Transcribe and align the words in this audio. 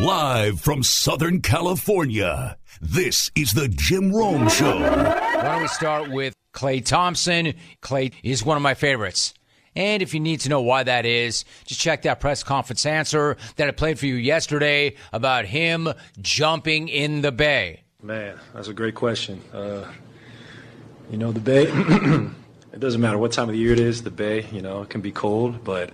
Live 0.00 0.60
from 0.60 0.82
Southern 0.82 1.42
California, 1.42 2.56
this 2.80 3.30
is 3.34 3.52
the 3.52 3.68
Jim 3.68 4.10
Rome 4.10 4.48
Show. 4.48 4.80
Why 4.80 5.42
don't 5.42 5.60
we 5.60 5.68
start 5.68 6.10
with 6.10 6.32
Klay 6.54 6.82
Thompson? 6.82 7.52
Klay 7.82 8.14
is 8.22 8.42
one 8.42 8.56
of 8.56 8.62
my 8.62 8.72
favorites. 8.72 9.34
And 9.76 10.00
if 10.00 10.14
you 10.14 10.20
need 10.20 10.40
to 10.40 10.48
know 10.48 10.62
why 10.62 10.84
that 10.84 11.04
is, 11.04 11.44
just 11.66 11.82
check 11.82 12.00
that 12.02 12.18
press 12.18 12.42
conference 12.42 12.86
answer 12.86 13.36
that 13.56 13.68
I 13.68 13.72
played 13.72 13.98
for 13.98 14.06
you 14.06 14.14
yesterday 14.14 14.96
about 15.12 15.44
him 15.44 15.92
jumping 16.22 16.88
in 16.88 17.20
the 17.20 17.30
bay. 17.30 17.82
Man, 18.02 18.38
that's 18.54 18.68
a 18.68 18.72
great 18.72 18.94
question. 18.94 19.42
Uh, 19.52 19.84
you 21.10 21.18
know, 21.18 21.30
the 21.30 21.40
bay, 21.40 21.64
it 22.72 22.80
doesn't 22.80 23.02
matter 23.02 23.18
what 23.18 23.32
time 23.32 23.50
of 23.50 23.52
the 23.52 23.60
year 23.60 23.74
it 23.74 23.80
is, 23.80 24.02
the 24.02 24.10
bay, 24.10 24.46
you 24.50 24.62
know, 24.62 24.80
it 24.80 24.88
can 24.88 25.02
be 25.02 25.12
cold, 25.12 25.62
but 25.62 25.90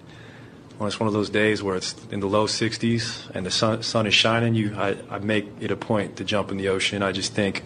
when 0.79 0.89
it's 0.89 1.01
one 1.01 1.07
of 1.07 1.15
those 1.15 1.31
days 1.31 1.63
where 1.63 1.77
it's 1.77 1.95
in 2.11 2.21
the 2.21 2.27
low 2.27 2.47
60s 2.47 3.31
and 3.31 3.47
the 3.47 3.51
sun, 3.51 3.83
sun 3.83 4.07
is 4.07 4.15
shining, 4.15 4.55
you, 4.55 4.75
I, 4.77 4.97
I 5.09 5.19
make 5.19 5.49
it 5.61 5.71
a 5.71 5.77
point 5.77 6.17
to 6.17 6.25
jump 6.25 6.51
in 6.51 6.59
the 6.59 6.69
ocean. 6.69 7.03
I 7.03 7.13
just 7.13 7.33
think 7.33 7.63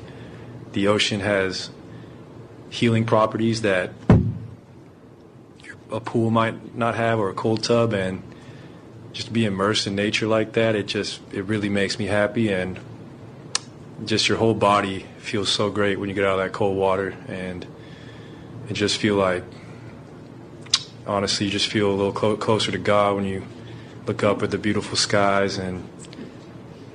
the 0.72 0.86
ocean 0.86 1.20
has 1.20 1.70
healing 2.68 3.04
properties 3.04 3.62
that 3.62 3.90
a 5.90 6.00
pool 6.00 6.30
might 6.30 6.76
not 6.76 6.94
have 6.94 7.18
or 7.18 7.30
a 7.30 7.34
cold 7.34 7.64
tub 7.64 7.92
and 7.92 8.22
just 9.12 9.26
to 9.26 9.32
be 9.32 9.44
immersed 9.44 9.88
in 9.88 9.96
nature 9.96 10.28
like 10.28 10.52
that 10.52 10.76
it 10.76 10.86
just 10.86 11.20
it 11.32 11.44
really 11.46 11.68
makes 11.68 11.98
me 11.98 12.06
happy 12.06 12.48
and 12.52 12.78
just 14.04 14.28
your 14.28 14.38
whole 14.38 14.54
body 14.54 15.04
feels 15.18 15.48
so 15.48 15.68
great 15.68 15.98
when 15.98 16.08
you 16.08 16.14
get 16.14 16.24
out 16.24 16.38
of 16.38 16.44
that 16.44 16.52
cold 16.52 16.76
water 16.76 17.16
and 17.26 17.66
it 18.68 18.74
just 18.74 18.98
feel 18.98 19.16
like 19.16 19.42
honestly 21.10 21.46
you 21.46 21.52
just 21.52 21.66
feel 21.66 21.90
a 21.90 21.92
little 21.92 22.12
clo- 22.12 22.36
closer 22.36 22.70
to 22.70 22.78
God 22.78 23.16
when 23.16 23.24
you 23.24 23.44
look 24.06 24.22
up 24.22 24.42
at 24.42 24.50
the 24.50 24.58
beautiful 24.58 24.96
skies 24.96 25.58
and 25.58 25.86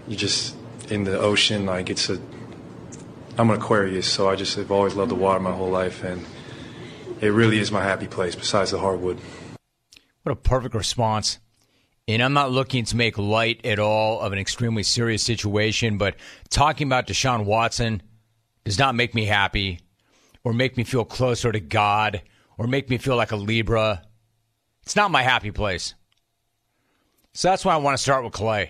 you 0.08 0.16
just 0.16 0.56
in 0.90 1.04
the 1.04 1.20
ocean 1.20 1.66
like 1.66 1.90
it's 1.90 2.10
a 2.10 2.20
I'm 3.38 3.50
an 3.50 3.58
Aquarius 3.58 4.10
so 4.12 4.30
I 4.30 4.36
just 4.36 4.56
have 4.56 4.72
always 4.72 4.96
loved 4.96 5.12
the 5.12 5.16
water 5.16 5.42
my 5.42 5.52
whole 5.52 5.70
life 5.70 6.04
and 6.04 6.26
it 7.20 7.28
really 7.28 7.60
is 7.60 7.72
my 7.72 7.84
happy 7.84 8.08
place 8.08 8.36
besides 8.36 8.72
the 8.72 8.80
hardwood. 8.80 9.20
What 10.24 10.32
a 10.32 10.36
perfect 10.36 10.76
response. 10.76 11.40
And 12.08 12.22
I'm 12.22 12.34
not 12.34 12.52
looking 12.52 12.86
to 12.86 12.96
make 12.96 13.18
light 13.18 13.66
at 13.66 13.80
all 13.80 14.22
of 14.22 14.32
an 14.32 14.40
extremely 14.40 14.84
serious 14.84 15.24
situation, 15.24 15.98
but 15.98 16.16
talking 16.50 16.88
about 16.88 17.08
Deshaun 17.08 17.46
Watson 17.46 18.02
does 18.64 18.78
not 18.78 18.96
make 18.96 19.16
me 19.16 19.26
happy 19.26 19.80
or 20.44 20.54
make 20.54 20.78
me 20.78 20.84
feel 20.84 21.04
closer 21.04 21.52
to 21.52 21.60
God 21.60 22.22
or 22.58 22.68
make 22.68 22.90
me 22.90 22.98
feel 22.98 23.16
like 23.16 23.32
a 23.32 23.36
Libra. 23.36 24.04
It's 24.86 24.96
not 24.96 25.12
my 25.12 25.24
happy 25.24 25.52
place. 25.52 25.94
So 27.34 27.50
that's 27.50 27.66
why 27.66 27.74
I 27.74 27.78
want 27.78 27.98
to 27.98 28.02
start 28.02 28.24
with 28.24 28.34
Klay. 28.34 28.70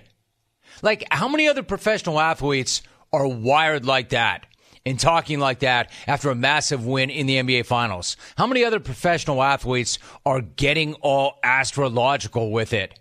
Like, 0.81 1.05
how 1.11 1.27
many 1.27 1.47
other 1.47 1.63
professional 1.63 2.19
athletes 2.19 2.81
are 3.13 3.27
wired 3.27 3.85
like 3.85 4.09
that? 4.09 4.45
and 4.85 4.99
talking 4.99 5.39
like 5.39 5.59
that 5.59 5.91
after 6.07 6.29
a 6.29 6.35
massive 6.35 6.85
win 6.85 7.09
in 7.09 7.25
the 7.25 7.37
NBA 7.37 7.65
Finals? 7.65 8.15
How 8.37 8.47
many 8.47 8.63
other 8.63 8.79
professional 8.79 9.41
athletes 9.41 9.97
are 10.25 10.41
getting 10.41 10.93
all 10.95 11.39
astrological 11.43 12.51
with 12.51 12.71
it 12.73 12.99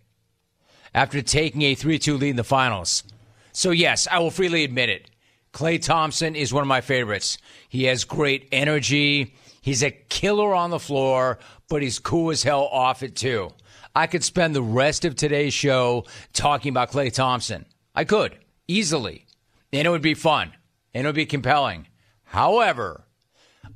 after 0.95 1.21
taking 1.21 1.63
a 1.63 1.75
3 1.75 1.99
2 1.99 2.17
lead 2.17 2.31
in 2.31 2.37
the 2.37 2.45
finals? 2.45 3.05
So, 3.53 3.71
yes, 3.71 4.09
I 4.11 4.19
will 4.19 4.31
freely 4.31 4.65
admit 4.65 4.89
it. 4.89 5.11
Klay 5.53 5.81
Thompson 5.81 6.35
is 6.35 6.53
one 6.53 6.63
of 6.63 6.69
my 6.69 6.81
favorites. 6.81 7.39
He 7.69 7.85
has 7.85 8.05
great 8.05 8.49
energy. 8.51 9.35
He's 9.61 9.83
a 9.83 9.93
killer 9.93 10.55
on 10.55 10.71
the 10.71 10.81
floor, 10.81 11.39
but 11.75 11.83
he's 11.83 11.99
cool 11.99 12.31
as 12.31 12.45
hell 12.45 12.69
off 12.71 13.03
it, 13.03 13.17
too. 13.17 13.51
I 13.97 14.07
could 14.07 14.23
spend 14.23 14.55
the 14.55 14.63
rest 14.63 15.05
of 15.05 15.17
today's 15.17 15.53
show 15.53 16.05
talking 16.33 16.71
about 16.71 16.93
Klay 16.93 17.13
Thompson. 17.13 17.67
I 17.97 18.05
could, 18.05 18.39
easily. 18.69 19.27
And 19.73 19.85
it 19.85 19.91
would 19.91 20.01
be 20.01 20.15
fun 20.15 20.53
and 20.95 21.05
it 21.05 21.09
would 21.09 21.17
be 21.17 21.27
compelling. 21.27 21.89
However, 22.23 23.09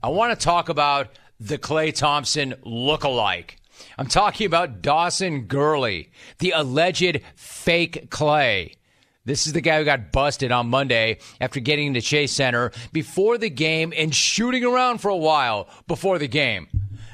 I 0.00 0.10
want 0.10 0.30
to 0.30 0.44
talk 0.44 0.68
about 0.68 1.08
the 1.40 1.58
Klay 1.58 1.92
Thompson 1.92 2.54
look-alike. 2.62 3.56
I'm 3.98 4.06
talking 4.06 4.46
about 4.46 4.80
Dawson 4.80 5.46
Gurley, 5.46 6.12
the 6.38 6.52
alleged 6.54 7.20
fake 7.34 8.10
Klay. 8.10 8.76
This 9.24 9.48
is 9.48 9.54
the 9.54 9.60
guy 9.60 9.78
who 9.78 9.84
got 9.84 10.12
busted 10.12 10.52
on 10.52 10.70
Monday 10.70 11.18
after 11.40 11.58
getting 11.58 11.88
into 11.88 12.00
Chase 12.00 12.30
Center 12.30 12.70
before 12.92 13.38
the 13.38 13.50
game 13.50 13.92
and 13.96 14.14
shooting 14.14 14.62
around 14.62 14.98
for 14.98 15.08
a 15.08 15.16
while 15.16 15.68
before 15.88 16.20
the 16.20 16.28
game. 16.28 16.68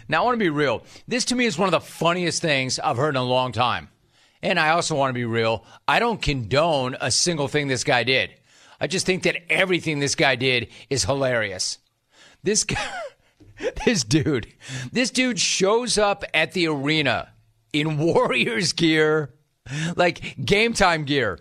Now, 0.09 0.23
I 0.23 0.25
want 0.25 0.35
to 0.35 0.45
be 0.45 0.51
real. 0.51 0.83
This 1.09 1.25
to 1.27 1.35
me 1.35 1.47
is 1.47 1.59
one 1.59 1.69
of 1.69 1.73
the 1.73 1.81
funniest 1.81 2.43
things 2.43 2.79
I've 2.79 2.97
heard 2.97 3.11
in 3.11 3.17
a 3.17 3.25
long 3.25 3.53
time. 3.53 3.89
And 4.43 4.61
I 4.61 4.71
also 4.71 4.95
want 4.95 5.11
to 5.11 5.15
be 5.15 5.25
real. 5.25 5.65
I 5.89 5.99
don't 5.99 6.21
condone 6.21 6.97
a 7.01 7.11
single 7.11 7.49
thing 7.49 7.69
this 7.69 7.85
guy 7.85 8.05
did. 8.05 8.31
I 8.81 8.87
just 8.87 9.07
think 9.07 9.23
that 9.23 9.51
everything 9.51 9.99
this 9.99 10.15
guy 10.15 10.37
did 10.37 10.69
is 10.91 11.05
hilarious. 11.05 11.79
This 12.43 12.65
guy, 12.65 12.87
this 13.87 14.05
dude, 14.05 14.53
this 14.93 15.11
dude 15.11 15.41
shows 15.41 15.97
up 15.97 16.25
at 16.35 16.53
the 16.53 16.69
arena 16.69 17.33
in 17.73 17.97
Warriors 18.13 18.75
gear, 18.75 19.35
like 19.97 20.45
game 20.45 20.75
time 20.75 21.05
gear, 21.05 21.39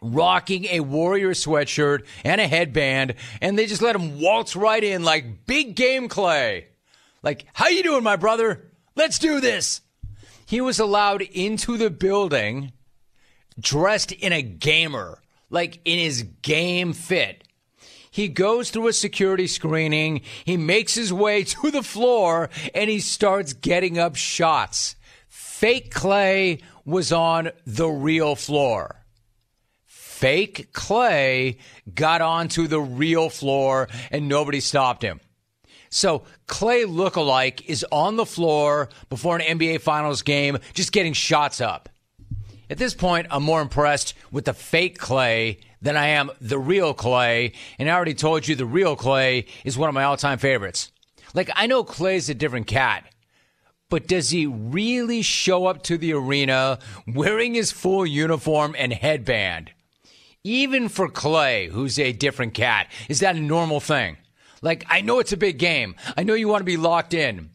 rocking 0.00 0.64
a 0.66 0.80
Warrior 0.80 1.32
sweatshirt 1.32 2.06
and 2.24 2.40
a 2.40 2.46
headband, 2.48 3.14
and 3.42 3.58
they 3.58 3.66
just 3.66 3.82
let 3.82 3.96
him 3.96 4.18
waltz 4.18 4.56
right 4.56 4.82
in 4.82 5.04
like 5.04 5.46
big 5.46 5.76
game 5.76 6.08
Klay. 6.08 6.64
Like, 7.24 7.46
how 7.54 7.68
you 7.68 7.82
doing, 7.82 8.04
my 8.04 8.16
brother? 8.16 8.70
Let's 8.94 9.18
do 9.18 9.40
this. 9.40 9.80
He 10.46 10.60
was 10.60 10.78
allowed 10.78 11.22
into 11.22 11.78
the 11.78 11.90
building 11.90 12.72
dressed 13.58 14.12
in 14.12 14.32
a 14.32 14.42
gamer 14.42 15.22
like 15.48 15.80
in 15.84 15.98
his 15.98 16.22
game 16.42 16.92
fit. 16.92 17.44
He 18.10 18.28
goes 18.28 18.70
through 18.70 18.88
a 18.88 18.92
security 18.92 19.46
screening, 19.46 20.20
he 20.44 20.56
makes 20.56 20.94
his 20.94 21.12
way 21.12 21.44
to 21.44 21.70
the 21.70 21.82
floor, 21.82 22.50
and 22.74 22.90
he 22.90 23.00
starts 23.00 23.54
getting 23.54 23.98
up 23.98 24.16
shots. 24.16 24.94
Fake 25.26 25.92
Klay 25.94 26.60
was 26.84 27.10
on 27.10 27.50
the 27.66 27.88
real 27.88 28.36
floor. 28.36 29.04
Fake 29.86 30.72
Klay 30.72 31.56
got 31.92 32.20
onto 32.20 32.66
the 32.66 32.80
real 32.80 33.30
floor 33.30 33.88
and 34.10 34.28
nobody 34.28 34.60
stopped 34.60 35.02
him. 35.02 35.20
So 35.94 36.24
Klay 36.48 36.86
lookalike 36.86 37.64
is 37.66 37.86
on 37.92 38.16
the 38.16 38.26
floor 38.26 38.88
before 39.08 39.36
an 39.36 39.58
NBA 39.58 39.80
Finals 39.80 40.22
game, 40.22 40.58
just 40.72 40.90
getting 40.90 41.12
shots 41.12 41.60
up. 41.60 41.88
At 42.68 42.78
this 42.78 42.94
point, 42.94 43.28
I'm 43.30 43.44
more 43.44 43.62
impressed 43.62 44.14
with 44.32 44.46
the 44.46 44.54
fake 44.54 44.98
Klay 44.98 45.60
than 45.80 45.96
I 45.96 46.08
am 46.08 46.32
the 46.40 46.58
real 46.58 46.94
Klay. 46.94 47.54
And 47.78 47.88
I 47.88 47.94
already 47.94 48.14
told 48.14 48.48
you 48.48 48.56
the 48.56 48.66
real 48.66 48.96
Klay 48.96 49.46
is 49.64 49.78
one 49.78 49.88
of 49.88 49.94
my 49.94 50.02
all 50.02 50.16
time 50.16 50.38
favorites. 50.38 50.90
Like, 51.32 51.48
I 51.54 51.68
know 51.68 51.84
Klay's 51.84 52.28
a 52.28 52.34
different 52.34 52.66
cat, 52.66 53.04
but 53.88 54.08
does 54.08 54.30
he 54.30 54.46
really 54.46 55.22
show 55.22 55.66
up 55.66 55.84
to 55.84 55.96
the 55.96 56.12
arena 56.12 56.80
wearing 57.06 57.54
his 57.54 57.70
full 57.70 58.04
uniform 58.04 58.74
and 58.76 58.92
headband? 58.92 59.70
Even 60.42 60.88
for 60.88 61.08
Klay, 61.08 61.70
who's 61.70 62.00
a 62.00 62.12
different 62.12 62.52
cat, 62.52 62.90
is 63.08 63.20
that 63.20 63.36
a 63.36 63.40
normal 63.40 63.78
thing? 63.78 64.16
Like, 64.64 64.86
I 64.88 65.02
know 65.02 65.18
it's 65.18 65.34
a 65.34 65.36
big 65.36 65.58
game. 65.58 65.94
I 66.16 66.22
know 66.22 66.32
you 66.32 66.48
want 66.48 66.62
to 66.62 66.64
be 66.64 66.78
locked 66.78 67.12
in. 67.12 67.50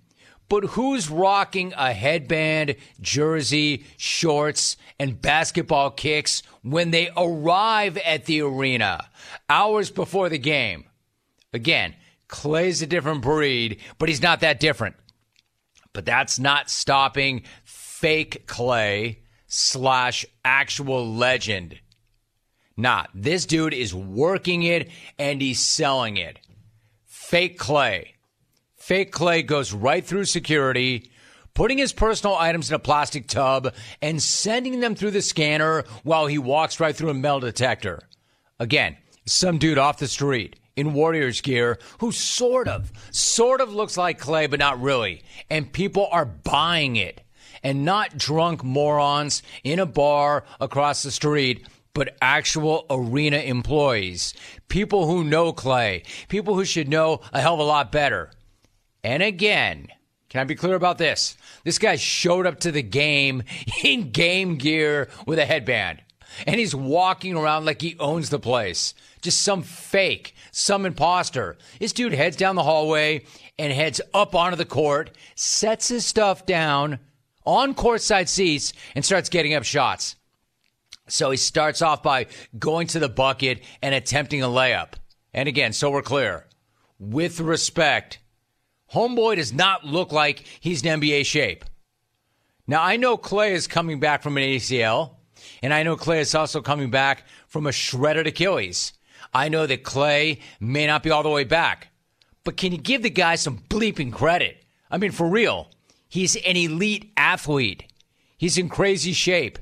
But 0.47 0.64
who's 0.64 1.09
rocking 1.09 1.74
a 1.75 1.92
headband, 1.92 2.75
jersey, 3.02 3.86
shorts, 3.97 4.78
and 5.00 5.19
basketball 5.19 5.90
kicks 5.90 6.44
when 6.62 6.92
they 6.92 7.09
arrive 7.18 7.98
at 7.98 8.25
the 8.25 8.42
arena 8.42 9.09
hours 9.50 9.90
before 9.90 10.30
the 10.30 10.38
game? 10.38 10.86
Again, 11.52 11.96
Klay's 12.28 12.84
a 12.84 12.88
different 12.88 13.24
breed, 13.24 13.80
but 13.98 14.08
he's 14.08 14.22
not 14.22 14.42
that 14.42 14.59
different. 14.59 14.96
But 15.94 16.06
that's 16.06 16.38
not 16.38 16.69
stopping 16.69 17.42
fake 17.64 18.46
Klay 18.46 19.18
slash 19.48 20.28
actual 20.46 21.12
legend. 21.12 21.80
Nah, 22.78 23.06
this 23.16 23.48
dude 23.48 23.74
is 23.74 23.95
working 23.95 24.62
it 24.62 24.92
and 25.18 25.42
he's 25.42 25.60
selling 25.60 26.18
it. 26.18 26.38
Fake 27.30 27.60
Klay. 27.60 28.08
Fake 28.76 29.12
Klay 29.12 29.46
goes 29.46 29.72
right 29.72 30.04
through 30.04 30.26
security, 30.26 31.12
putting 31.54 31.78
his 31.78 31.94
personal 31.94 32.36
items 32.36 32.72
in 32.72 32.76
a 32.76 32.80
plastic 32.80 33.28
tub 33.28 33.72
and 34.02 34.20
sending 34.20 34.80
them 34.80 34.96
through 34.96 35.12
the 35.12 35.22
scanner 35.22 35.84
while 36.02 36.26
he 36.26 36.40
walks 36.40 36.80
right 36.80 36.96
through 36.96 37.12
a 37.12 37.14
metal 37.14 37.40
detector. 37.40 38.02
Again, 38.58 38.98
some 39.28 39.60
dude 39.60 39.78
off 39.78 40.00
the 40.00 40.08
street 40.08 40.56
in 40.76 40.94
Warriors 40.94 41.40
gear 41.42 41.78
who 42.00 42.12
sort 42.12 42.68
of, 42.68 42.92
sort 43.12 43.62
of 43.62 43.72
looks 43.76 43.96
like 43.96 44.20
Klay, 44.20 44.50
but 44.50 44.58
not 44.58 44.81
really. 44.81 45.22
And 45.52 45.72
people 45.72 46.10
are 46.12 46.26
buying 46.26 46.96
it. 46.96 47.22
And 47.62 47.86
not 47.86 48.18
drunk 48.18 48.64
morons 48.64 49.44
in 49.64 49.78
a 49.78 49.86
bar 49.86 50.46
across 50.60 51.04
the 51.04 51.12
street 51.12 51.68
but 51.94 52.15
actual 52.21 52.86
arena 52.89 53.38
employees, 53.38 54.33
people 54.68 55.07
who 55.07 55.24
know 55.24 55.51
Klay, 55.53 56.03
people 56.27 56.56
who 56.56 56.65
should 56.65 56.88
know 56.88 57.21
a 57.33 57.41
hell 57.41 57.56
of 57.56 57.59
a 57.59 57.63
lot 57.63 57.91
better. 57.91 58.31
And 59.03 59.24
again, 59.24 59.88
can 60.30 60.41
I 60.41 60.44
be 60.44 60.56
clear 60.56 60.75
about 60.75 60.97
this? 60.97 61.36
This 61.63 61.80
guy 61.80 61.95
showed 61.95 62.45
up 62.45 62.59
to 62.62 62.71
the 62.71 62.83
game 62.83 63.44
in 63.83 64.12
game 64.12 64.56
gear 64.57 65.09
with 65.25 65.39
a 65.39 65.45
headband. 65.45 66.01
and 66.45 66.59
he's 66.59 66.75
walking 66.75 67.36
around 67.36 67.65
like 67.65 67.81
he 67.81 67.97
owns 68.00 68.30
the 68.30 68.39
place. 68.39 68.94
Just 69.21 69.42
some 69.42 69.63
fake, 69.63 70.35
some 70.51 70.85
imposter. 70.85 71.57
This 71.80 71.92
dude 71.92 72.13
heads 72.13 72.38
down 72.38 72.56
the 72.56 72.63
hallway 72.63 73.25
and 73.57 73.74
heads 73.74 74.00
up 74.13 74.35
onto 74.35 74.56
the 74.56 74.65
court, 74.65 75.12
sets 75.35 75.89
his 75.89 76.06
stuff 76.06 76.45
down 76.45 77.00
on 77.45 77.74
courtside 77.74 78.30
seats, 78.30 78.74
and 78.95 79.03
starts 79.03 79.27
getting 79.27 79.56
up 79.56 79.63
shots. 79.63 80.15
So 81.09 81.31
he 81.31 81.38
starts 81.38 81.81
off 81.81 82.03
by 82.03 82.27
going 82.57 82.88
to 82.88 83.00
the 83.00 83.09
bucket 83.09 83.63
and 83.81 83.94
attempting 83.94 84.41
a 84.41 84.47
layup. 84.47 84.94
And 85.33 85.47
again, 85.47 85.73
so 85.73 85.91
we're 85.91 86.01
clear, 86.01 86.45
with 87.00 87.39
respect, 87.39 88.19
Homeboy 88.94 89.35
does 89.35 89.53
not 89.53 89.85
look 89.85 90.11
like 90.11 90.44
he's 90.59 90.83
in 90.83 91.00
NBA 91.00 91.25
shape. 91.25 91.65
Now, 92.67 92.83
I 92.83 92.97
know 92.97 93.17
Klay 93.17 93.51
is 93.51 93.67
coming 93.67 94.00
back 94.00 94.21
from 94.21 94.38
an 94.38 94.44
ACL, 94.44 95.15
and 95.61 95.73
I 95.73 95.83
know 95.83 95.95
Klay 95.95 96.19
is 96.19 96.35
also 96.35 96.61
coming 96.61 96.89
back 96.89 97.23
from 97.47 97.67
a 97.67 97.71
shredded 97.71 98.27
Achilles. 98.27 98.94
I 99.33 99.50
know 99.50 99.65
that 99.65 99.83
Klay 99.83 100.39
may 100.59 100.88
not 100.88 101.03
be 101.03 101.11
all 101.11 101.23
the 101.23 101.29
way 101.29 101.44
back, 101.44 101.89
but 102.44 102.57
can 102.57 102.71
you 102.71 102.77
give 102.77 103.03
the 103.03 103.09
guy 103.09 103.35
some 103.35 103.59
bleeping 103.69 104.11
credit? 104.11 104.63
I 104.89 104.97
mean, 104.97 105.11
for 105.11 105.27
real, 105.27 105.69
he's 106.07 106.35
an 106.35 106.57
elite 106.57 107.11
athlete. 107.15 107.83
He's 108.38 108.57
in 108.57 108.69
crazy 108.69 109.13
shape. 109.13 109.59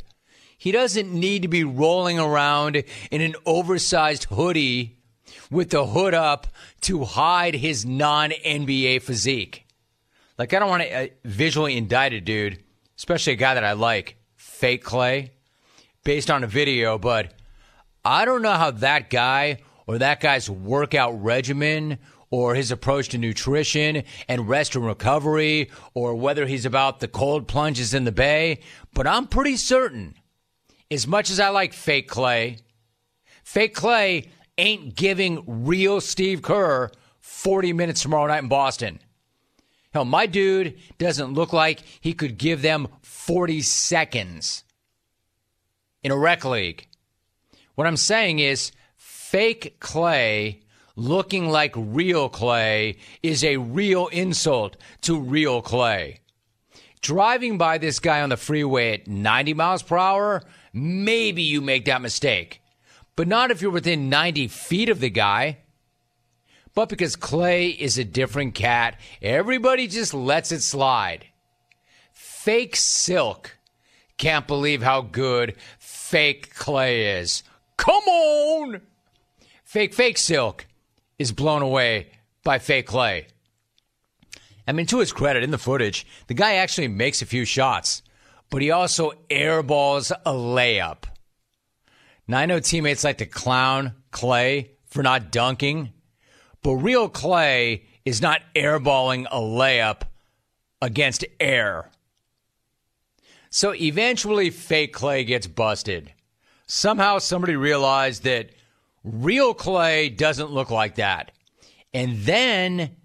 He 0.58 0.72
doesn't 0.72 1.14
need 1.14 1.44
to 1.44 1.48
be 1.48 1.64
rolling 1.64 2.20
around 2.20 2.84
in 3.12 3.22
an 3.22 3.36
oversized 3.46 4.26
hoodie 4.26 4.98
with 5.52 5.70
the 5.70 5.86
hood 5.86 6.14
up 6.14 6.48
to 6.82 7.04
hide 7.04 7.56
his 7.56 7.86
non 7.86 8.32
NBA 8.32 9.02
physique. 9.04 9.66
Like, 10.38 10.54
I 10.54 10.60
don't 10.60 10.70
want 10.70 10.84
to 10.84 10.94
uh, 10.94 11.08
visually 11.24 11.78
indict 11.78 12.14
a 12.14 12.22
dude, 12.22 12.64
especially 12.98 13.34
a 13.34 13.38
guy 13.38 13.54
that 13.54 13.64
I 13.64 13.74
like, 13.74 14.18
fake 14.36 14.84
Klay, 14.84 15.32
based 16.04 16.30
on 16.30 16.44
a 16.44 16.48
video, 16.48 16.98
but 16.98 17.34
I 18.04 18.26
don't 18.26 18.42
know 18.42 18.54
how 18.54 18.72
that 18.72 19.10
guy 19.10 19.60
or 19.88 19.98
that 20.00 20.20
guy's 20.20 20.50
workout 20.50 21.24
regimen 21.24 21.98
or 22.30 22.56
his 22.56 22.72
approach 22.72 23.10
to 23.10 23.18
nutrition 23.18 24.04
and 24.28 24.50
rest 24.50 24.76
and 24.76 24.86
recovery 24.86 25.72
or 25.94 26.16
whether 26.16 26.46
he's 26.46 26.66
about 26.66 27.00
the 27.00 27.08
cold 27.08 27.48
plunges 27.48 27.94
in 27.94 28.04
the 28.04 28.12
bay, 28.12 28.60
but 28.94 29.08
I'm 29.08 29.28
pretty 29.28 29.56
certain, 29.56 30.16
as 30.90 31.08
much 31.08 31.30
as 31.30 31.40
I 31.40 31.50
like 31.50 31.74
fake 31.74 32.10
Klay, 32.10 32.60
fake 33.44 33.76
Klay 33.76 34.28
ain't 34.58 34.96
giving 34.96 35.44
real 35.66 36.02
Steve 36.02 36.42
Kerr 36.42 36.90
40 37.20 37.74
minutes 37.74 38.02
tomorrow 38.02 38.28
night 38.28 38.44
in 38.44 38.50
Boston. 38.50 39.00
Hell, 39.94 40.06
my 40.06 40.26
dude 40.26 40.78
doesn't 40.98 41.34
look 41.34 41.54
like 41.54 41.82
he 42.02 42.14
could 42.14 42.38
give 42.38 42.62
them 42.62 42.88
40 43.02 43.62
seconds 43.62 44.64
in 46.04 46.12
a 46.12 46.18
rec 46.18 46.46
league. 46.46 46.88
What 47.76 47.88
I'm 47.88 47.98
saying 47.98 48.40
is 48.40 48.72
fake 48.96 49.80
Klay 49.80 50.62
looking 50.96 51.50
like 51.50 51.74
real 51.76 52.30
Klay 52.30 52.98
is 53.22 53.44
a 53.44 53.58
real 53.58 54.08
insult 54.08 54.78
to 55.02 55.20
real 55.20 55.62
Klay 55.62 56.20
Driving 57.02 57.58
by 57.58 57.78
this 57.78 58.00
guy 58.00 58.22
on 58.22 58.30
the 58.30 58.38
freeway 58.38 58.94
at 58.94 59.08
90 59.08 59.54
miles 59.54 59.84
per 59.84 59.98
hour, 59.98 60.44
maybe 60.78 61.42
you 61.42 61.62
make 61.62 61.86
that 61.86 62.02
mistake 62.02 62.62
but 63.18 63.28
not 63.28 63.50
if 63.50 63.62
you're 63.62 63.72
within 63.72 64.10
90 64.10 64.48
feet 64.48 64.88
of 64.88 65.02
the 65.02 65.10
guy. 65.10 65.58
But 66.74 66.88
because 66.88 67.18
Klay 67.18 67.76
is 67.76 67.98
a 67.98 68.06
different 68.06 68.54
cat, 68.54 68.98
everybody 69.22 69.88
just 69.88 70.14
lets 70.14 70.52
it 70.52 70.62
slide. 70.62 71.26
Fake 72.14 72.76
Silk 72.76 73.58
can't 74.18 74.48
believe 74.48 74.84
how 74.84 75.02
good 75.02 75.56
fake 75.80 76.54
Klay 76.54 77.20
is. 77.20 77.44
Come 77.76 78.04
on! 78.04 78.82
Fake 79.64 79.96
Fake 79.96 80.20
Silk 80.20 80.68
is 81.18 81.32
blown 81.32 81.64
away 81.64 82.12
by 82.44 82.60
fake 82.60 82.88
Klay. 82.88 83.26
I 84.68 84.74
mean, 84.74 84.86
to 84.88 85.00
his 85.00 85.12
credit, 85.12 85.44
in 85.44 85.50
the 85.50 85.58
footage, 85.58 86.06
the 86.28 86.34
guy 86.36 86.56
actually 86.56 86.88
makes 86.88 87.24
a 87.24 87.26
few 87.26 87.46
shots, 87.46 88.04
but 88.50 88.62
he 88.62 88.72
also 88.72 89.14
airballs 89.30 90.12
a 90.12 90.32
layup. 90.32 91.04
Now, 92.28 92.40
I 92.40 92.46
know 92.46 92.60
teammates 92.60 93.04
like 93.04 93.20
to 93.20 93.26
clown 93.26 93.94
Klay 94.12 94.70
for 94.86 95.04
not 95.04 95.32
dunking, 95.32 95.94
but 96.62 96.76
real 96.76 97.10
Klay 97.10 97.84
is 98.06 98.22
not 98.22 98.42
airballing 98.56 99.26
a 99.32 99.40
layup 99.40 100.02
against 100.82 101.26
air. 101.40 101.90
So 103.50 103.74
eventually, 103.74 104.50
fake 104.50 104.94
Klay 104.96 105.26
gets 105.26 105.48
busted. 105.48 106.14
Somehow, 106.68 107.20
somebody 107.20 107.56
realized 107.56 108.24
that 108.24 108.50
real 109.04 109.56
Klay 109.56 110.16
doesn't 110.16 110.52
look 110.52 110.70
like 110.70 110.96
that. 110.96 111.32
And 111.94 112.18
then 112.24 112.98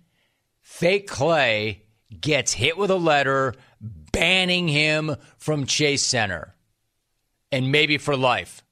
fake 0.60 1.08
Klay 1.08 1.82
gets 2.20 2.52
hit 2.52 2.76
with 2.76 2.90
a 2.90 2.96
letter 2.96 3.54
banning 4.12 4.69
him 4.69 5.17
from 5.38 5.67
Chase 5.67 6.03
Center 6.03 6.55
and 7.50 7.73
maybe 7.73 7.99
for 7.99 8.17
life. 8.17 8.62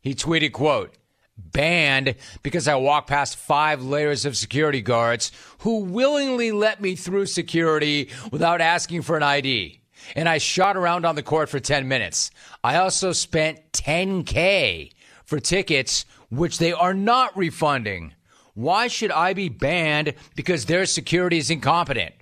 He 0.00 0.14
tweeted, 0.14 0.52
quote, 0.52 0.94
banned 1.36 2.14
because 2.42 2.68
I 2.68 2.74
walked 2.76 3.08
past 3.08 3.36
five 3.36 3.82
layers 3.82 4.24
of 4.24 4.36
security 4.36 4.80
guards 4.82 5.32
who 5.60 5.80
willingly 5.80 6.52
let 6.52 6.80
me 6.80 6.94
through 6.94 7.26
security 7.26 8.10
without 8.30 8.60
asking 8.60 9.02
for 9.02 9.16
an 9.16 9.22
ID. 9.22 9.80
And 10.16 10.28
I 10.28 10.38
shot 10.38 10.76
around 10.76 11.04
on 11.04 11.14
the 11.14 11.22
court 11.22 11.48
for 11.48 11.60
10 11.60 11.86
minutes. 11.86 12.30
I 12.64 12.76
also 12.76 13.12
spent 13.12 13.72
10K 13.72 14.92
for 15.24 15.38
tickets, 15.38 16.04
which 16.30 16.58
they 16.58 16.72
are 16.72 16.94
not 16.94 17.36
refunding. 17.36 18.14
Why 18.54 18.88
should 18.88 19.12
I 19.12 19.34
be 19.34 19.48
banned 19.48 20.14
because 20.34 20.66
their 20.66 20.86
security 20.86 21.38
is 21.38 21.50
incompetent? 21.50 22.14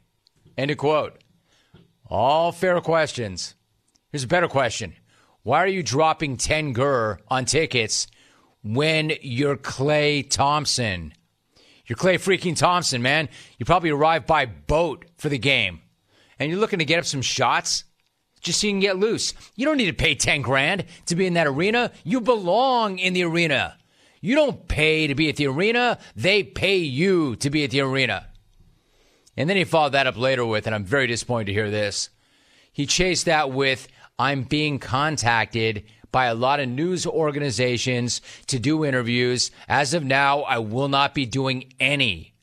End 0.57 0.71
of 0.71 0.77
quote. 0.77 1.23
All 2.11 2.53
fair 2.53 2.81
questions. 2.81 3.55
Here's 4.11 4.25
a 4.25 4.29
better 4.29 4.49
question. 4.49 4.95
Why 5.43 5.59
are 5.59 5.69
you 5.69 5.83
dropping 5.83 6.39
10 6.39 6.73
gur 6.73 7.19
on 7.29 7.45
tickets 7.45 8.07
when 8.63 9.13
you're 9.21 9.57
Klay 9.57 10.29
Thompson? 10.29 11.13
You're 11.87 11.99
Klay 11.99 12.15
freaking 12.15 12.57
Thompson, 12.57 13.03
man. 13.03 13.29
You 13.59 13.67
probably 13.67 13.91
arrived 13.91 14.27
by 14.27 14.47
boat 14.47 15.05
for 15.17 15.29
the 15.29 15.39
game. 15.39 15.81
And 16.39 16.51
you're 16.51 16.61
looking 16.61 16.79
to 16.79 16.85
get 16.85 16.99
up 16.99 17.05
some 17.05 17.23
shots 17.23 17.85
just 18.41 18.61
so 18.61 18.67
you 18.67 18.73
can 18.73 18.81
get 18.81 18.99
loose. 18.99 19.35
You 19.57 19.67
don't 19.67 19.77
need 19.77 19.87
to 19.87 19.93
pay 19.93 20.15
10 20.15 20.43
grand 20.43 20.87
to 21.07 21.17
be 21.17 21.27
in 21.27 21.35
that 21.35 21.47
arena. 21.47 21.93
You 22.05 22.21
belong 22.21 22.99
in 22.99 23.13
the 23.13 23.25
arena. 23.25 23.77
You 24.21 24.35
don't 24.35 24.67
pay 24.67 25.07
to 25.07 25.15
be 25.15 25.29
at 25.29 25.37
the 25.37 25.47
arena, 25.47 25.99
they 26.17 26.43
pay 26.43 26.79
you 26.79 27.37
to 27.37 27.51
be 27.51 27.65
at 27.65 27.71
the 27.71 27.81
arena. 27.81 28.27
And 29.39 29.49
then 29.49 29.57
he 29.57 29.63
followed 29.63 29.93
that 29.93 30.09
up 30.09 30.17
later 30.17 30.45
with, 30.45 30.67
and 30.67 30.75
I'm 30.75 30.85
very 30.85 31.07
disappointed 31.07 31.47
to 31.47 31.53
hear 31.53 31.71
this. 31.71 32.11
He 32.73 32.87
chased 32.87 33.27
that 33.27 33.53
with, 33.53 33.87
I'm 34.19 34.43
being 34.43 34.81
contacted 34.81 35.85
by 36.11 36.25
a 36.25 36.35
lot 36.35 36.59
of 36.59 36.69
news 36.69 37.07
organizations 37.07 38.21
to 38.49 38.59
do 38.59 38.85
interviews. 38.85 39.53
As 39.69 39.95
of 39.95 40.03
now, 40.03 40.41
I 40.41 40.59
will 40.59 40.89
not 40.89 41.15
be 41.15 41.25
doing 41.25 41.73
any. 41.79 42.35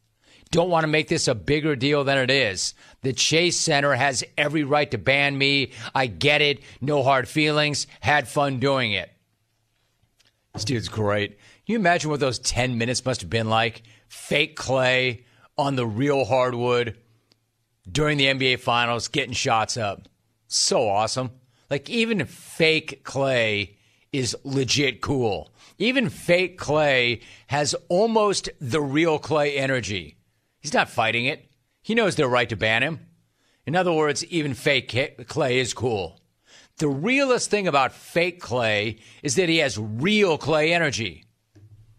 Don't 0.52 0.70
want 0.70 0.86
to 0.86 0.88
make 0.88 1.10
this 1.10 1.28
a 1.28 1.36
bigger 1.36 1.75
deal 1.75 2.06
than 2.06 2.18
it 2.18 2.32
is. 2.32 2.74
The 3.02 3.12
Chase 3.12 3.60
Center 3.60 3.94
has 3.94 4.24
every 4.38 4.64
right 4.64 4.90
to 4.92 4.98
ban 4.98 5.38
me. 5.38 5.74
I 5.94 6.08
get 6.08 6.42
it. 6.42 6.62
No 6.80 7.04
hard 7.04 7.28
feelings. 7.28 7.88
Had 8.00 8.30
fun 8.30 8.60
doing 8.60 8.94
it. 8.94 9.12
This 10.54 10.64
dude's 10.64 10.88
great. 10.88 11.32
Can 11.32 11.74
you 11.74 11.75
imagine 11.78 12.10
what 12.10 12.22
those 12.22 12.40
10 12.40 12.78
minutes 12.78 13.04
must 13.04 13.20
have 13.20 13.30
been 13.30 13.50
like? 13.50 13.82
Fake 14.08 14.56
Klay 14.56 15.24
on 15.57 15.75
the 15.75 15.88
real 15.88 16.25
hardwood 16.25 16.97
during 17.89 18.17
the 18.17 18.25
NBA 18.25 18.59
Finals, 18.59 19.07
getting 19.07 19.33
shots 19.33 19.77
up. 19.77 20.07
So 20.47 20.88
awesome. 20.88 21.31
Like 21.69 21.89
even 21.89 22.25
fake 22.25 23.03
Klay 23.03 23.75
is 24.12 24.35
legit 24.43 25.01
cool. 25.01 25.51
Even 25.77 26.09
fake 26.09 26.57
Klay 26.57 27.21
has 27.47 27.75
almost 27.89 28.50
the 28.62 28.81
real 28.81 29.19
Klay 29.19 29.57
energy. 29.57 30.17
He's 30.59 30.74
not 30.74 30.89
fighting 30.89 31.25
it. 31.25 31.50
He 31.81 31.95
knows 31.95 32.15
they're 32.15 32.27
right 32.27 32.50
to 32.50 32.55
ban 32.55 32.81
him. 32.81 33.00
In 33.65 33.75
other 33.75 33.91
words, 33.91 34.24
even 34.25 34.53
fake 34.53 34.89
Klay 34.89 35.55
is 35.55 35.74
cool. 35.74 36.19
The 36.77 36.88
realest 36.88 37.50
thing 37.50 37.67
about 37.67 37.93
fake 37.93 38.41
Klay 38.41 39.00
is 39.24 39.35
that 39.35 39.50
he 39.50 39.57
has 39.57 39.77
real 39.77 40.38
Klay 40.38 40.69
energy. 40.69 41.24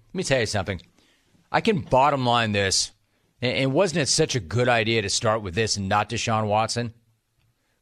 Let 0.08 0.14
me 0.14 0.22
tell 0.22 0.40
you 0.40 0.46
something. 0.46 0.80
I 1.50 1.60
can 1.60 1.80
bottom 1.80 2.26
line 2.26 2.52
this. 2.52 2.92
And 3.46 3.72
wasn't 3.72 4.02
it 4.02 4.08
such 4.08 4.34
a 4.34 4.40
good 4.40 4.68
idea 4.68 5.02
to 5.02 5.10
start 5.10 5.42
with 5.42 5.54
this 5.54 5.76
and 5.76 5.88
not 5.88 6.08
Deshaun 6.08 6.46
Watson? 6.46 6.94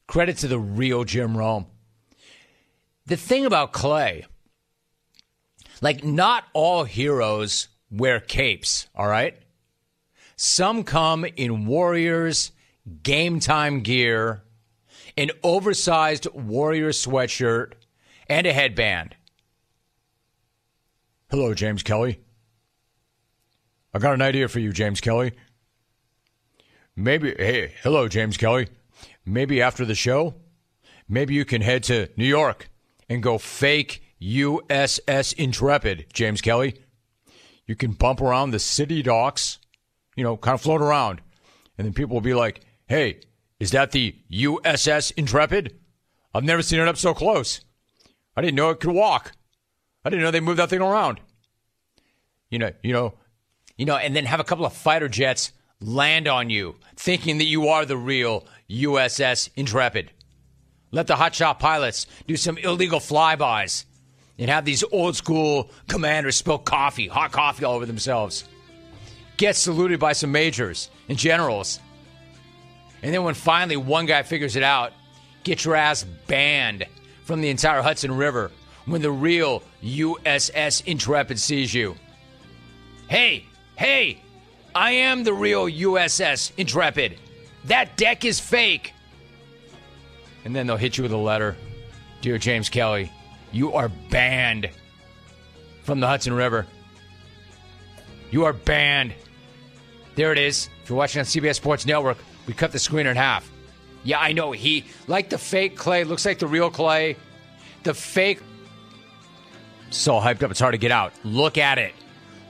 Credit 0.06 0.36
to 0.38 0.48
the 0.48 0.58
real 0.58 1.04
Jim 1.04 1.36
Rome 1.36 1.66
the 3.06 3.16
thing 3.16 3.44
about 3.44 3.72
Klay, 3.72 4.24
like 5.80 6.04
not 6.04 6.44
all 6.52 6.84
heroes 6.84 7.68
wear 7.90 8.20
capes, 8.20 8.88
all 8.94 9.06
right? 9.06 9.36
Some 10.36 10.84
come 10.84 11.24
in 11.36 11.66
Warriors 11.66 12.52
game 13.02 13.40
time 13.40 13.80
gear, 13.80 14.42
an 15.16 15.30
oversized 15.42 16.26
Warrior 16.32 16.90
sweatshirt, 16.90 17.72
and 18.28 18.46
a 18.46 18.52
headband. 18.52 19.16
Hello, 21.30 21.54
James 21.54 21.82
Kelly. 21.82 22.20
I 23.92 23.98
got 23.98 24.14
an 24.14 24.22
idea 24.22 24.48
for 24.48 24.58
you, 24.58 24.72
James 24.72 25.00
Kelly. 25.00 25.32
Maybe, 26.96 27.34
hey, 27.36 27.74
hello, 27.82 28.06
James 28.06 28.36
Kelly. 28.36 28.68
Maybe 29.26 29.60
after 29.60 29.84
the 29.84 29.96
show, 29.96 30.34
maybe 31.08 31.34
you 31.34 31.44
can 31.44 31.60
head 31.60 31.82
to 31.84 32.08
New 32.16 32.26
York 32.26 32.68
and 33.08 33.20
go 33.20 33.36
fake 33.36 34.02
USS 34.22 35.34
Intrepid, 35.34 36.06
James 36.12 36.40
Kelly. 36.40 36.76
You 37.66 37.74
can 37.74 37.92
bump 37.92 38.20
around 38.20 38.50
the 38.50 38.60
city 38.60 39.02
docks, 39.02 39.58
you 40.14 40.22
know, 40.22 40.36
kind 40.36 40.54
of 40.54 40.60
float 40.60 40.80
around. 40.80 41.20
And 41.76 41.84
then 41.84 41.94
people 41.94 42.14
will 42.14 42.20
be 42.20 42.34
like, 42.34 42.60
hey, 42.86 43.20
is 43.58 43.72
that 43.72 43.90
the 43.90 44.14
USS 44.30 45.12
Intrepid? 45.16 45.76
I've 46.32 46.44
never 46.44 46.62
seen 46.62 46.78
it 46.78 46.86
up 46.86 46.96
so 46.96 47.12
close. 47.12 47.60
I 48.36 48.40
didn't 48.40 48.54
know 48.54 48.70
it 48.70 48.78
could 48.78 48.94
walk. 48.94 49.32
I 50.04 50.10
didn't 50.10 50.22
know 50.22 50.30
they 50.30 50.38
moved 50.38 50.60
that 50.60 50.70
thing 50.70 50.80
around. 50.80 51.20
You 52.50 52.60
know, 52.60 52.70
you 52.84 52.92
know, 52.92 53.14
you 53.76 53.84
know, 53.84 53.96
and 53.96 54.14
then 54.14 54.26
have 54.26 54.38
a 54.38 54.44
couple 54.44 54.64
of 54.64 54.72
fighter 54.72 55.08
jets 55.08 55.50
land 55.80 56.28
on 56.28 56.50
you, 56.50 56.76
thinking 56.96 57.38
that 57.38 57.44
you 57.44 57.68
are 57.68 57.84
the 57.84 57.96
real 57.96 58.46
USS 58.70 59.50
Intrepid. 59.56 60.10
Let 60.90 61.06
the 61.06 61.14
hotshot 61.14 61.58
pilots 61.58 62.06
do 62.26 62.36
some 62.36 62.56
illegal 62.58 63.00
flybys 63.00 63.84
and 64.38 64.48
have 64.48 64.64
these 64.64 64.84
old 64.92 65.16
school 65.16 65.70
commanders 65.88 66.36
spill 66.36 66.58
coffee, 66.58 67.08
hot 67.08 67.32
coffee 67.32 67.64
all 67.64 67.74
over 67.74 67.86
themselves. 67.86 68.44
Get 69.36 69.56
saluted 69.56 69.98
by 69.98 70.12
some 70.12 70.32
majors 70.32 70.90
and 71.08 71.18
generals. 71.18 71.80
And 73.02 73.12
then 73.12 73.24
when 73.24 73.34
finally 73.34 73.76
one 73.76 74.06
guy 74.06 74.22
figures 74.22 74.56
it 74.56 74.62
out, 74.62 74.92
get 75.42 75.64
your 75.64 75.74
ass 75.74 76.04
banned 76.26 76.86
from 77.24 77.40
the 77.40 77.50
entire 77.50 77.82
Hudson 77.82 78.16
River 78.16 78.50
when 78.86 79.02
the 79.02 79.10
real 79.10 79.62
USS 79.82 80.84
Intrepid 80.86 81.38
sees 81.38 81.74
you. 81.74 81.96
Hey, 83.08 83.44
hey, 83.76 84.20
I 84.74 84.92
am 84.92 85.24
the 85.24 85.32
real 85.32 85.66
USS 85.66 86.52
Intrepid. 86.56 87.18
That 87.64 87.96
deck 87.96 88.24
is 88.24 88.40
fake. 88.40 88.92
And 90.44 90.54
then 90.54 90.66
they'll 90.66 90.76
hit 90.76 90.98
you 90.98 91.02
with 91.02 91.12
a 91.12 91.16
letter 91.16 91.56
Dear 92.24 92.38
James 92.38 92.70
Kelly, 92.70 93.12
you 93.52 93.74
are 93.74 93.90
banned 93.90 94.70
from 95.82 96.00
the 96.00 96.06
Hudson 96.06 96.32
River. 96.32 96.66
You 98.30 98.46
are 98.46 98.54
banned. 98.54 99.12
There 100.14 100.32
it 100.32 100.38
is. 100.38 100.70
If 100.82 100.88
you're 100.88 100.96
watching 100.96 101.18
on 101.18 101.26
CBS 101.26 101.56
Sports 101.56 101.84
Network, 101.84 102.16
we 102.46 102.54
cut 102.54 102.72
the 102.72 102.78
screen 102.78 103.06
in 103.06 103.14
half. 103.14 103.50
Yeah, 104.04 104.20
I 104.20 104.32
know. 104.32 104.52
He, 104.52 104.86
like 105.06 105.28
the 105.28 105.36
fake 105.36 105.76
Klay, 105.76 106.08
looks 106.08 106.24
like 106.24 106.38
the 106.38 106.46
real 106.46 106.70
Klay. 106.70 107.16
The 107.82 107.92
fake. 107.92 108.40
So 109.90 110.14
hyped 110.14 110.42
up, 110.42 110.50
it's 110.50 110.60
hard 110.60 110.72
to 110.72 110.78
get 110.78 110.92
out. 110.92 111.12
Look 111.24 111.58
at 111.58 111.76
it. 111.76 111.94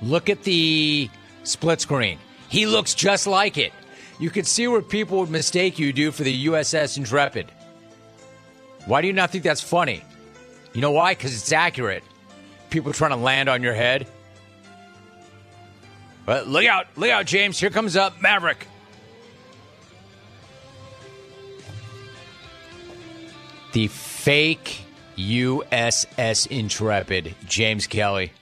Look 0.03 0.31
at 0.31 0.45
the 0.45 1.11
split 1.45 1.81
screen. 1.81 2.19
He 2.49 2.67
looks 2.67 2.95
just 2.95 3.27
like 3.27 3.57
it. 3.57 3.73
You 4.19 4.31
could 4.31 4.47
see 4.47 4.69
where 4.69 4.83
people 4.83 5.19
would 5.21 5.31
mistake 5.31 5.79
you 5.79 5.93
do 5.93 6.11
for 6.11 6.23
the 6.23 6.47
USS 6.47 6.97
Intrepid. 6.97 7.51
Why 8.87 9.01
do 9.01 9.07
you 9.07 9.13
not 9.13 9.31
think 9.31 9.45
that's 9.45 9.61
funny? 9.61 10.03
You 10.73 10.81
know 10.81 10.91
why? 10.91 11.15
Because 11.15 11.35
it's 11.35 11.53
accurate. 11.53 12.05
People 12.71 12.93
trying 12.93 13.13
to 13.13 13.17
land 13.17 13.49
on 13.49 13.63
your 13.63 13.75
head. 13.75 14.07
But 16.27 16.49
look 16.49 16.65
out, 16.65 16.87
look 16.97 17.11
out, 17.11 17.27
James. 17.27 17.59
Here 17.59 17.71
comes 17.71 17.97
up 17.97 18.21
Maverick. 18.21 18.67
The 23.73 23.89
fake 23.89 24.83
USS 25.17 26.47
Intrepid, 26.47 27.35
James 27.47 27.87
Kelly. 27.87 28.33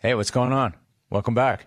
Hey, 0.00 0.14
what's 0.14 0.30
going 0.30 0.52
on? 0.52 0.74
Welcome 1.10 1.34
back. 1.34 1.66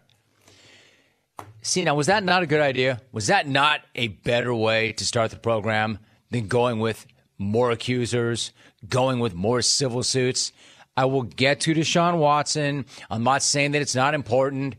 See, 1.62 1.84
now, 1.84 1.96
was 1.96 2.08
that 2.08 2.24
not 2.24 2.44
a 2.44 2.48
good 2.48 2.62
idea? 2.62 3.02
Was 3.12 3.28
that 3.28 3.46
not 3.46 3.82
a 3.94 4.08
better 4.08 4.56
way 4.56 4.94
to 4.94 5.06
start 5.06 5.32
the 5.32 5.38
program 5.38 6.00
than 6.32 6.48
going 6.48 6.80
with 6.80 7.06
more 7.38 7.72
accusers, 7.72 8.52
going 8.88 9.20
with 9.20 9.34
more 9.34 9.62
civil 9.62 10.02
suits? 10.02 10.54
I 10.96 11.06
will 11.06 11.24
get 11.24 11.60
to 11.62 11.74
Deshaun 11.74 12.20
Watson. 12.20 12.86
I'm 13.10 13.24
not 13.24 13.44
saying 13.44 13.72
that 13.72 13.82
it's 13.82 13.96
not 13.96 14.14
important. 14.14 14.76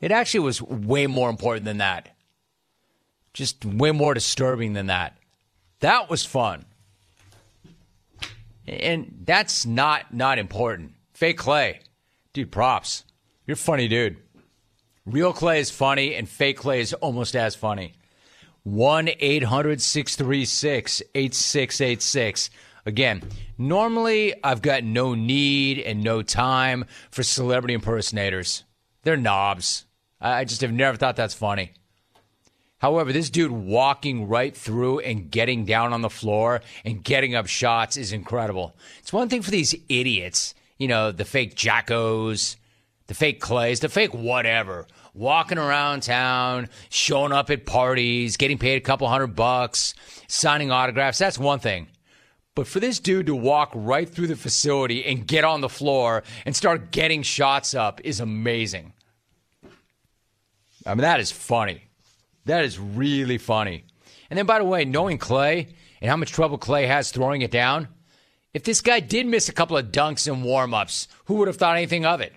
It 0.00 0.12
actually 0.12 0.40
was 0.40 0.62
way 0.62 1.06
more 1.06 1.28
important 1.28 1.66
than 1.66 1.78
that. 1.78 2.08
Just 3.34 3.64
way 3.64 3.90
more 3.90 4.14
disturbing 4.14 4.72
than 4.72 4.86
that. 4.86 5.16
That 5.80 6.08
was 6.08 6.24
fun. 6.24 6.64
And 8.66 9.24
that's 9.26 9.66
not 9.66 10.14
not 10.14 10.38
important. 10.38 10.92
Fake 11.12 11.38
Klay. 11.38 11.80
Dude, 12.32 12.50
props. 12.50 13.04
You're 13.46 13.56
funny, 13.56 13.88
dude. 13.88 14.16
Real 15.04 15.34
Klay 15.34 15.58
is 15.58 15.70
funny, 15.70 16.14
and 16.14 16.26
fake 16.26 16.58
Klay 16.58 16.78
is 16.78 16.94
almost 16.94 17.36
as 17.36 17.54
funny. 17.54 17.92
1 18.62 19.10
800 19.18 19.82
636 19.82 21.02
8686. 21.14 22.50
Again, 22.86 23.22
normally 23.58 24.34
I've 24.42 24.62
got 24.62 24.84
no 24.84 25.14
need 25.14 25.78
and 25.78 26.02
no 26.02 26.22
time 26.22 26.86
for 27.10 27.22
celebrity 27.22 27.74
impersonators. 27.74 28.64
They're 29.02 29.18
knobs. 29.18 29.84
I 30.20 30.44
just 30.44 30.62
have 30.62 30.72
never 30.72 30.96
thought 30.96 31.16
that's 31.16 31.34
funny. 31.34 31.72
However, 32.78 33.12
this 33.12 33.28
dude 33.28 33.50
walking 33.50 34.26
right 34.28 34.56
through 34.56 35.00
and 35.00 35.30
getting 35.30 35.66
down 35.66 35.92
on 35.92 36.00
the 36.00 36.10
floor 36.10 36.62
and 36.84 37.04
getting 37.04 37.34
up 37.34 37.46
shots 37.46 37.98
is 37.98 38.12
incredible. 38.12 38.74
It's 39.00 39.12
one 39.12 39.28
thing 39.28 39.42
for 39.42 39.50
these 39.50 39.74
idiots, 39.90 40.54
you 40.78 40.88
know, 40.88 41.12
the 41.12 41.24
fake 41.26 41.54
jackos, 41.54 42.56
the 43.06 43.14
fake 43.14 43.40
Klays, 43.40 43.80
the 43.80 43.88
fake 43.88 44.14
whatever, 44.14 44.86
walking 45.12 45.58
around 45.58 46.02
town, 46.02 46.68
showing 46.88 47.32
up 47.32 47.50
at 47.50 47.66
parties, 47.66 48.36
getting 48.36 48.58
paid 48.58 48.76
a 48.76 48.80
couple 48.80 49.08
hundred 49.08 49.34
bucks, 49.34 49.94
signing 50.28 50.70
autographs. 50.70 51.18
That's 51.18 51.38
one 51.38 51.58
thing. 51.58 51.88
But 52.54 52.66
for 52.66 52.80
this 52.80 53.00
dude 53.00 53.26
to 53.26 53.34
walk 53.34 53.72
right 53.74 54.08
through 54.08 54.28
the 54.28 54.36
facility 54.36 55.04
and 55.04 55.26
get 55.26 55.44
on 55.44 55.60
the 55.60 55.68
floor 55.68 56.22
and 56.46 56.54
start 56.54 56.92
getting 56.92 57.22
shots 57.22 57.74
up 57.74 58.00
is 58.04 58.20
amazing. 58.20 58.92
I 60.86 60.90
mean, 60.90 61.02
that 61.02 61.20
is 61.20 61.32
funny. 61.32 61.82
That 62.44 62.64
is 62.64 62.78
really 62.78 63.38
funny. 63.38 63.84
And 64.30 64.38
then, 64.38 64.46
by 64.46 64.58
the 64.58 64.64
way, 64.64 64.84
knowing 64.84 65.18
Klay 65.18 65.68
and 66.00 66.10
how 66.10 66.16
much 66.16 66.30
trouble 66.30 66.58
Klay 66.58 66.86
has 66.86 67.10
throwing 67.10 67.42
it 67.42 67.50
down, 67.50 67.88
if 68.52 68.62
this 68.62 68.80
guy 68.80 69.00
did 69.00 69.26
miss 69.26 69.48
a 69.48 69.52
couple 69.52 69.76
of 69.76 69.86
dunks 69.86 70.30
and 70.30 70.44
warm 70.44 70.74
ups, 70.74 71.08
who 71.24 71.34
would 71.34 71.48
have 71.48 71.56
thought 71.56 71.76
anything 71.76 72.06
of 72.06 72.20
it? 72.20 72.34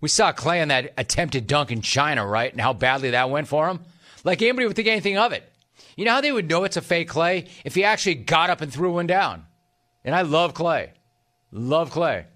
We 0.00 0.08
saw 0.08 0.32
Klay 0.32 0.62
on 0.62 0.68
that 0.68 0.92
attempted 0.98 1.46
dunk 1.46 1.72
in 1.72 1.80
China, 1.80 2.26
right? 2.26 2.52
And 2.52 2.60
how 2.60 2.72
badly 2.72 3.10
that 3.10 3.30
went 3.30 3.48
for 3.48 3.68
him. 3.68 3.80
Like 4.24 4.42
anybody 4.42 4.66
would 4.66 4.76
think 4.76 4.88
anything 4.88 5.16
of 5.16 5.32
it. 5.32 5.50
You 5.96 6.04
know 6.04 6.12
how 6.12 6.20
they 6.20 6.32
would 6.32 6.48
know 6.48 6.64
it's 6.64 6.76
a 6.76 6.82
fake 6.82 7.08
Klay? 7.08 7.48
If 7.64 7.74
he 7.74 7.84
actually 7.84 8.16
got 8.16 8.50
up 8.50 8.60
and 8.60 8.72
threw 8.72 8.92
one 8.92 9.06
down. 9.06 9.46
And 10.04 10.14
I 10.14 10.22
love 10.22 10.52
Klay. 10.52 10.90
Love 11.50 11.90
Klay. 11.90 12.26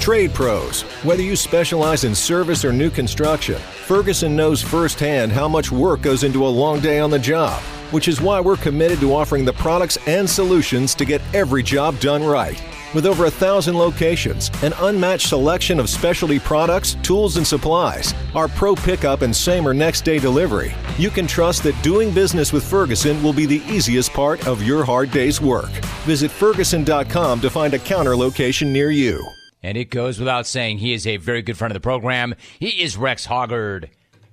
Trade 0.00 0.32
pros. 0.34 0.82
Whether 1.02 1.22
you 1.22 1.36
specialize 1.36 2.04
in 2.04 2.14
service 2.14 2.64
or 2.64 2.72
new 2.72 2.90
construction, 2.90 3.56
Ferguson 3.58 4.36
knows 4.36 4.62
firsthand 4.62 5.32
how 5.32 5.48
much 5.48 5.72
work 5.72 6.00
goes 6.00 6.22
into 6.22 6.46
a 6.46 6.48
long 6.48 6.80
day 6.80 7.00
on 7.00 7.10
the 7.10 7.18
job, 7.18 7.60
which 7.90 8.06
is 8.08 8.20
why 8.20 8.40
we're 8.40 8.56
committed 8.56 9.00
to 9.00 9.12
offering 9.12 9.44
the 9.44 9.52
products 9.52 9.98
and 10.06 10.30
solutions 10.30 10.94
to 10.94 11.04
get 11.04 11.20
every 11.34 11.62
job 11.62 11.98
done 11.98 12.22
right. 12.22 12.62
With 12.94 13.04
over 13.04 13.26
a 13.26 13.30
thousand 13.30 13.76
locations, 13.76 14.50
an 14.62 14.72
unmatched 14.78 15.28
selection 15.28 15.80
of 15.80 15.90
specialty 15.90 16.38
products, 16.38 16.96
tools, 17.02 17.36
and 17.36 17.46
supplies, 17.46 18.14
our 18.34 18.48
pro 18.48 18.74
pickup 18.74 19.22
and 19.22 19.34
same 19.34 19.66
or 19.66 19.74
next 19.74 20.02
day 20.02 20.18
delivery, 20.18 20.74
you 20.96 21.10
can 21.10 21.26
trust 21.26 21.62
that 21.64 21.80
doing 21.82 22.12
business 22.14 22.52
with 22.52 22.64
Ferguson 22.64 23.22
will 23.22 23.32
be 23.32 23.44
the 23.46 23.62
easiest 23.66 24.12
part 24.12 24.46
of 24.46 24.62
your 24.62 24.84
hard 24.84 25.10
day's 25.10 25.40
work. 25.40 25.70
Visit 26.04 26.30
Ferguson.com 26.30 27.40
to 27.40 27.50
find 27.50 27.74
a 27.74 27.78
counter 27.78 28.16
location 28.16 28.72
near 28.72 28.90
you. 28.90 29.26
And 29.62 29.76
it 29.76 29.90
goes 29.90 30.18
without 30.18 30.46
saying, 30.46 30.78
he 30.78 30.92
is 30.92 31.06
a 31.06 31.16
very 31.16 31.42
good 31.42 31.58
friend 31.58 31.72
of 31.72 31.74
the 31.74 31.80
program. 31.80 32.34
He 32.60 32.82
is 32.82 32.96
Rex 32.96 33.26
Hoggard. 33.26 33.90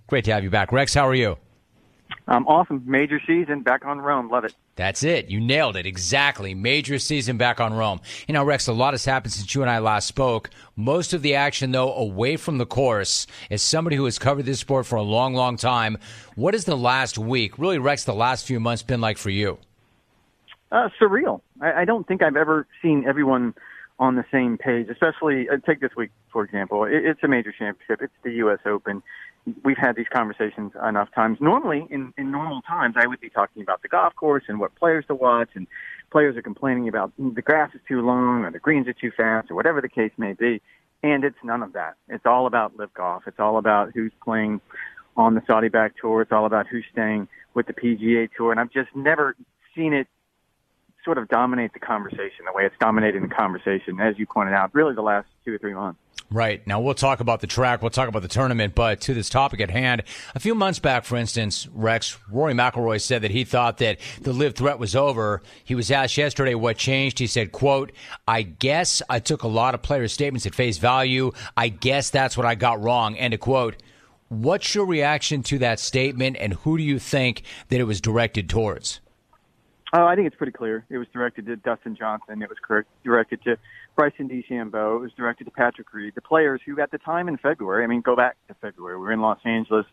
Great 0.08 0.26
to 0.26 0.34
have 0.34 0.44
you 0.44 0.52
back. 0.52 0.72
Rex, 0.72 0.94
how 0.94 1.08
are 1.08 1.16
you? 1.16 1.38
Um, 2.28 2.48
awesome. 2.48 2.84
Major 2.86 3.20
season 3.26 3.62
back 3.62 3.86
on 3.86 4.00
Rome. 4.00 4.30
Love 4.30 4.46
it. 4.46 4.56
That's 4.76 5.04
it. 5.04 5.30
You 5.30 5.40
nailed 5.40 5.76
it. 5.76 5.86
Exactly. 5.86 6.54
Major 6.54 6.98
season 6.98 7.38
back 7.38 7.60
on 7.60 7.74
Rome. 7.74 8.00
You 8.28 8.34
know, 8.34 8.44
Rex, 8.44 8.68
a 8.68 8.74
lot 8.74 8.94
has 8.94 9.06
happened 9.06 9.34
since 9.34 9.54
you 9.54 9.62
and 9.62 9.70
I 9.70 9.80
last 9.80 10.08
spoke. 10.08 10.50
Most 10.76 11.14
of 11.14 11.22
the 11.22 11.36
action, 11.36 11.72
though, 11.72 11.94
away 11.94 12.38
from 12.38 12.58
the 12.58 12.66
course. 12.66 13.28
As 13.52 13.62
somebody 13.62 13.96
who 13.96 14.06
has 14.06 14.18
covered 14.18 14.46
this 14.46 14.60
sport 14.60 14.86
for 14.86 14.96
a 14.96 15.04
long, 15.04 15.34
long 15.34 15.58
time, 15.58 15.98
what 16.36 16.54
has 16.54 16.66
the 16.66 16.78
last 16.78 17.18
week, 17.18 17.60
really, 17.60 17.78
Rex, 17.78 18.04
the 18.04 18.14
last 18.14 18.46
few 18.46 18.60
months 18.60 18.84
been 18.84 19.02
like 19.02 19.18
for 19.18 19.30
you? 19.30 19.58
Uh, 20.72 20.90
surreal. 21.00 21.42
I, 21.62 21.82
I 21.82 21.86
don't 21.86 22.08
think 22.08 22.24
I've 22.24 22.38
ever 22.38 22.68
seen 22.82 23.06
everyone 23.08 23.54
on 24.00 24.16
the 24.16 24.26
same 24.32 24.58
page, 24.58 24.88
especially 24.90 25.48
uh, 25.50 25.58
take 25.66 25.80
this 25.80 25.92
week, 25.96 26.10
for 26.32 26.44
example. 26.44 26.84
It, 26.84 27.06
it's 27.06 27.24
a 27.24 27.28
major 27.28 27.52
championship. 27.52 28.02
It's 28.02 28.14
the 28.24 28.32
U.S. 28.34 28.60
Open. 28.66 29.04
We've 29.64 29.78
had 29.78 29.96
these 29.96 30.08
conversations 30.12 30.72
enough 30.88 31.10
times. 31.14 31.40
Normally, 31.42 31.86
in, 31.90 32.14
in 32.18 32.32
normal 32.32 32.62
times, 32.62 32.96
I 32.98 33.08
would 33.08 33.20
be 33.20 33.30
talking 33.30 33.62
about 33.62 33.82
the 33.82 33.90
golf 33.90 34.16
course 34.16 34.44
and 34.48 34.60
what 34.60 34.74
players 34.76 35.06
to 35.08 35.16
watch 35.16 35.50
and 35.56 35.68
players 36.12 36.38
are 36.38 36.42
complaining 36.42 36.88
about 36.88 37.12
the 37.18 37.42
grass 37.42 37.72
is 37.74 37.82
too 37.88 38.02
long 38.02 38.46
or 38.46 38.52
the 38.52 38.60
greens 38.60 38.88
are 38.88 38.94
too 38.94 39.12
fast 39.16 39.52
or 39.52 39.56
whatever 39.56 39.82
the 39.82 39.90
case 39.90 40.12
may 40.18 40.34
be. 40.34 40.62
And 41.02 41.26
it's 41.26 41.38
none 41.44 41.62
of 41.62 41.74
that. 41.74 41.96
It's 42.08 42.26
all 42.26 42.48
about 42.48 42.78
LIV 42.78 42.94
golf. 42.94 43.24
It's 43.28 43.40
all 43.40 43.58
about 43.58 43.92
who's 43.94 44.14
playing 44.24 44.62
on 45.18 45.36
the 45.36 45.42
Saudi 45.46 45.68
back 45.68 45.94
tour. 46.00 46.22
It's 46.22 46.32
all 46.32 46.46
about 46.46 46.68
who's 46.68 46.86
staying 46.92 47.28
with 47.54 47.68
the 47.68 47.74
PGA 47.74 48.30
tour. 48.36 48.52
And 48.52 48.60
I've 48.60 48.72
just 48.72 48.96
never 48.96 49.36
seen 49.76 49.94
it 49.94 50.08
sort 51.04 51.18
of 51.18 51.28
dominate 51.28 51.74
the 51.74 51.80
conversation 51.80 52.46
the 52.46 52.54
way 52.54 52.66
it's 52.66 52.76
dominating 52.80 53.22
the 53.22 53.34
conversation, 53.34 54.00
as 54.00 54.18
you 54.18 54.26
pointed 54.26 54.54
out, 54.54 54.74
really 54.74 54.94
the 54.94 55.02
last 55.02 55.28
two 55.46 55.54
or 55.54 55.58
three 55.58 55.74
months. 55.74 56.00
Right. 56.32 56.66
Now, 56.66 56.80
we'll 56.80 56.96
talk 56.96 57.20
about 57.20 57.42
the 57.42 57.48
track, 57.48 57.84
we'll 57.84 57.92
talk 57.92 58.08
about 58.08 58.24
the 58.24 58.28
tournament, 58.28 58.74
but 58.74 59.02
to 59.02 59.14
this 59.14 59.30
topic 59.30 59.62
at 59.62 59.70
hand, 59.70 60.02
a 60.34 60.40
few 60.40 60.56
months 60.56 60.80
back, 60.80 61.06
for 61.06 61.16
instance, 61.16 61.68
Rex, 61.72 62.18
Rory 62.32 62.54
McIlroy 62.54 63.00
said 63.00 63.22
that 63.22 63.30
he 63.30 63.44
thought 63.44 63.78
that 63.78 64.00
the 64.22 64.34
LIV 64.34 64.56
threat 64.56 64.80
was 64.80 64.96
over. 64.96 65.44
He 65.64 65.76
was 65.76 65.92
asked 65.92 66.18
yesterday 66.18 66.56
what 66.56 66.78
changed. 66.78 67.20
He 67.20 67.28
said, 67.28 67.52
quote, 67.52 67.92
I 68.28 68.42
guess 68.42 69.02
I 69.10 69.20
took 69.20 69.44
a 69.44 69.48
lot 69.48 69.76
of 69.76 69.84
players' 69.84 70.12
statements 70.12 70.48
at 70.48 70.56
face 70.56 70.80
value. 70.80 71.34
I 71.56 71.70
guess 71.70 72.10
that's 72.10 72.36
what 72.36 72.48
I 72.48 72.56
got 72.56 72.82
wrong. 72.82 73.16
End 73.16 73.36
of 73.36 73.40
quote. 73.40 73.76
What's 74.30 74.74
your 74.74 74.88
reaction 74.88 75.44
to 75.44 75.60
that 75.60 75.80
statement, 75.80 76.38
and 76.40 76.54
who 76.54 76.80
do 76.80 76.84
you 76.84 76.98
think 76.98 77.44
that 77.70 77.80
it 77.80 77.84
was 77.84 78.02
directed 78.02 78.50
towards? 78.50 79.02
Oh, 79.96 80.08
I 80.08 80.16
think 80.16 80.26
it's 80.26 80.36
pretty 80.36 80.52
clear. 80.52 80.84
It 80.90 80.98
was 80.98 81.08
directed 81.14 81.46
to 81.46 81.56
Dustin 81.56 81.96
Johnson. 81.96 82.42
It 82.42 82.50
was 82.50 82.58
directed 83.04 83.44
to 83.44 83.58
Bryson 83.96 84.28
DeChambeau. 84.28 84.96
It 84.96 85.02
was 85.02 85.12
directed 85.16 85.44
to 85.44 85.52
Patrick 85.52 85.94
Reed, 85.94 86.16
the 86.16 86.22
players 86.22 86.62
who, 86.66 86.82
at 86.82 86.90
the 86.90 86.98
time 86.98 87.28
in 87.28 87.38
February, 87.38 87.84
I 87.84 87.88
mean, 87.88 88.02
go 88.02 88.16
back 88.16 88.36
to 88.48 88.56
February. 88.56 88.98
We 88.98 89.04
were 89.04 89.12
in 89.12 89.22
Los 89.22 89.38
Angeles. 89.46 89.86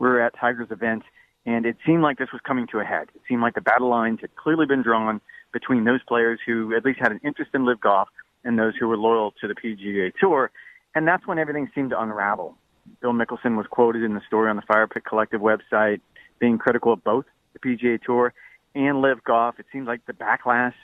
We 0.00 0.08
were 0.08 0.20
at 0.20 0.34
Tiger's 0.36 0.72
event, 0.72 1.04
and 1.46 1.66
it 1.66 1.76
seemed 1.86 2.02
like 2.02 2.18
this 2.18 2.32
was 2.32 2.40
coming 2.44 2.66
to 2.72 2.80
a 2.80 2.84
head. 2.84 3.06
It 3.14 3.20
seemed 3.28 3.42
like 3.42 3.54
the 3.54 3.60
battle 3.60 3.88
lines 3.88 4.18
had 4.22 4.34
clearly 4.34 4.66
been 4.66 4.82
drawn 4.82 5.20
between 5.52 5.84
those 5.84 6.02
players 6.02 6.40
who 6.44 6.74
at 6.74 6.84
least 6.84 6.98
had 7.00 7.12
an 7.12 7.20
interest 7.22 7.52
in 7.54 7.64
LIV 7.64 7.80
golf 7.80 8.08
and 8.42 8.58
those 8.58 8.74
who 8.78 8.88
were 8.88 8.96
loyal 8.96 9.34
to 9.40 9.46
the 9.46 9.54
PGA 9.54 10.12
Tour. 10.18 10.50
And 10.96 11.06
that's 11.06 11.28
when 11.28 11.38
everything 11.38 11.70
seemed 11.76 11.90
to 11.90 12.02
unravel. 12.02 12.56
Phil 13.00 13.12
Mickelson 13.12 13.56
was 13.56 13.66
quoted 13.70 14.02
in 14.02 14.14
the 14.14 14.20
story 14.26 14.50
on 14.50 14.56
the 14.56 14.62
Fire 14.62 14.88
Pit 14.88 15.04
Collective 15.08 15.40
website 15.40 16.00
being 16.40 16.58
critical 16.58 16.92
of 16.92 17.04
both 17.04 17.24
the 17.52 17.60
PGA 17.60 18.02
Tour 18.02 18.34
and 18.74 19.00
LIV 19.00 19.24
golf. 19.24 19.58
It 19.58 19.66
seemed 19.72 19.86
like 19.86 20.04
the 20.06 20.12
backlash 20.12 20.74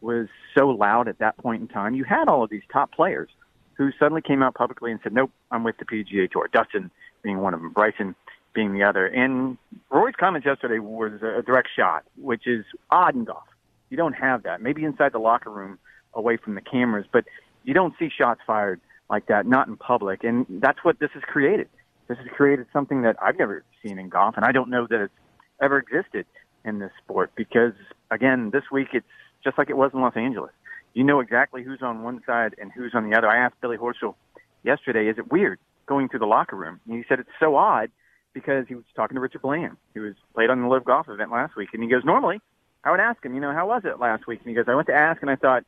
was 0.00 0.28
so 0.56 0.68
loud 0.68 1.08
at 1.08 1.18
that 1.18 1.36
point 1.38 1.62
in 1.62 1.68
time. 1.68 1.94
You 1.94 2.04
had 2.04 2.28
all 2.28 2.42
of 2.42 2.50
these 2.50 2.62
top 2.72 2.92
players 2.92 3.30
who 3.74 3.90
suddenly 3.98 4.22
came 4.22 4.42
out 4.42 4.54
publicly 4.54 4.90
and 4.90 5.00
said, 5.02 5.12
"Nope, 5.12 5.30
I'm 5.50 5.64
with 5.64 5.78
the 5.78 5.84
PGA 5.84 6.28
Tour." 6.28 6.48
Dustin 6.52 6.90
being 7.22 7.38
one 7.38 7.54
of 7.54 7.60
them, 7.60 7.70
Bryson 7.70 8.14
being 8.52 8.74
the 8.74 8.82
other. 8.82 9.06
And 9.06 9.56
Rory's 9.90 10.16
comments 10.16 10.46
yesterday 10.46 10.78
was 10.78 11.22
a 11.22 11.42
direct 11.42 11.68
shot, 11.74 12.04
which 12.16 12.46
is 12.46 12.64
odd 12.90 13.14
in 13.14 13.24
golf. 13.24 13.44
You 13.88 13.96
don't 13.96 14.12
have 14.14 14.42
that. 14.42 14.60
Maybe 14.60 14.84
inside 14.84 15.12
the 15.12 15.18
locker 15.18 15.50
room, 15.50 15.78
away 16.14 16.36
from 16.36 16.54
the 16.54 16.60
cameras, 16.60 17.06
but 17.10 17.24
you 17.64 17.72
don't 17.72 17.94
see 17.98 18.10
shots 18.10 18.40
fired 18.46 18.80
like 19.08 19.26
that, 19.26 19.46
not 19.46 19.68
in 19.68 19.76
public. 19.76 20.24
And 20.24 20.46
that's 20.48 20.84
what 20.84 20.98
this 20.98 21.10
has 21.12 21.22
created. 21.22 21.68
This 22.08 22.18
has 22.18 22.26
created 22.28 22.66
something 22.72 23.02
that 23.02 23.16
I've 23.22 23.38
never 23.38 23.64
seen 23.82 23.98
in 23.98 24.08
golf, 24.08 24.36
and 24.36 24.44
I 24.44 24.52
don't 24.52 24.68
know 24.68 24.86
that 24.86 25.00
it's 25.00 25.14
ever 25.60 25.78
existed 25.78 26.26
in 26.64 26.78
this 26.78 26.90
sport 27.02 27.32
because, 27.34 27.72
again, 28.10 28.50
this 28.50 28.64
week 28.70 28.88
it's 28.92 29.06
just 29.44 29.58
like 29.58 29.70
it 29.70 29.76
was 29.76 29.90
in 29.94 30.00
Los 30.00 30.16
Angeles. 30.16 30.52
You 30.94 31.04
know 31.04 31.20
exactly 31.20 31.62
who's 31.62 31.82
on 31.82 32.02
one 32.02 32.22
side 32.26 32.54
and 32.60 32.70
who's 32.70 32.92
on 32.94 33.08
the 33.08 33.16
other. 33.16 33.28
I 33.28 33.38
asked 33.38 33.60
Billy 33.60 33.76
Horschel 33.76 34.14
yesterday, 34.62 35.08
is 35.08 35.18
it 35.18 35.32
weird 35.32 35.58
going 35.86 36.08
through 36.08 36.20
the 36.20 36.26
locker 36.26 36.56
room? 36.56 36.80
And 36.86 36.96
he 36.96 37.04
said 37.08 37.18
it's 37.18 37.30
so 37.40 37.56
odd 37.56 37.90
because 38.32 38.66
he 38.68 38.74
was 38.74 38.84
talking 38.94 39.14
to 39.14 39.20
Richard 39.20 39.42
Bland, 39.42 39.76
who 39.94 40.02
was 40.02 40.14
played 40.34 40.50
on 40.50 40.60
the 40.60 40.68
LIV 40.68 40.84
Golf 40.84 41.08
event 41.08 41.30
last 41.30 41.56
week. 41.56 41.70
And 41.72 41.82
he 41.82 41.88
goes, 41.88 42.04
normally 42.04 42.40
I 42.84 42.90
would 42.90 43.00
ask 43.00 43.24
him, 43.24 43.34
you 43.34 43.40
know, 43.40 43.52
how 43.52 43.68
was 43.68 43.82
it 43.84 44.00
last 44.00 44.26
week? 44.26 44.40
And 44.40 44.48
he 44.48 44.54
goes, 44.54 44.64
I 44.68 44.74
went 44.74 44.88
to 44.88 44.94
ask 44.94 45.22
and 45.22 45.30
I 45.30 45.36
thought, 45.36 45.64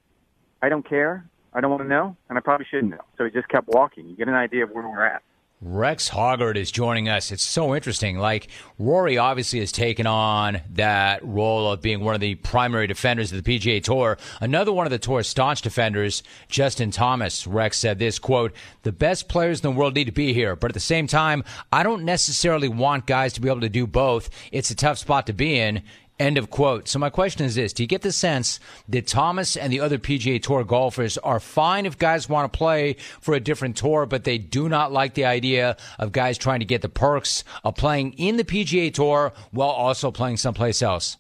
I 0.63 0.69
don't 0.69 0.89
care. 0.89 1.25
I 1.53 1.61
don't 1.61 1.71
want 1.71 1.83
to 1.83 1.89
know. 1.89 2.17
And 2.29 2.37
I 2.37 2.41
probably 2.41 2.67
shouldn't 2.69 2.91
know. 2.91 3.05
So 3.17 3.25
he 3.25 3.31
just 3.31 3.49
kept 3.49 3.69
walking. 3.69 4.09
You 4.09 4.17
get 4.17 4.29
an 4.29 4.35
idea 4.35 4.65
of 4.65 4.71
where 4.71 4.87
we're 4.87 5.05
at. 5.05 5.23
Rex 5.61 6.11
Hoggard 6.11 6.57
is 6.57 6.71
joining 6.71 7.09
us. 7.09 7.33
It's 7.33 7.43
so 7.43 7.75
interesting. 7.75 8.19
Like, 8.19 8.49
Rory 8.79 9.17
obviously 9.17 9.61
has 9.61 9.73
taken 9.73 10.07
on 10.07 10.61
that 10.73 11.25
role 11.25 11.73
of 11.73 11.81
being 11.81 12.01
one 12.01 12.15
of 12.15 12.21
the 12.21 12.35
primary 12.35 12.87
defenders 12.87 13.33
of 13.33 13.43
the 13.43 13.59
PGA 13.59 13.83
Tour. 13.83 14.19
Another 14.41 14.73
one 14.73 14.87
of 14.87 14.91
the 14.91 14.99
tour's 14.99 15.27
staunch 15.27 15.63
defenders, 15.63 16.23
Justin 16.49 16.91
Thomas, 16.91 17.47
Rex 17.47 17.79
said 17.79 17.99
this 17.99 18.19
quote, 18.19 18.53
the 18.83 18.93
best 18.93 19.29
players 19.29 19.61
in 19.61 19.73
the 19.73 19.79
world 19.79 19.95
need 19.95 20.05
to 20.05 20.13
be 20.13 20.35
here, 20.35 20.55
but 20.55 20.71
at 20.71 20.75
the 20.75 20.81
same 20.81 21.07
time, 21.07 21.45
I 21.73 21.83
don't 21.83 22.05
necessarily 22.05 22.69
want 22.69 23.07
guys 23.07 23.33
to 23.35 23.41
be 23.41 23.49
able 23.49 23.63
to 23.63 23.69
do 23.71 23.87
both. 23.87 24.29
It's 24.53 24.71
a 24.71 24.77
tough 24.77 24.99
spot 24.99 25.27
to 25.29 25.33
be 25.33 25.59
in. 25.59 25.83
End 26.21 26.39
of 26.39 26.49
quote. 26.49 26.87
So 26.87 27.01
my 27.01 27.11
question 27.11 27.45
is 27.45 27.57
this: 27.57 27.73
Do 27.73 27.83
you 27.83 27.89
get 27.89 28.03
the 28.03 28.13
sense 28.13 28.61
that 28.89 29.09
Thomas 29.09 29.57
and 29.57 29.73
the 29.73 29.81
other 29.81 29.99
PGA 29.99 30.41
Tour 30.41 30.63
golfers 30.63 31.19
are 31.19 31.41
fine 31.41 31.87
if 31.87 31.99
guys 31.99 32.29
want 32.29 32.53
to 32.53 32.57
play 32.57 32.95
for 33.21 33.35
a 33.35 33.41
different 33.41 33.77
tour, 33.77 34.07
but 34.07 34.23
they 34.23 34.39
do 34.39 34.69
not 34.69 34.93
like 34.93 35.15
the 35.15 35.25
idea 35.25 35.77
of 35.99 36.13
guys 36.13 36.39
trying 36.39 36.61
to 36.61 36.67
get 36.67 36.83
the 36.83 36.89
perks 36.89 37.43
of 37.65 37.75
playing 37.75 38.13
in 38.13 38.37
the 38.37 38.45
PGA 38.45 38.95
Tour 38.95 39.33
while 39.51 39.71
also 39.71 40.13
playing 40.13 40.37
someplace 40.37 40.83
else? 40.83 41.17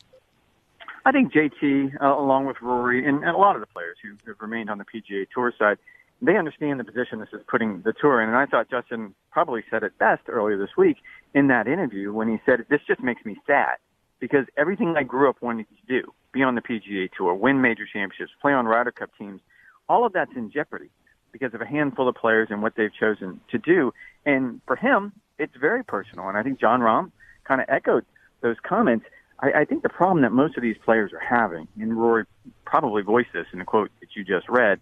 I 1.04 1.10
think 1.10 1.32
JT, 1.32 2.00
uh, 2.00 2.16
along 2.16 2.46
with 2.46 2.58
Rory 2.62 3.04
and, 3.04 3.18
and 3.24 3.34
a 3.34 3.36
lot 3.36 3.56
of 3.56 3.60
the 3.60 3.66
players 3.66 3.96
who 4.00 4.10
have 4.28 4.36
remained 4.40 4.70
on 4.70 4.78
the 4.78 4.84
PGA 4.84 5.26
Tour 5.34 5.52
side, 5.58 5.78
they 6.22 6.36
understand 6.36 6.78
the 6.78 6.84
position 6.84 7.18
this 7.18 7.28
is 7.32 7.42
putting 7.48 7.82
the 7.82 7.92
tour 8.00 8.22
in. 8.22 8.28
And 8.28 8.38
I 8.38 8.46
thought 8.46 8.70
Justin 8.70 9.12
probably 9.32 9.64
said 9.70 9.82
it 9.82 9.98
best 9.98 10.22
earlier 10.28 10.56
this 10.56 10.76
week 10.78 10.98
in 11.34 11.48
that 11.48 11.66
interview 11.66 12.12
when 12.12 12.28
he 12.28 12.40
said, 12.46 12.64
"This 12.70 12.80
just 12.86 13.02
makes 13.02 13.24
me 13.24 13.36
sad." 13.44 13.76
Because 14.20 14.46
everything 14.56 14.94
I 14.96 15.02
grew 15.02 15.28
up 15.28 15.36
wanting 15.42 15.66
to 15.66 16.00
do, 16.00 16.12
be 16.32 16.42
on 16.42 16.54
the 16.54 16.62
PGA 16.62 17.10
Tour, 17.16 17.34
win 17.34 17.60
major 17.60 17.86
championships, 17.90 18.32
play 18.40 18.52
on 18.52 18.66
Ryder 18.66 18.92
Cup 18.92 19.10
teams, 19.18 19.40
all 19.88 20.06
of 20.06 20.12
that's 20.12 20.32
in 20.34 20.50
jeopardy 20.50 20.90
because 21.32 21.52
of 21.52 21.60
a 21.60 21.66
handful 21.66 22.08
of 22.08 22.14
players 22.14 22.48
and 22.50 22.62
what 22.62 22.76
they've 22.76 22.94
chosen 22.94 23.40
to 23.50 23.58
do. 23.58 23.92
And 24.24 24.60
for 24.66 24.76
him, 24.76 25.12
it's 25.38 25.54
very 25.60 25.84
personal. 25.84 26.28
And 26.28 26.38
I 26.38 26.42
think 26.42 26.60
Jon 26.60 26.80
Rahm 26.80 27.10
kind 27.44 27.60
of 27.60 27.66
echoed 27.68 28.04
those 28.40 28.56
comments. 28.62 29.06
I, 29.40 29.52
I 29.52 29.64
think 29.64 29.82
the 29.82 29.88
problem 29.88 30.22
that 30.22 30.32
most 30.32 30.56
of 30.56 30.62
these 30.62 30.76
players 30.84 31.12
are 31.12 31.18
having, 31.18 31.66
and 31.78 31.98
Rory 32.00 32.24
probably 32.64 33.02
voiced 33.02 33.32
this 33.32 33.46
in 33.52 33.58
the 33.58 33.64
quote 33.64 33.90
that 34.00 34.10
you 34.14 34.24
just 34.24 34.48
read, 34.48 34.80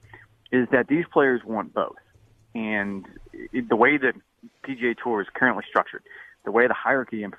is 0.53 0.69
that 0.73 0.89
these 0.89 1.05
players 1.11 1.41
want 1.45 1.73
both. 1.73 1.97
And 2.55 3.07
it, 3.33 3.69
the 3.69 3.77
way 3.77 3.97
that 3.97 4.15
PGA 4.65 4.95
Tour 5.03 5.23
is 5.23 5.29
currently 5.35 5.65
structured, 5.69 6.03
the 6.45 6.51
way 6.51 6.67
the 6.67 6.75
hierarchy 6.75 7.23
and 7.23 7.35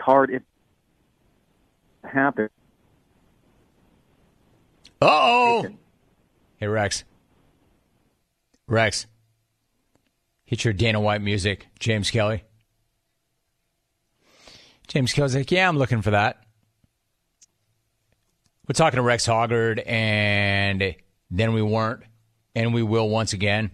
hard 0.00 0.30
it 0.30 0.42
happen. 2.04 2.48
Uh 5.00 5.06
oh. 5.08 5.66
Hey 6.58 6.66
Rex. 6.66 7.04
Rex. 8.66 9.06
Hit 10.44 10.64
your 10.64 10.72
Dana 10.72 11.00
White 11.00 11.20
music, 11.20 11.68
James 11.78 12.10
Kelly. 12.10 12.44
James 14.88 15.12
Kelly's 15.12 15.36
like, 15.36 15.50
yeah, 15.50 15.68
I'm 15.68 15.76
looking 15.76 16.00
for 16.00 16.12
that. 16.12 16.42
We're 18.66 18.72
talking 18.72 18.96
to 18.96 19.02
Rex 19.02 19.26
Hoggard, 19.26 19.82
and 19.86 20.94
then 21.30 21.52
we 21.52 21.62
weren't, 21.62 22.02
and 22.54 22.74
we 22.74 22.82
will 22.82 23.08
once 23.08 23.32
again. 23.32 23.70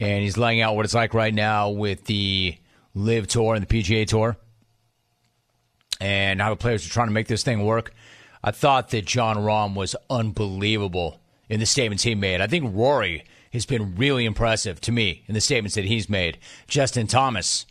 And 0.00 0.22
he's 0.22 0.36
laying 0.36 0.60
out 0.60 0.74
what 0.74 0.84
it's 0.84 0.94
like 0.94 1.14
right 1.14 1.34
now 1.34 1.70
with 1.70 2.04
the 2.04 2.56
LIV 2.94 3.28
Tour 3.28 3.54
and 3.54 3.66
the 3.66 3.82
PGA 3.82 4.06
Tour 4.06 4.36
and 6.04 6.42
how 6.42 6.50
the 6.50 6.56
players 6.56 6.86
are 6.86 6.90
trying 6.90 7.06
to 7.06 7.14
make 7.14 7.28
this 7.28 7.42
thing 7.42 7.64
work. 7.64 7.94
I 8.42 8.50
thought 8.50 8.90
that 8.90 9.06
Jon 9.06 9.38
Rahm 9.38 9.74
was 9.74 9.96
unbelievable 10.10 11.18
in 11.48 11.60
the 11.60 11.66
statements 11.66 12.02
he 12.02 12.14
made. 12.14 12.42
I 12.42 12.46
think 12.46 12.76
Rory 12.76 13.24
has 13.54 13.64
been 13.64 13.94
really 13.96 14.26
impressive 14.26 14.82
to 14.82 14.92
me 14.92 15.22
in 15.28 15.32
the 15.32 15.40
statements 15.40 15.76
that 15.76 15.86
he's 15.86 16.10
made. 16.10 16.36
Justin 16.68 17.06
Thomas 17.06 17.64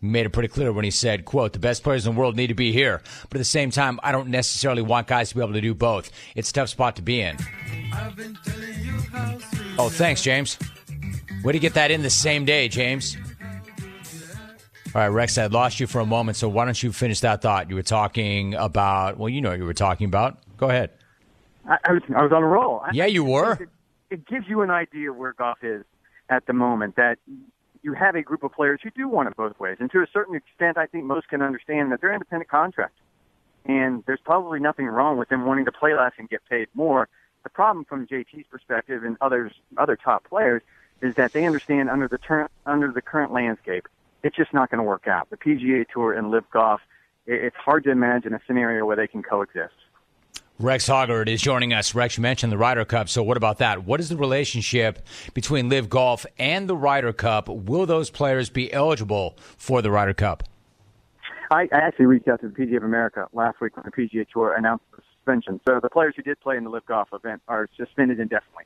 made 0.00 0.26
it 0.26 0.30
pretty 0.30 0.48
clear 0.48 0.72
when 0.72 0.84
he 0.84 0.90
said, 0.90 1.24
quote, 1.24 1.52
the 1.52 1.60
best 1.60 1.84
players 1.84 2.04
in 2.04 2.14
the 2.14 2.18
world 2.18 2.34
need 2.34 2.48
to 2.48 2.54
be 2.54 2.72
here. 2.72 3.02
But 3.30 3.36
at 3.36 3.38
the 3.38 3.44
same 3.44 3.70
time, 3.70 4.00
I 4.02 4.10
don't 4.10 4.30
necessarily 4.30 4.82
want 4.82 5.06
guys 5.06 5.28
to 5.28 5.36
be 5.36 5.40
able 5.40 5.52
to 5.52 5.60
do 5.60 5.72
both. 5.72 6.10
It's 6.34 6.50
a 6.50 6.52
tough 6.52 6.70
spot 6.70 6.96
to 6.96 7.02
be 7.02 7.20
in. 7.20 7.36
Oh, 9.78 9.90
thanks, 9.90 10.22
James. 10.22 10.58
Way 11.44 11.52
to 11.52 11.60
get 11.60 11.74
that 11.74 11.92
in 11.92 12.02
the 12.02 12.10
same 12.10 12.44
day, 12.44 12.66
James. 12.66 13.16
All 14.96 15.02
right, 15.02 15.08
Rex, 15.08 15.36
I 15.36 15.44
lost 15.48 15.78
you 15.78 15.86
for 15.86 16.00
a 16.00 16.06
moment, 16.06 16.38
so 16.38 16.48
why 16.48 16.64
don't 16.64 16.82
you 16.82 16.90
finish 16.90 17.20
that 17.20 17.42
thought? 17.42 17.68
You 17.68 17.76
were 17.76 17.82
talking 17.82 18.54
about, 18.54 19.18
well, 19.18 19.28
you 19.28 19.42
know 19.42 19.50
what 19.50 19.58
you 19.58 19.66
were 19.66 19.74
talking 19.74 20.06
about. 20.06 20.38
Go 20.56 20.70
ahead. 20.70 20.88
I, 21.68 21.76
I 21.84 21.92
was, 21.92 22.02
I 22.16 22.22
was 22.22 22.32
on 22.32 22.42
a 22.42 22.46
roll. 22.46 22.82
Yeah, 22.94 23.04
you 23.04 23.22
were. 23.22 23.58
It, 23.60 23.68
it 24.08 24.26
gives 24.26 24.48
you 24.48 24.62
an 24.62 24.70
idea 24.70 25.12
where 25.12 25.34
golf 25.34 25.58
is 25.62 25.84
at 26.30 26.46
the 26.46 26.54
moment, 26.54 26.96
that 26.96 27.18
you 27.82 27.92
have 27.92 28.14
a 28.14 28.22
group 28.22 28.42
of 28.42 28.52
players 28.52 28.80
who 28.82 28.88
do 28.88 29.06
want 29.06 29.28
it 29.28 29.36
both 29.36 29.60
ways. 29.60 29.76
And 29.80 29.90
to 29.90 30.00
a 30.00 30.06
certain 30.10 30.34
extent, 30.34 30.78
I 30.78 30.86
think 30.86 31.04
most 31.04 31.28
can 31.28 31.42
understand 31.42 31.92
that 31.92 32.00
they're 32.00 32.14
independent 32.14 32.48
contractors. 32.48 32.96
And 33.66 34.02
there's 34.06 34.20
probably 34.24 34.60
nothing 34.60 34.86
wrong 34.86 35.18
with 35.18 35.28
them 35.28 35.44
wanting 35.44 35.66
to 35.66 35.72
play 35.72 35.92
less 35.92 36.12
and 36.16 36.26
get 36.26 36.40
paid 36.48 36.68
more. 36.72 37.06
The 37.42 37.50
problem 37.50 37.84
from 37.84 38.06
JT's 38.06 38.46
perspective 38.50 39.04
and 39.04 39.18
others, 39.20 39.52
other 39.76 39.94
top 39.94 40.24
players, 40.24 40.62
is 41.02 41.16
that 41.16 41.34
they 41.34 41.44
understand 41.44 41.90
under 41.90 42.08
the 42.08 42.16
ter- 42.16 42.48
under 42.64 42.90
the 42.90 43.02
current 43.02 43.30
landscape, 43.30 43.86
it's 44.26 44.36
just 44.36 44.52
not 44.52 44.70
going 44.70 44.78
to 44.78 44.84
work 44.84 45.06
out. 45.06 45.30
The 45.30 45.36
PGA 45.36 45.86
Tour 45.88 46.12
and 46.12 46.30
LIV 46.30 46.50
Golf 46.52 46.80
it's 47.26 47.56
hard 47.56 47.84
to 47.84 47.90
imagine 47.90 48.34
a 48.34 48.40
scenario 48.46 48.86
where 48.86 48.96
they 48.96 49.06
can 49.06 49.22
coexist. 49.22 49.74
Rex 50.58 50.88
Hoggard 50.88 51.28
is 51.28 51.42
joining 51.42 51.74
us. 51.74 51.94
Rex, 51.94 52.16
you 52.16 52.22
mentioned 52.22 52.50
the 52.50 52.56
Ryder 52.56 52.84
Cup, 52.84 53.08
so 53.08 53.22
what 53.22 53.36
about 53.36 53.58
that? 53.58 53.84
What 53.84 54.00
is 54.00 54.08
the 54.08 54.16
relationship 54.16 55.04
between 55.34 55.68
LIV 55.68 55.90
Golf 55.90 56.24
and 56.38 56.68
the 56.68 56.76
Ryder 56.76 57.12
Cup? 57.12 57.48
Will 57.48 57.84
those 57.84 58.08
players 58.10 58.48
be 58.48 58.72
eligible 58.72 59.36
for 59.58 59.82
the 59.82 59.90
Ryder 59.90 60.14
Cup? 60.14 60.44
I, 61.50 61.68
I 61.72 61.76
actually 61.76 62.06
reached 62.06 62.28
out 62.28 62.40
to 62.40 62.48
the 62.48 62.54
PGA 62.54 62.78
of 62.78 62.84
America 62.84 63.26
last 63.32 63.60
week 63.60 63.76
when 63.76 63.84
the 63.84 63.90
PGA 63.90 64.26
Tour 64.32 64.54
announced 64.54 64.84
the 64.96 65.02
suspension. 65.16 65.60
So 65.68 65.78
the 65.82 65.90
players 65.90 66.14
who 66.16 66.22
did 66.22 66.40
play 66.40 66.56
in 66.56 66.64
the 66.64 66.70
LIV 66.70 66.86
Golf 66.86 67.08
event 67.12 67.42
are 67.48 67.68
suspended 67.76 68.18
indefinitely. 68.18 68.64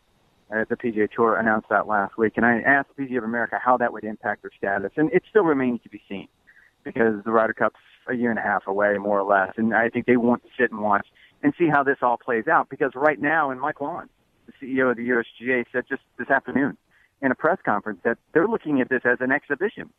Uh, 0.53 0.65
the 0.69 0.77
PGA 0.77 1.09
Tour 1.11 1.37
announced 1.37 1.69
that 1.69 1.87
last 1.87 2.19
week, 2.19 2.33
and 2.37 2.45
I 2.45 2.61
asked 2.61 2.89
PGA 2.99 3.19
of 3.19 3.25
America 3.25 3.61
how 3.63 3.77
that 3.77 3.93
would 3.93 4.03
impact 4.03 4.43
their 4.43 4.51
status, 4.57 4.91
and 4.97 5.11
it 5.13 5.23
still 5.31 5.45
remains 5.45 5.81
to 5.83 5.89
be 5.89 6.03
seen 6.09 6.27
because 6.83 7.23
the 7.25 7.31
Ryder 7.31 7.53
Cup's 7.53 7.79
a 8.09 8.15
year 8.15 8.31
and 8.31 8.39
a 8.39 8.43
half 8.43 8.67
away, 8.67 8.99
more 8.99 9.21
or 9.21 9.31
less, 9.31 9.53
and 9.57 9.75
I 9.75 9.89
think 9.91 10.07
they 10.07 10.17
want 10.17 10.43
to 10.43 10.49
sit 10.59 10.73
and 10.73 10.81
watch 10.81 11.07
and 11.43 11.53
see 11.57 11.69
how 11.69 11.85
this 11.85 11.99
all 12.03 12.17
plays 12.17 12.49
out. 12.49 12.69
Because 12.69 12.93
right 12.95 13.21
now, 13.21 13.51
and 13.51 13.61
Mike 13.61 13.81
Whan, 13.81 14.09
the 14.47 14.53
CEO 14.61 14.91
of 14.91 14.97
the 14.97 15.09
USGA, 15.09 15.67
said 15.71 15.85
just 15.89 16.03
this 16.19 16.31
afternoon 16.31 16.77
in 17.23 17.31
a 17.31 17.35
press 17.35 17.59
conference 17.65 18.01
that 18.05 18.19
they're 18.33 18.49
looking 18.49 18.81
at 18.81 18.89
this 18.89 19.03
as 19.05 19.19
an 19.21 19.31
exhibition 19.31 19.91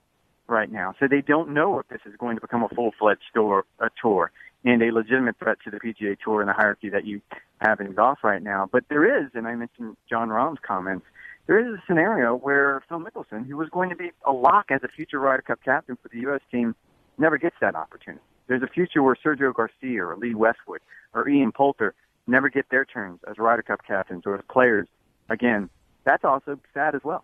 right 0.47 0.71
now. 0.71 0.95
So 0.99 1.07
they 1.07 1.21
don't 1.21 1.53
know 1.53 1.79
if 1.79 1.87
this 1.87 2.01
is 2.05 2.15
going 2.17 2.35
to 2.35 2.41
become 2.41 2.63
a 2.63 2.69
full-fledged 2.69 3.21
tour, 3.33 3.63
a 3.79 3.89
tour 4.01 4.31
and 4.63 4.81
a 4.81 4.91
legitimate 4.91 5.37
threat 5.39 5.57
to 5.63 5.71
the 5.71 5.79
PGA 5.79 6.17
Tour 6.19 6.41
and 6.41 6.49
the 6.49 6.53
hierarchy 6.53 6.89
that 6.89 7.05
you 7.05 7.21
have 7.59 7.79
in 7.79 7.93
golf 7.93 8.19
right 8.23 8.41
now. 8.41 8.69
But 8.71 8.85
there 8.89 9.23
is, 9.23 9.31
and 9.33 9.47
I 9.47 9.55
mentioned 9.55 9.97
Jon 10.09 10.29
Rahm's 10.29 10.59
comments, 10.61 11.05
there 11.47 11.59
is 11.59 11.73
a 11.73 11.83
scenario 11.87 12.35
where 12.35 12.83
Phil 12.87 12.99
Mickelson, 12.99 13.47
who 13.47 13.57
was 13.57 13.69
going 13.69 13.89
to 13.89 13.95
be 13.95 14.11
a 14.25 14.31
lock 14.31 14.67
as 14.69 14.81
a 14.83 14.87
future 14.87 15.19
Ryder 15.19 15.41
Cup 15.41 15.59
captain 15.63 15.97
for 16.01 16.09
the 16.09 16.19
U.S. 16.21 16.41
team, 16.51 16.75
never 17.17 17.37
gets 17.37 17.55
that 17.61 17.75
opportunity. 17.75 18.23
There's 18.47 18.63
a 18.63 18.67
future 18.67 19.01
where 19.01 19.15
Sergio 19.15 19.53
Garcia 19.53 20.05
or 20.05 20.17
Lee 20.17 20.35
Westwood 20.35 20.81
or 21.13 21.27
Ian 21.27 21.51
Poulter 21.51 21.93
never 22.27 22.49
get 22.49 22.69
their 22.69 22.85
turns 22.85 23.19
as 23.29 23.37
Ryder 23.37 23.63
Cup 23.63 23.81
captains 23.85 24.23
or 24.25 24.35
as 24.35 24.41
players. 24.49 24.87
Again, 25.29 25.69
that's 26.03 26.23
also 26.23 26.59
sad 26.73 26.95
as 26.95 27.01
well. 27.03 27.23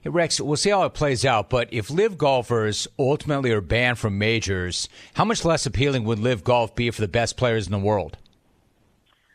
Hey, 0.00 0.10
Rex, 0.10 0.40
we'll 0.40 0.56
see 0.56 0.70
how 0.70 0.84
it 0.84 0.94
plays 0.94 1.24
out, 1.24 1.50
but 1.50 1.68
if 1.72 1.90
LIV 1.90 2.16
golfers 2.16 2.86
ultimately 2.98 3.50
are 3.50 3.60
banned 3.60 3.98
from 3.98 4.18
majors, 4.18 4.88
how 5.14 5.24
much 5.24 5.44
less 5.44 5.66
appealing 5.66 6.04
would 6.04 6.18
LIV 6.18 6.44
golf 6.44 6.74
be 6.74 6.90
for 6.90 7.00
the 7.00 7.08
best 7.08 7.36
players 7.36 7.66
in 7.66 7.72
the 7.72 7.78
world? 7.78 8.16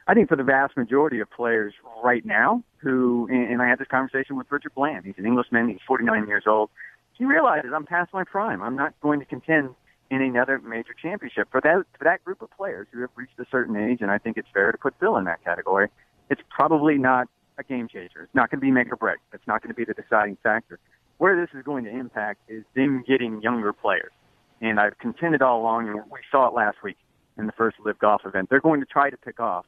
I 0.08 0.14
think 0.14 0.30
for 0.30 0.36
the 0.36 0.44
vast 0.44 0.76
majority 0.76 1.20
of 1.20 1.30
players 1.30 1.74
right 2.04 2.26
now, 2.26 2.64
who, 2.78 3.28
and 3.30 3.62
I 3.62 3.68
had 3.68 3.80
this 3.80 3.88
conversation 3.88 4.36
with 4.36 4.48
Richard 4.50 4.74
Bland, 4.76 5.06
he's 5.06 5.16
an 5.18 5.26
Englishman, 5.26 5.70
he's 5.70 5.80
49 5.88 6.28
years 6.28 6.44
old. 6.48 6.70
He 7.14 7.26
realizes 7.26 7.72
I'm 7.76 7.86
past 7.86 8.14
my 8.14 8.24
prime. 8.24 8.62
I'm 8.62 8.76
not 8.76 9.00
going 9.02 9.20
to 9.20 9.26
contend 9.26 9.76
in 10.10 10.22
another 10.22 10.60
major 10.60 10.94
championship. 11.00 11.48
For 11.52 11.62
that, 11.62 11.84
for 11.98 12.04
that 12.04 12.24
group 12.26 12.42
of 12.42 12.50
players 12.52 12.88
who 12.92 13.02
have 13.02 13.12
reached 13.16 13.40
a 13.40 13.46
certain 13.52 13.76
age, 13.76 14.00
and 14.02 14.12
I 14.12 14.18
think 14.18 14.38
it's 14.38 14.48
fair 14.54 14.72
to 14.72 14.78
put 14.78 14.94
Phil 15.00 15.16
in 15.18 15.26
that 15.26 15.44
category, 15.44 15.90
it's 16.30 16.42
probably 16.50 16.98
not 16.98 17.28
a 17.62 17.64
game 17.64 17.88
changer. 17.88 18.24
It's 18.24 18.36
not 18.36 18.50
going 18.50 18.60
to 18.60 18.66
be 18.66 18.72
make 18.72 18.92
or 18.92 18.96
break. 18.96 19.20
It's 19.34 19.48
not 19.48 19.62
going 19.62 19.70
to 19.70 19.76
be 19.76 19.86
the 19.86 19.94
deciding 19.94 20.38
factor. 20.44 20.80
Where 21.18 21.40
this 21.40 21.50
is 21.58 21.64
going 21.64 21.86
to 21.86 21.92
impact 21.92 22.42
is 22.48 22.64
them 22.76 23.04
getting 23.08 23.42
younger 23.42 23.74
players. 23.74 24.12
And 24.60 24.80
I've 24.80 24.98
contended 25.00 25.42
all 25.42 25.62
along, 25.62 25.88
and 25.88 25.98
we 26.12 26.20
saw 26.32 26.48
it 26.48 26.54
last 26.54 26.78
week 26.84 26.98
in 27.38 27.46
the 27.46 27.52
first 27.52 27.78
LIV 27.84 28.00
Golf 28.00 28.22
event. 28.26 28.50
They're 28.50 28.60
going 28.60 28.80
to 28.80 28.86
try 28.86 29.10
to 29.10 29.18
pick 29.18 29.40
off 29.40 29.66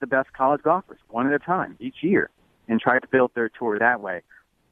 the 0.00 0.06
best 0.06 0.32
college 0.32 0.62
golfers 0.62 0.98
one 1.08 1.26
at 1.26 1.32
a 1.32 1.38
time 1.38 1.76
each 1.80 1.96
year 2.02 2.30
and 2.68 2.80
try 2.80 2.98
to 2.98 3.06
build 3.08 3.32
their 3.34 3.48
tour 3.48 3.78
that 3.78 4.00
way. 4.00 4.22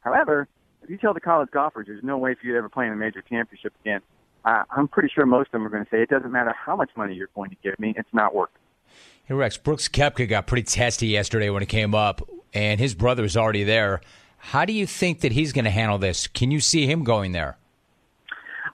However, 0.00 0.46
if 0.82 0.90
you 0.90 0.98
tell 0.98 1.14
the 1.14 1.20
college 1.20 1.50
golfers 1.50 1.86
there's 1.88 2.04
no 2.04 2.16
way 2.16 2.34
for 2.34 2.46
you 2.46 2.52
to 2.52 2.58
ever 2.58 2.68
play 2.68 2.86
in 2.86 2.92
a 2.92 2.96
major 2.96 3.22
championship 3.22 3.72
again, 3.80 4.00
uh, 4.44 4.62
I'm 4.70 4.86
pretty 4.86 5.08
sure 5.12 5.26
most 5.26 5.48
of 5.48 5.52
them 5.52 5.66
are 5.66 5.68
going 5.68 5.84
to 5.84 5.90
say 5.90 6.02
it 6.02 6.08
doesn't 6.08 6.30
matter 6.30 6.54
how 6.56 6.76
much 6.76 6.90
money 6.96 7.14
you're 7.14 7.30
going 7.34 7.50
to 7.50 7.56
give 7.62 7.78
me, 7.80 7.94
it's 7.96 8.08
not 8.12 8.34
worth 8.34 8.50
it. 8.54 8.60
Hey 9.24 9.34
Rex, 9.34 9.56
Brooks 9.56 9.88
Koepka 9.88 10.28
got 10.28 10.46
pretty 10.46 10.62
testy 10.62 11.08
yesterday 11.08 11.50
when 11.50 11.62
it 11.62 11.68
came 11.68 11.94
up, 11.94 12.22
and 12.52 12.80
his 12.80 12.94
brother 12.94 13.24
is 13.24 13.36
already 13.36 13.64
there. 13.64 14.00
How 14.38 14.64
do 14.64 14.72
you 14.72 14.86
think 14.86 15.20
that 15.20 15.32
he's 15.32 15.52
going 15.52 15.64
to 15.64 15.70
handle 15.70 15.98
this? 15.98 16.26
Can 16.26 16.50
you 16.50 16.60
see 16.60 16.86
him 16.86 17.04
going 17.04 17.32
there? 17.32 17.56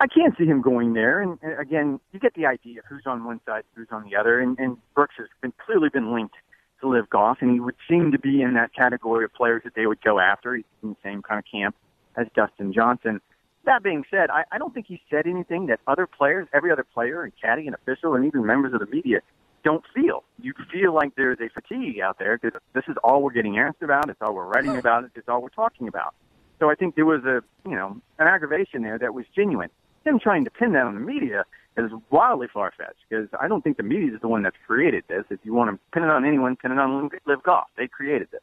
I 0.01 0.07
can't 0.07 0.37
see 0.37 0.45
him 0.45 0.61
going 0.61 0.95
there. 0.95 1.23
And, 1.23 1.39
again, 1.59 2.01
you 2.13 2.19
get 2.19 2.35
the 2.35 2.47
idea 2.47 2.81
of 2.81 2.87
who's 2.87 3.07
on 3.07 3.25
one 3.25 3.41
side, 3.47 3.63
who's 3.75 3.89
on 3.93 4.05
the 4.05 4.17
other. 4.17 4.41
And, 4.41 4.59
and 4.59 4.77
Brooks 4.95 5.15
has 5.19 5.29
been 5.41 5.53
clearly 5.65 5.89
been 5.89 6.13
linked 6.13 6.35
to 6.81 6.89
LIV 6.89 7.09
Golf, 7.09 7.39
and 7.41 7.53
he 7.53 7.61
would 7.61 7.77
seem 7.89 8.11
to 8.13 8.19
be 8.19 8.43
in 8.43 8.55
that 8.55 8.75
category 8.75 9.25
of 9.25 9.33
players 9.33 9.63
that 9.65 9.75
they 9.75 9.87
would 9.87 10.03
go 10.03 10.19
after. 10.19 10.57
He's 10.57 10.65
in 10.83 10.91
the 10.91 10.97
same 11.03 11.23
kind 11.23 11.39
of 11.39 11.45
camp 11.51 11.77
as 12.17 12.27
Dustin 12.35 12.73
Johnson. 12.73 13.21
That 13.65 13.83
being 13.85 14.05
said, 14.11 14.29
I, 14.31 14.45
I 14.51 14.59
don't 14.59 14.75
think 14.75 14.87
he 14.87 15.01
said 15.09 15.27
anything 15.27 15.67
that 15.67 15.79
other 15.87 16.07
players, 16.07 16.49
every 16.53 16.73
other 16.73 16.85
player 16.85 17.23
and 17.23 17.33
caddy 17.41 17.67
and 17.67 17.75
official 17.77 18.15
and 18.15 18.25
even 18.25 18.45
members 18.45 18.75
of 18.75 18.81
the 18.81 18.87
media 18.87 19.21
don't 19.65 19.85
feel. 19.95 20.25
You 20.41 20.53
feel 20.71 20.95
like 20.95 21.15
there's 21.17 21.39
a 21.41 21.49
fatigue 21.49 22.01
out 22.01 22.19
there 22.19 22.39
because 22.39 22.61
this 22.75 22.85
is 22.89 22.97
all 23.05 23.23
we're 23.23 23.33
getting 23.33 23.59
asked 23.59 23.83
about. 23.83 24.09
It's 24.09 24.21
all 24.21 24.35
we're 24.35 24.47
writing 24.47 24.77
about. 24.77 25.05
It's 25.15 25.29
all 25.29 25.43
we're 25.43 25.49
talking 25.49 25.89
about. 25.89 26.15
So 26.59 26.71
I 26.71 26.75
think 26.75 26.95
there 26.95 27.07
was 27.07 27.25
a, 27.25 27.43
you 27.69 27.75
know, 27.75 28.01
an 28.19 28.29
aggravation 28.29 28.83
there 28.83 28.99
that 28.99 29.15
was 29.15 29.25
genuine. 29.35 29.71
Him 30.05 30.19
trying 30.19 30.45
to 30.45 30.51
pin 30.51 30.73
that 30.73 30.85
on 30.85 30.95
the 30.95 31.01
media 31.01 31.45
is 31.77 31.91
wildly 32.11 32.49
far 32.53 32.73
fetched 32.77 33.05
because 33.09 33.29
I 33.41 33.49
don't 33.49 33.63
think 33.63 33.77
the 33.77 33.83
media 33.83 34.15
is 34.15 34.21
the 34.21 34.29
one 34.29 34.43
that's 34.43 34.57
created 34.67 35.05
this. 35.09 35.25
If 35.31 35.41
you 35.45 35.55
want 35.55 35.71
to 35.71 35.79
pin 35.93 36.03
it 36.03 36.11
on 36.11 36.25
anyone, 36.25 36.57
pin 36.57 36.73
it 36.73 36.79
on 36.79 37.09
LIV 37.27 37.43
Golf. 37.43 37.69
They 37.77 37.89
created 37.89 38.29
this. 38.31 38.43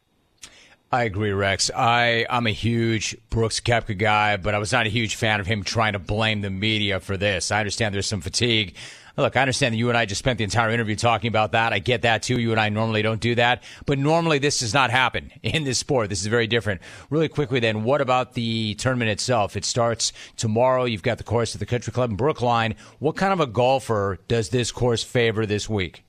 I 0.91 1.03
agree, 1.03 1.31
Rex. 1.31 1.69
I, 1.75 2.25
I'm 2.31 2.47
a 2.47 2.51
huge 2.51 3.15
Brooks 3.29 3.59
Koepka 3.59 3.95
guy, 3.95 4.37
but 4.37 4.55
I 4.55 4.57
was 4.57 4.71
not 4.71 4.87
a 4.87 4.89
huge 4.89 5.15
fan 5.15 5.39
of 5.39 5.45
him 5.45 5.63
trying 5.63 5.93
to 5.93 5.99
blame 5.99 6.41
the 6.41 6.49
media 6.49 6.99
for 6.99 7.15
this. 7.15 7.51
I 7.51 7.59
understand 7.59 7.93
there's 7.93 8.07
some 8.07 8.21
fatigue. 8.21 8.75
Look, 9.15 9.37
I 9.37 9.41
understand 9.41 9.73
that 9.73 9.77
you 9.77 9.89
and 9.89 9.97
I 9.97 10.05
just 10.05 10.17
spent 10.17 10.39
the 10.39 10.43
entire 10.45 10.71
interview 10.71 10.95
talking 10.95 11.27
about 11.27 11.51
that. 11.51 11.73
I 11.73 11.79
get 11.79 12.01
that 12.03 12.23
too. 12.23 12.39
You 12.39 12.51
and 12.51 12.59
I 12.59 12.69
normally 12.69 13.03
don't 13.03 13.21
do 13.21 13.35
that, 13.35 13.61
but 13.85 13.99
normally 13.99 14.39
this 14.39 14.59
does 14.59 14.73
not 14.73 14.89
happen 14.89 15.31
in 15.43 15.63
this 15.63 15.77
sport. 15.77 16.09
This 16.09 16.21
is 16.21 16.27
very 16.27 16.47
different. 16.47 16.81
Really 17.11 17.27
quickly, 17.27 17.59
then, 17.59 17.83
what 17.83 18.01
about 18.01 18.33
the 18.33 18.73
tournament 18.75 19.11
itself? 19.11 19.55
It 19.55 19.65
starts 19.65 20.11
tomorrow. 20.37 20.85
You've 20.85 21.03
got 21.03 21.19
the 21.19 21.23
course 21.23 21.53
at 21.53 21.59
the 21.59 21.67
Country 21.67 21.93
Club 21.93 22.09
in 22.09 22.15
Brookline. 22.15 22.73
What 22.97 23.15
kind 23.15 23.31
of 23.31 23.39
a 23.39 23.47
golfer 23.47 24.17
does 24.27 24.49
this 24.49 24.71
course 24.71 25.03
favor 25.03 25.45
this 25.45 25.69
week? 25.69 26.03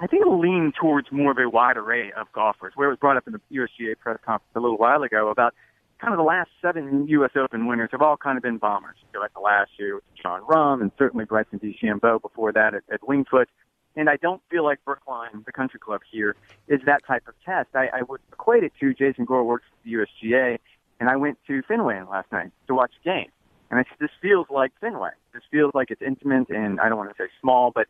I 0.00 0.06
think 0.06 0.22
it'll 0.22 0.38
lean 0.38 0.72
towards 0.80 1.10
more 1.10 1.32
of 1.32 1.38
a 1.38 1.48
wide 1.48 1.76
array 1.76 2.12
of 2.12 2.30
golfers. 2.32 2.72
Where 2.76 2.88
it 2.88 2.92
was 2.92 2.98
brought 2.98 3.16
up 3.16 3.26
in 3.26 3.32
the 3.32 3.40
USGA 3.52 3.98
press 3.98 4.18
conference 4.24 4.52
a 4.54 4.60
little 4.60 4.76
while 4.76 5.02
ago 5.02 5.28
about 5.28 5.54
kind 6.00 6.14
of 6.14 6.18
the 6.18 6.24
last 6.24 6.50
seven 6.62 7.08
U.S. 7.08 7.30
Open 7.36 7.66
winners 7.66 7.88
have 7.90 8.02
all 8.02 8.16
kind 8.16 8.36
of 8.36 8.42
been 8.42 8.58
bombers. 8.58 8.96
You 9.00 9.18
go 9.18 9.22
back 9.22 9.34
to 9.34 9.40
last 9.40 9.72
year 9.78 9.96
with 9.96 10.04
Jon 10.20 10.42
Rahm 10.42 10.80
and 10.80 10.92
certainly 10.96 11.24
Bryson 11.24 11.58
DeChambeau 11.58 12.22
before 12.22 12.52
that 12.52 12.74
at, 12.74 12.84
at 12.92 13.06
Winged 13.06 13.26
Foot. 13.28 13.48
And 13.96 14.08
I 14.08 14.16
don't 14.16 14.40
feel 14.48 14.62
like 14.62 14.84
Brookline, 14.84 15.42
the 15.44 15.50
country 15.50 15.80
club 15.80 16.02
here, 16.08 16.36
is 16.68 16.80
that 16.86 17.04
type 17.04 17.26
of 17.26 17.34
test. 17.44 17.70
I, 17.74 17.88
I 17.92 18.02
would 18.08 18.20
equate 18.32 18.62
it 18.62 18.72
to 18.78 18.94
Jason 18.94 19.24
Gore 19.24 19.42
works 19.42 19.64
at 19.72 19.84
the 19.84 19.94
USGA, 19.94 20.58
and 21.00 21.08
I 21.08 21.16
went 21.16 21.38
to 21.48 21.62
Fenway 21.62 22.00
last 22.08 22.30
night 22.30 22.52
to 22.68 22.74
watch 22.74 22.92
a 23.00 23.04
game. 23.04 23.30
And 23.70 23.80
I 23.80 23.82
said, 23.82 23.98
this 23.98 24.10
feels 24.22 24.46
like 24.50 24.72
Fenway. 24.80 25.10
This 25.34 25.42
feels 25.50 25.72
like 25.74 25.90
it's 25.90 26.00
intimate 26.00 26.48
and 26.48 26.80
I 26.80 26.88
don't 26.88 26.96
want 26.96 27.10
to 27.10 27.16
say 27.20 27.28
small, 27.40 27.72
but 27.74 27.88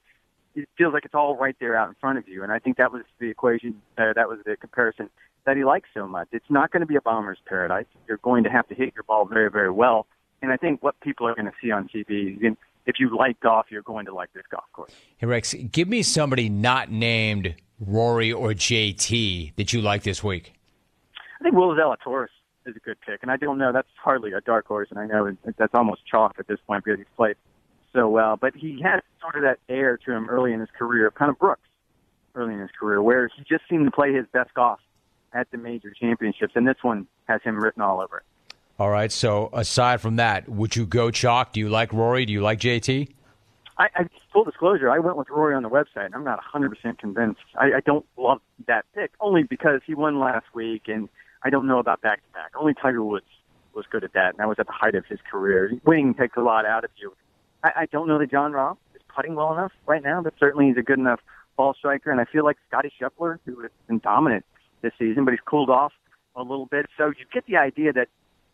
it 0.58 0.68
feels 0.76 0.92
like 0.92 1.04
it's 1.04 1.14
all 1.14 1.36
right 1.36 1.56
there 1.60 1.76
out 1.76 1.88
in 1.88 1.94
front 2.00 2.18
of 2.18 2.28
you. 2.28 2.42
And 2.42 2.50
I 2.50 2.58
think 2.58 2.76
that 2.78 2.92
was 2.92 3.02
the 3.20 3.26
equation, 3.30 3.80
uh, 3.96 4.12
that 4.14 4.28
was 4.28 4.40
the 4.44 4.56
comparison 4.56 5.08
that 5.46 5.56
he 5.56 5.64
likes 5.64 5.88
so 5.94 6.06
much. 6.06 6.28
It's 6.32 6.50
not 6.50 6.72
going 6.72 6.80
to 6.80 6.86
be 6.86 6.96
a 6.96 7.00
bomber's 7.00 7.38
paradise. 7.46 7.86
You're 8.08 8.18
going 8.18 8.44
to 8.44 8.50
have 8.50 8.66
to 8.68 8.74
hit 8.74 8.92
your 8.94 9.04
ball 9.04 9.24
very, 9.24 9.50
very 9.50 9.70
well. 9.70 10.06
And 10.42 10.52
I 10.52 10.56
think 10.56 10.82
what 10.82 10.98
people 11.00 11.26
are 11.26 11.34
going 11.34 11.46
to 11.46 11.52
see 11.62 11.70
on 11.70 11.88
TV, 11.88 12.56
if 12.86 12.96
you 12.98 13.16
like 13.16 13.38
golf, 13.40 13.66
you're 13.70 13.82
going 13.82 14.06
to 14.06 14.14
like 14.14 14.32
this 14.32 14.44
golf 14.50 14.64
course. 14.72 14.92
Hey, 15.16 15.26
Rex, 15.26 15.54
give 15.70 15.88
me 15.88 16.02
somebody 16.02 16.48
not 16.48 16.90
named 16.90 17.54
Rory 17.80 18.32
or 18.32 18.50
JT 18.50 19.54
that 19.56 19.72
you 19.72 19.80
like 19.80 20.02
this 20.02 20.22
week. 20.24 20.54
I 21.40 21.44
think 21.44 21.54
Will 21.54 21.74
Zalatoris 21.74 22.28
is 22.66 22.74
a 22.76 22.80
good 22.80 22.98
pick. 23.00 23.20
And 23.22 23.30
I 23.30 23.36
don't 23.36 23.58
know, 23.58 23.72
that's 23.72 23.88
hardly 23.96 24.32
a 24.32 24.40
dark 24.40 24.66
horse. 24.66 24.88
And 24.90 24.98
I 24.98 25.06
know 25.06 25.36
that's 25.56 25.74
almost 25.74 26.04
chalk 26.06 26.36
at 26.38 26.48
this 26.48 26.58
point 26.66 26.84
because 26.84 26.98
he's 26.98 27.06
played 27.16 27.36
so 27.92 28.08
well. 28.08 28.36
But 28.36 28.54
he 28.54 28.80
has 28.82 29.02
sort 29.20 29.36
of 29.36 29.42
that 29.42 29.58
air 29.68 29.96
to 29.96 30.12
him 30.12 30.28
early 30.28 30.52
in 30.52 30.60
his 30.60 30.68
career, 30.76 31.10
kind 31.10 31.30
of 31.30 31.38
Brooks 31.38 31.60
early 32.34 32.54
in 32.54 32.60
his 32.60 32.70
career, 32.78 33.02
where 33.02 33.28
he 33.28 33.44
just 33.48 33.64
seemed 33.68 33.86
to 33.86 33.90
play 33.90 34.12
his 34.12 34.26
best 34.32 34.54
golf 34.54 34.80
at 35.32 35.50
the 35.50 35.58
major 35.58 35.92
championships, 35.98 36.52
and 36.56 36.66
this 36.66 36.76
one 36.82 37.06
has 37.26 37.42
him 37.42 37.62
written 37.62 37.82
all 37.82 38.00
over 38.00 38.18
it. 38.18 38.54
All 38.78 38.90
right. 38.90 39.10
So 39.10 39.50
aside 39.52 40.00
from 40.00 40.16
that, 40.16 40.48
would 40.48 40.76
you 40.76 40.86
go 40.86 41.10
chalk? 41.10 41.52
Do 41.52 41.60
you 41.60 41.68
like 41.68 41.92
Rory? 41.92 42.24
Do 42.24 42.32
you 42.32 42.40
like 42.40 42.60
JT? 42.60 43.12
I, 43.76 43.88
I 43.94 44.08
full 44.32 44.44
disclosure, 44.44 44.90
I 44.90 44.98
went 44.98 45.16
with 45.16 45.28
Rory 45.30 45.54
on 45.54 45.62
the 45.62 45.68
website. 45.68 46.06
And 46.06 46.14
I'm 46.14 46.24
not 46.24 46.40
100% 46.54 46.98
convinced. 46.98 47.40
I, 47.56 47.74
I 47.76 47.80
don't 47.84 48.06
love 48.16 48.40
that 48.66 48.84
pick 48.94 49.12
only 49.20 49.42
because 49.42 49.80
he 49.84 49.94
won 49.94 50.20
last 50.20 50.46
week, 50.54 50.82
and 50.86 51.08
I 51.42 51.50
don't 51.50 51.66
know 51.66 51.78
about 51.78 52.00
back 52.00 52.18
to 52.24 52.32
back. 52.32 52.52
Only 52.58 52.74
Tiger 52.74 53.02
Woods 53.02 53.26
was 53.74 53.84
good 53.90 54.04
at 54.04 54.12
that, 54.12 54.30
and 54.30 54.38
that 54.38 54.48
was 54.48 54.58
at 54.58 54.66
the 54.66 54.72
height 54.72 54.94
of 54.94 55.06
his 55.06 55.18
career. 55.30 55.72
Winning 55.84 56.14
takes 56.14 56.36
a 56.36 56.40
lot 56.40 56.66
out 56.66 56.84
of 56.84 56.90
you. 56.96 57.12
I, 57.62 57.70
I 57.76 57.86
don't 57.86 58.08
know 58.08 58.18
that 58.18 58.30
Jon 58.30 58.52
Rahm 58.52 58.76
is 58.94 59.02
putting 59.14 59.34
well 59.34 59.52
enough 59.52 59.72
right 59.86 60.02
now, 60.02 60.22
but 60.22 60.34
certainly 60.38 60.68
he's 60.68 60.76
a 60.76 60.82
good 60.82 60.98
enough 60.98 61.20
ball 61.56 61.74
striker, 61.74 62.10
and 62.10 62.20
I 62.20 62.24
feel 62.24 62.44
like 62.44 62.56
Scotty 62.68 62.92
Scheffler, 63.00 63.38
who 63.44 63.60
has 63.62 63.70
been 63.86 63.98
dominant 63.98 64.44
this 64.82 64.92
season, 64.98 65.24
but 65.24 65.32
he's 65.32 65.40
cooled 65.44 65.70
off 65.70 65.92
a 66.36 66.42
little 66.42 66.66
bit. 66.66 66.86
So 66.96 67.08
you 67.08 67.24
get 67.32 67.46
the 67.46 67.56
idea 67.56 67.92
that 67.94 68.08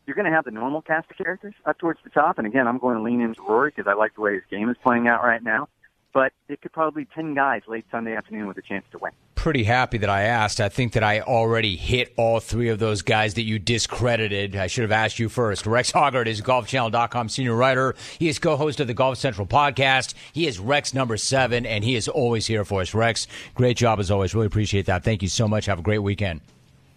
you're 0.06 0.16
going 0.16 0.24
to 0.26 0.32
have 0.32 0.44
the 0.44 0.50
normal 0.50 0.80
cast 0.80 1.10
of 1.10 1.16
characters 1.18 1.54
up 1.66 1.78
towards 1.78 2.00
the 2.02 2.10
top. 2.10 2.38
And 2.38 2.46
again, 2.46 2.66
I'm 2.66 2.78
going 2.78 2.96
to 2.96 3.02
lean 3.02 3.20
into 3.20 3.42
Rory 3.42 3.72
because 3.74 3.90
I 3.90 3.94
like 3.94 4.14
the 4.14 4.20
way 4.22 4.34
his 4.34 4.42
game 4.50 4.68
is 4.70 4.76
playing 4.82 5.06
out 5.06 5.22
right 5.22 5.42
now. 5.42 5.68
but 6.14 6.32
it 6.48 6.62
could 6.62 6.72
probably 6.72 7.04
be 7.04 7.10
10 7.14 7.34
guys 7.34 7.62
late 7.66 7.84
Sunday 7.90 8.16
afternoon 8.16 8.46
with 8.46 8.56
a 8.56 8.62
chance 8.62 8.84
to 8.92 8.98
win. 8.98 9.12
Pretty 9.44 9.64
happy 9.64 9.98
that 9.98 10.08
I 10.08 10.22
asked. 10.22 10.58
I 10.58 10.70
think 10.70 10.94
that 10.94 11.02
I 11.02 11.20
already 11.20 11.76
hit 11.76 12.14
all 12.16 12.40
three 12.40 12.70
of 12.70 12.78
those 12.78 13.02
guys 13.02 13.34
that 13.34 13.42
you 13.42 13.58
discredited. 13.58 14.56
I 14.56 14.68
should 14.68 14.84
have 14.84 14.90
asked 14.90 15.18
you 15.18 15.28
first. 15.28 15.66
Rex 15.66 15.92
Hoggard 15.92 16.26
is 16.28 16.40
GolfChannel.com 16.40 17.28
senior 17.28 17.54
writer. 17.54 17.94
He 18.18 18.30
is 18.30 18.38
co-host 18.38 18.80
of 18.80 18.86
the 18.86 18.94
Golf 18.94 19.18
Central 19.18 19.46
podcast. 19.46 20.14
He 20.32 20.46
is 20.46 20.58
Rex 20.58 20.94
number 20.94 21.18
seven, 21.18 21.66
and 21.66 21.84
he 21.84 21.94
is 21.94 22.08
always 22.08 22.46
here 22.46 22.64
for 22.64 22.80
us. 22.80 22.94
Rex, 22.94 23.26
great 23.54 23.76
job 23.76 24.00
as 24.00 24.10
always. 24.10 24.34
Really 24.34 24.46
appreciate 24.46 24.86
that. 24.86 25.04
Thank 25.04 25.20
you 25.20 25.28
so 25.28 25.46
much. 25.46 25.66
Have 25.66 25.80
a 25.80 25.82
great 25.82 25.98
weekend. 25.98 26.40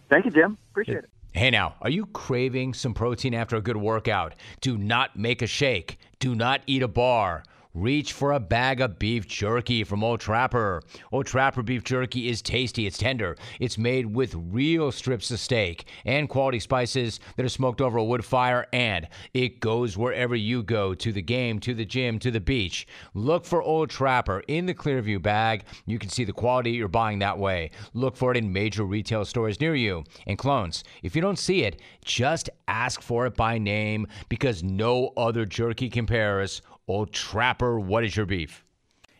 Thank 0.07 0.23
you, 0.23 0.31
Jim. 0.31 0.57
Appreciate 0.71 0.99
it. 0.99 1.09
Hey 1.33 1.49
now, 1.49 1.75
are 1.81 1.89
you 1.89 2.05
craving 2.05 2.73
some 2.75 2.93
protein 2.93 3.33
after 3.33 3.57
a 3.57 3.61
good 3.61 3.75
workout? 3.75 4.35
Do 4.61 4.77
not 4.77 5.17
make 5.17 5.41
a 5.41 5.47
shake. 5.47 5.99
Do 6.19 6.33
not 6.33 6.61
eat 6.65 6.81
a 6.81 6.87
bar. 6.87 7.43
Reach 7.77 8.13
for 8.13 8.31
a 8.31 8.39
bag 8.39 8.81
of 8.81 8.97
beef 8.97 9.27
jerky 9.27 9.83
from 9.83 10.03
Old 10.03 10.19
Trapper. 10.19 10.81
Old 11.11 11.27
Trapper 11.27 11.61
beef 11.61 11.83
jerky 11.83 12.27
is 12.27 12.41
tasty, 12.41 12.87
it's 12.87 12.97
tender, 12.97 13.37
it's 13.59 13.77
made 13.77 14.15
with 14.15 14.33
real 14.33 14.91
strips 14.91 15.29
of 15.29 15.39
steak 15.39 15.85
and 16.03 16.27
quality 16.27 16.59
spices 16.59 17.19
that 17.35 17.45
are 17.45 17.49
smoked 17.49 17.79
over 17.79 17.99
a 17.99 18.03
wood 18.03 18.25
fire, 18.25 18.65
and 18.73 19.07
it 19.35 19.59
goes 19.59 19.95
wherever 19.95 20.35
you 20.35 20.63
go 20.63 20.95
to 20.95 21.11
the 21.11 21.21
game, 21.21 21.59
to 21.59 21.75
the 21.75 21.85
gym, 21.85 22.17
to 22.17 22.31
the 22.31 22.39
beach. 22.39 22.87
Look 23.13 23.45
for 23.45 23.61
Old 23.61 23.91
Trapper 23.91 24.41
in 24.47 24.65
the 24.65 24.73
Clearview 24.73 25.21
bag. 25.21 25.63
You 25.85 25.99
can 25.99 26.09
see 26.09 26.23
the 26.23 26.33
quality 26.33 26.71
you're 26.71 26.87
buying 26.87 27.19
that 27.19 27.37
way. 27.37 27.69
Look 27.93 28.17
for 28.17 28.31
it 28.31 28.37
in 28.37 28.51
major 28.51 28.85
retail 28.85 29.23
stores 29.23 29.61
near 29.61 29.75
you. 29.75 30.03
And 30.25 30.39
clones, 30.39 30.83
if 31.03 31.15
you 31.15 31.21
don't 31.21 31.37
see 31.37 31.61
it, 31.61 31.79
just 32.03 32.49
ask 32.67 33.03
for 33.03 33.27
it 33.27 33.35
by 33.35 33.59
name 33.59 34.07
because 34.29 34.63
no 34.63 35.13
other 35.15 35.45
jerky 35.45 35.91
compares. 35.91 36.63
Old 36.87 37.11
Trapper, 37.11 37.77
what 37.77 38.05
is 38.05 38.15
your 38.15 38.25
beef? 38.25 38.63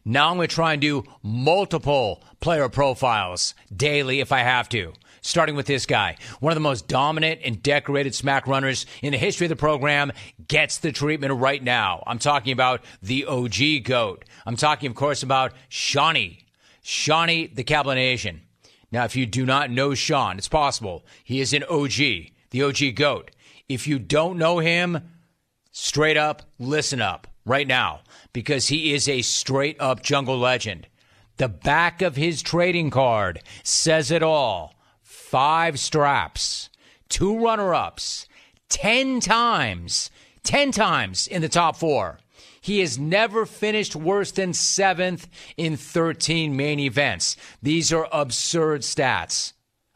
Now 0.05 0.29
I'm 0.29 0.37
going 0.37 0.47
to 0.47 0.55
try 0.55 0.71
and 0.71 0.81
do 0.81 1.03
multiple 1.21 2.23
player 2.39 2.69
profiles 2.69 3.53
daily 3.75 4.21
if 4.21 4.31
I 4.31 4.39
have 4.39 4.69
to. 4.69 4.93
Starting 5.19 5.57
with 5.57 5.65
this 5.65 5.85
guy, 5.85 6.15
one 6.39 6.51
of 6.51 6.55
the 6.55 6.61
most 6.61 6.87
dominant 6.87 7.41
and 7.43 7.61
decorated 7.61 8.15
smack 8.15 8.47
runners 8.47 8.85
in 9.01 9.11
the 9.11 9.17
history 9.17 9.47
of 9.47 9.49
the 9.49 9.57
program, 9.57 10.13
gets 10.47 10.77
the 10.77 10.93
treatment 10.93 11.33
right 11.33 11.61
now. 11.61 12.03
I'm 12.07 12.19
talking 12.19 12.53
about 12.53 12.85
the 13.01 13.25
OG 13.25 13.83
GOAT. 13.83 14.23
I'm 14.45 14.55
talking, 14.55 14.89
of 14.89 14.95
course, 14.95 15.21
about 15.21 15.51
Shawnee. 15.67 16.45
Shawnee, 16.81 17.47
the 17.47 17.65
Cablinasian. 17.65 18.39
Now, 18.93 19.03
if 19.03 19.17
you 19.17 19.25
do 19.25 19.45
not 19.45 19.69
know 19.69 19.93
Sean, 19.93 20.37
it's 20.37 20.47
possible. 20.47 21.05
He 21.21 21.41
is 21.41 21.51
an 21.51 21.65
OG, 21.65 21.97
the 22.51 22.63
OG 22.63 22.95
GOAT. 22.95 23.31
If 23.67 23.87
you 23.87 23.99
don't 23.99 24.37
know 24.37 24.59
him, 24.59 25.01
straight 25.73 26.15
up, 26.15 26.43
listen 26.57 27.01
up 27.01 27.27
right 27.47 27.67
now 27.67 28.01
because 28.33 28.67
he 28.67 28.93
is 28.93 29.07
a 29.07 29.21
straight 29.21 29.77
up 29.79 30.03
jungle 30.03 30.37
legend. 30.37 30.87
The 31.37 31.47
back 31.47 32.01
of 32.01 32.15
his 32.15 32.41
trading 32.41 32.89
card 32.89 33.41
says 33.63 34.11
it 34.11 34.21
all. 34.21 34.75
Five 35.01 35.79
straps, 35.79 36.69
two 37.09 37.43
runner 37.43 37.73
ups, 37.73 38.27
10 38.69 39.19
times, 39.19 40.09
10 40.43 40.71
times 40.71 41.27
in 41.27 41.41
the 41.41 41.49
top 41.49 41.75
four. 41.75 42.19
He 42.59 42.79
has 42.79 42.97
never 42.99 43.45
finished 43.45 43.95
worse 43.95 44.31
than 44.31 44.53
seventh 44.53 45.27
in 45.55 45.77
13 45.77 46.55
main 46.55 46.79
events. 46.79 47.37
These 47.61 47.93
are 47.93 48.09
absurd 48.11 48.81
stats. 48.81 49.53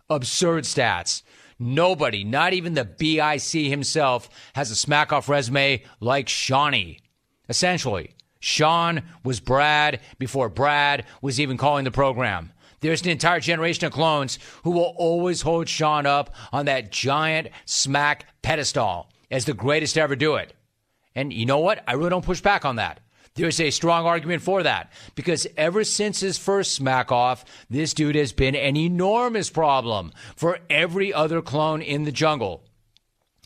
Absurd 0.09 0.63
stats. 0.63 1.23
Nobody, 1.59 2.23
not 2.23 2.53
even 2.53 2.73
the 2.73 2.85
BIC 2.85 3.69
himself, 3.69 4.29
has 4.53 4.71
a 4.71 4.75
smack 4.75 5.11
off 5.11 5.29
resume 5.29 5.83
like 5.99 6.29
Shawnee. 6.29 6.99
Essentially, 7.51 8.11
Sean 8.39 9.01
was 9.25 9.41
Brad 9.41 9.99
before 10.17 10.47
Brad 10.47 11.05
was 11.21 11.37
even 11.37 11.57
calling 11.57 11.83
the 11.83 11.91
program. 11.91 12.53
There's 12.79 13.01
an 13.01 13.09
entire 13.09 13.41
generation 13.41 13.83
of 13.83 13.91
clones 13.91 14.39
who 14.63 14.71
will 14.71 14.93
always 14.95 15.41
hold 15.41 15.67
Sean 15.67 16.05
up 16.05 16.33
on 16.53 16.67
that 16.67 16.93
giant 16.93 17.49
smack 17.65 18.25
pedestal 18.41 19.09
as 19.29 19.43
the 19.43 19.53
greatest 19.53 19.95
to 19.95 20.01
ever 20.01 20.15
do 20.15 20.35
it. 20.35 20.53
And 21.13 21.33
you 21.33 21.45
know 21.45 21.59
what? 21.59 21.83
I 21.85 21.91
really 21.91 22.09
don't 22.09 22.23
push 22.23 22.39
back 22.39 22.63
on 22.63 22.77
that. 22.77 23.01
There's 23.33 23.59
a 23.59 23.69
strong 23.69 24.05
argument 24.05 24.41
for 24.41 24.63
that 24.63 24.93
because 25.15 25.45
ever 25.57 25.83
since 25.83 26.21
his 26.21 26.37
first 26.37 26.73
smack 26.73 27.11
off, 27.11 27.43
this 27.69 27.93
dude 27.93 28.15
has 28.15 28.31
been 28.31 28.55
an 28.55 28.77
enormous 28.77 29.49
problem 29.49 30.13
for 30.37 30.59
every 30.69 31.13
other 31.13 31.41
clone 31.41 31.81
in 31.81 32.05
the 32.05 32.13
jungle. 32.13 32.63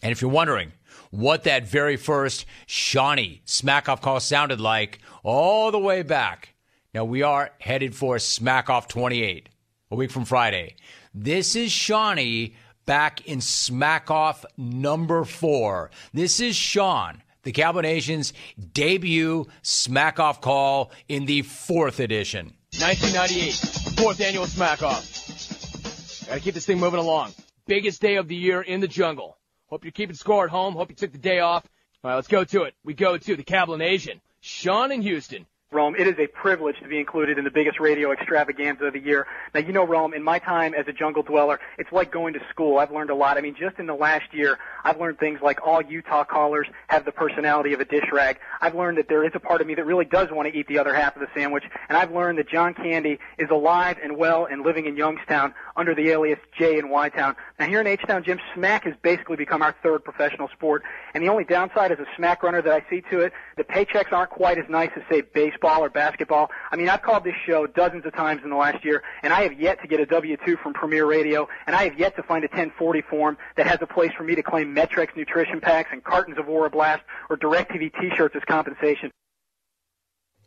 And 0.04 0.12
if 0.12 0.22
you're 0.22 0.30
wondering, 0.30 0.74
what 1.16 1.44
that 1.44 1.68
very 1.68 1.96
first 1.96 2.46
Shawnee 2.66 3.42
smack 3.46 3.88
off 3.88 4.02
call 4.02 4.20
sounded 4.20 4.60
like 4.60 5.00
all 5.24 5.72
the 5.72 5.80
way 5.80 6.02
back. 6.02 6.56
Now 6.94 7.06
we 7.06 7.24
are 7.24 7.52
headed 7.60 7.96
for 7.96 8.20
smack 8.20 8.70
off 8.70 8.88
28, 8.88 9.50
a 9.92 9.96
week 9.96 10.12
from 10.12 10.26
Friday. 10.26 10.76
This 11.14 11.56
is 11.56 11.72
Shawnee 11.72 12.56
back 12.86 13.26
in 13.28 13.42
smack 13.42 14.12
off 14.12 14.46
number 14.58 15.24
four. 15.24 15.90
This 16.14 16.40
is 16.40 16.56
Sean, 16.56 17.24
the 17.44 17.52
Cablinasian's 17.52 18.34
debut 18.74 19.46
smack 19.62 20.20
off 20.20 20.42
call 20.42 20.92
in 21.08 21.26
the 21.26 21.42
fourth 21.44 22.00
edition. 22.00 22.54
1998, 22.80 23.54
fourth 23.98 24.20
annual 24.20 24.46
smack 24.48 24.84
off. 24.84 26.28
Gotta 26.28 26.42
keep 26.42 26.54
this 26.54 26.66
thing 26.66 26.80
moving 26.80 27.00
along. 27.00 27.34
Biggest 27.68 28.02
day 28.02 28.16
of 28.16 28.28
the 28.28 28.36
year 28.36 28.62
in 28.62 28.82
the 28.82 28.88
jungle. 28.88 29.38
Hope 29.68 29.84
you're 29.84 29.92
keeping 29.92 30.16
score 30.16 30.46
at 30.46 30.52
home. 30.52 30.76
Hope 30.76 30.90
you 30.90 30.96
took 30.96 31.12
the 31.12 31.18
day 31.18 31.40
off. 31.40 31.66
All 32.04 32.10
right, 32.12 32.16
let's 32.16 32.28
go 32.28 32.44
to 32.44 32.64
it. 32.64 32.76
We 32.84 32.94
go 32.94 33.18
to 33.18 33.36
the 33.36 33.44
Cablinasian. 33.44 34.20
Sean 34.42 34.92
in 34.92 35.02
Houston. 35.02 35.46
Rome, 35.72 35.96
it 35.98 36.08
is 36.08 36.16
a 36.20 36.28
privilege 36.28 36.76
to 36.82 36.88
be 36.88 37.00
included 37.00 37.38
in 37.38 37.44
the 37.44 37.52
biggest 37.52 37.80
radio 37.80 38.12
extravaganza 38.12 38.86
of 38.86 38.94
the 38.94 39.00
year. 39.00 39.26
Now, 39.54 39.62
you 39.62 39.74
know, 39.74 39.86
Rome, 39.86 40.14
in 40.14 40.24
my 40.24 40.40
time 40.40 40.74
as 40.74 40.88
a 40.88 40.94
jungle 40.94 41.24
dweller, 41.24 41.60
it's 41.80 41.92
like 41.92 42.12
going 42.12 42.34
to 42.36 42.40
school. 42.52 42.78
I've 42.78 42.92
learned 42.92 43.10
a 43.10 43.16
lot. 43.16 43.38
I 43.38 43.42
mean, 43.42 43.56
just 43.60 43.80
in 43.80 43.88
the 43.88 43.96
last 43.96 44.32
year, 44.32 44.60
I've 44.86 45.00
learned 45.00 45.18
things 45.18 45.40
like 45.42 45.66
all 45.66 45.82
Utah 45.82 46.24
callers 46.24 46.68
have 46.88 47.06
the 47.06 47.12
personality 47.12 47.74
of 47.74 47.80
a 47.80 47.86
dish 47.86 48.06
rag. 48.14 48.38
I've 48.62 48.76
learned 48.76 49.00
that 49.00 49.10
there 49.10 49.26
is 49.26 49.32
a 49.34 49.40
part 49.40 49.60
of 49.60 49.66
me 49.66 49.74
that 49.74 49.86
really 49.86 50.06
does 50.06 50.30
want 50.32 50.48
to 50.48 50.56
eat 50.56 50.68
the 50.68 50.78
other 50.78 50.94
half 50.94 51.16
of 51.16 51.22
the 51.22 51.28
sandwich. 51.36 51.64
And 51.90 51.98
I've 51.98 52.12
learned 52.12 52.38
that 52.38 52.48
John 52.48 52.76
Candy 52.76 53.18
is 53.40 53.50
alive 53.50 53.98
and 54.02 54.16
well 54.16 54.46
and 54.46 54.64
living 54.64 54.86
in 54.86 54.96
Youngstown 54.96 55.56
under 55.76 55.96
the 55.96 56.10
alias 56.10 56.38
Jay 56.56 56.78
in 56.78 56.90
Y-Town. 56.90 57.36
Now, 57.60 57.66
here 57.66 57.82
in 57.82 57.88
H-Town, 57.88 58.24
Jim, 58.24 58.40
smack 58.54 58.84
has 58.84 58.94
basically 59.02 59.38
become 59.38 59.64
our 59.64 59.76
third 59.82 60.04
professional 60.04 60.50
sport. 60.50 60.84
And 61.16 61.24
the 61.24 61.30
only 61.30 61.46
downside 61.46 61.92
as 61.92 61.98
a 61.98 62.06
smack 62.16 62.44
runner 62.44 62.62
that 62.62 62.72
I 62.72 62.88
see 62.88 63.02
to 63.10 63.22
it, 63.22 63.34
the 63.58 63.64
paychecks 63.64 64.14
aren't 64.14 64.30
quite 64.30 64.60
as 64.60 64.66
nice 64.70 64.92
as, 64.96 65.02
say, 65.10 65.22
baseball 65.22 65.84
or 65.84 65.90
basketball. 65.90 66.52
I 66.72 66.76
mean, 66.76 66.90
I've 66.90 67.02
called 67.02 67.24
this 67.24 67.36
show 67.48 67.66
dozens 67.66 68.06
of 68.06 68.14
times 68.14 68.42
in 68.44 68.52
the 68.52 68.56
last 68.56 68.86
year, 68.86 69.02
and 69.24 69.34
I 69.34 69.42
have 69.42 69.60
yet 69.60 69.82
to 69.82 69.88
get 69.88 70.00
a 70.00 70.06
W-2 70.06 70.62
from 70.62 70.74
Premier 70.74 71.08
Radio, 71.08 71.48
and 71.66 71.76
I 71.76 71.86
have 71.86 71.98
yet 71.98 72.16
to 72.18 72.24
find 72.24 72.44
a 72.44 72.48
1040 72.48 73.02
form 73.02 73.38
that 73.58 73.66
has 73.66 73.80
a 73.82 73.88
place 73.88 74.12
for 74.16 74.24
me 74.24 74.36
to 74.36 74.44
claim 74.44 74.75
Met-Rx 74.76 75.14
nutrition 75.16 75.62
packs 75.62 75.90
and 75.92 76.04
cartons 76.04 76.38
of 76.38 76.46
Oroblast 76.46 77.00
or 77.30 77.38
DirecTV 77.38 77.92
t-shirts 78.00 78.36
as 78.36 78.44
compensation. 78.44 79.10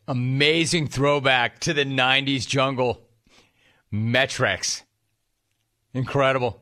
Amazing 0.07 0.87
throwback 0.87 1.59
to 1.59 1.73
the 1.73 1.83
90s 1.83 2.47
jungle. 2.47 3.01
Met-Rx. 3.91 4.83
Incredible. 5.93 6.61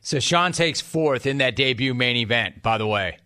So 0.00 0.20
Sean 0.20 0.52
takes 0.52 0.80
fourth 0.80 1.26
in 1.26 1.38
that 1.38 1.56
debut 1.56 1.92
main 1.92 2.16
event, 2.16 2.62
by 2.62 2.78
the 2.78 2.86
way. 2.86 3.18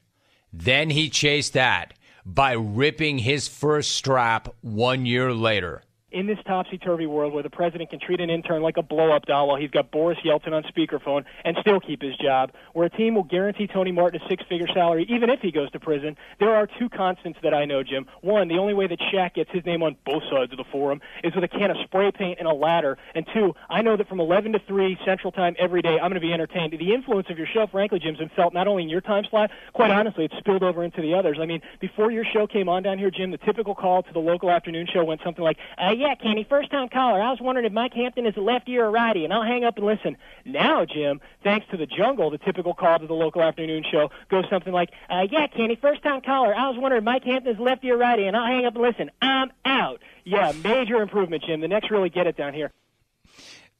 Then 0.53 0.91
he 0.91 1.11
chased 1.11 1.53
that 1.53 1.95
by 2.25 2.53
ripping 2.53 3.19
his 3.19 3.47
first 3.47 3.93
strap 3.93 4.49
one 4.63 5.07
year 5.07 5.33
later 5.33 5.83
in 6.13 6.27
this 6.27 6.39
topsy 6.47 6.79
turvy 6.79 7.07
world 7.07 7.33
where 7.33 7.43
the 7.43 7.51
president 7.51 7.91
can 7.91 7.99
treat 7.99 8.21
an 8.21 8.31
intern 8.31 8.63
like 8.63 8.77
a 8.77 8.83
blow 8.83 9.11
up 9.11 9.27
doll 9.27 9.49
while 9.49 9.57
he's 9.57 9.71
got 9.71 9.91
Boris 9.91 10.19
Yeltsin 10.25 10.53
on 10.53 10.63
speakerphone 10.63 11.25
and 11.45 11.57
still 11.61 11.81
keep 11.81 12.01
his 12.01 12.17
job, 12.17 12.53
where 12.75 12.87
a 12.87 12.91
team 12.91 13.17
will 13.17 13.25
guarantee 13.25 13.67
Tony 13.67 13.91
Martin 13.91 14.21
a 14.23 14.29
six 14.29 14.45
figure 14.49 14.69
salary 14.73 15.05
even 15.11 15.31
if 15.31 15.41
he 15.41 15.51
goes 15.51 15.69
to 15.73 15.81
prison, 15.81 16.17
there 16.39 16.55
are 16.55 16.69
two 16.79 16.89
constants 16.89 17.41
that 17.43 17.53
I 17.53 17.65
know, 17.65 17.83
Jim. 17.83 18.07
One, 18.21 18.47
the 18.47 18.59
only 18.59 18.73
way 18.73 18.87
that 18.87 19.01
Shaq 19.01 19.35
gets 19.35 19.51
his 19.51 19.65
name 19.65 19.83
on 19.83 19.97
both 20.07 20.23
sides 20.31 20.53
of 20.53 20.59
the 20.59 20.65
forum 20.71 21.01
is 21.25 21.35
with 21.35 21.43
a 21.43 21.49
can 21.49 21.73
of 21.73 21.77
spray 21.85 22.13
paint 22.13 22.39
and 22.39 22.47
a 22.47 22.55
ladder. 22.55 22.99
And 23.17 23.27
two, 23.35 23.55
I 23.69 23.83
know 23.83 23.97
that 23.97 24.09
from 24.09 24.21
11 24.21 24.53
to 24.53 24.61
3 24.61 24.99
Central 25.05 25.33
Time 25.33 25.57
every 25.59 25.83
day, 25.83 25.95
I'm 25.95 26.11
going 26.11 26.15
to 26.15 26.21
be 26.21 26.33
entertained. 26.33 26.73
The 26.79 26.95
influence 26.95 27.29
of 27.31 27.39
your 27.39 27.49
show, 27.49 27.67
frankly, 27.67 27.99
Jim's 27.99 28.19
been 28.19 28.31
felt 28.31 28.55
not 28.55 28.69
only 28.69 28.85
in 28.85 28.89
your 28.89 29.01
time 29.01 29.25
slot, 29.29 29.51
quite 29.73 29.91
honestly, 29.91 30.25
it's 30.27 30.37
spilled 30.39 30.63
over 30.63 30.85
into 30.85 31.03
the 31.03 31.15
others. 31.15 31.39
I 31.41 31.47
mean, 31.47 31.63
before 31.81 32.13
your 32.13 32.25
show 32.25 32.47
came 32.47 32.69
on 32.69 32.85
down 32.85 32.99
here, 32.99 33.11
Jim, 33.11 33.33
the 33.33 33.39
typical 33.39 33.75
call 33.75 34.05
to 34.05 34.13
the 34.13 34.21
local 34.21 34.51
afternoon 34.51 34.87
show 34.93 35.05
went 35.05 35.21
something 35.25 35.43
like, 35.43 35.59
uh, 35.79 35.96
yeah, 35.97 36.15
Kenny, 36.15 36.47
first 36.49 36.71
time 36.71 36.89
caller. 36.89 37.21
I 37.21 37.31
was 37.31 37.41
wondering 37.41 37.67
if 37.67 37.73
Mike 37.73 37.93
Hampton 37.95 38.27
is 38.27 38.37
a 38.37 38.41
lefty 38.41 38.77
or 38.79 38.87
a 38.87 38.91
righty, 38.91 39.25
and 39.25 39.33
I'll 39.33 39.43
hang 39.43 39.65
up 39.65 39.77
and 39.77 39.87
listen. 39.87 40.17
Now, 40.45 40.85
Jim, 40.85 41.21
thanks 41.43 41.67
to 41.71 41.77
the 41.77 41.87
jungle, 41.87 42.31
the 42.31 42.39
typical 42.39 42.75
call 42.75 42.99
to 42.99 43.07
the 43.07 43.15
local 43.15 43.43
afternoon 43.43 43.85
show 43.91 44.11
goes 44.31 44.45
something 44.51 44.73
like, 44.73 44.91
uh, 45.11 45.27
yeah, 45.31 45.47
Kenny, 45.47 45.77
first 45.81 46.03
time 46.03 46.21
caller. 46.21 46.55
I 46.55 46.69
was 46.69 46.77
wondering 46.79 47.01
if 47.01 47.05
Mike 47.05 47.25
Hampton 47.25 47.55
is 47.55 47.61
lefty 47.61 47.91
or 47.91 47.97
righty, 47.97 48.27
and 48.27 48.37
I'll 48.37 48.47
hang 48.47 48.67
up 48.67 48.75
and 48.75 48.83
listen. 48.83 49.11
I'm 49.21 49.51
out. 49.65 50.03
Yeah, 50.25 50.53
major 50.63 51.03
improvement, 51.03 51.45
Jim. 51.47 51.61
The 51.61 51.69
next 51.69 51.91
really 51.91 52.11
get 52.11 52.27
it 52.27 52.37
down 52.37 52.55
here. 52.55 52.73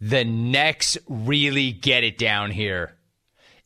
The 0.01 0.25
next 0.25 0.99
really 1.09 1.73
get 1.73 2.05
it 2.05 2.19
down 2.19 2.51
here. 2.51 2.97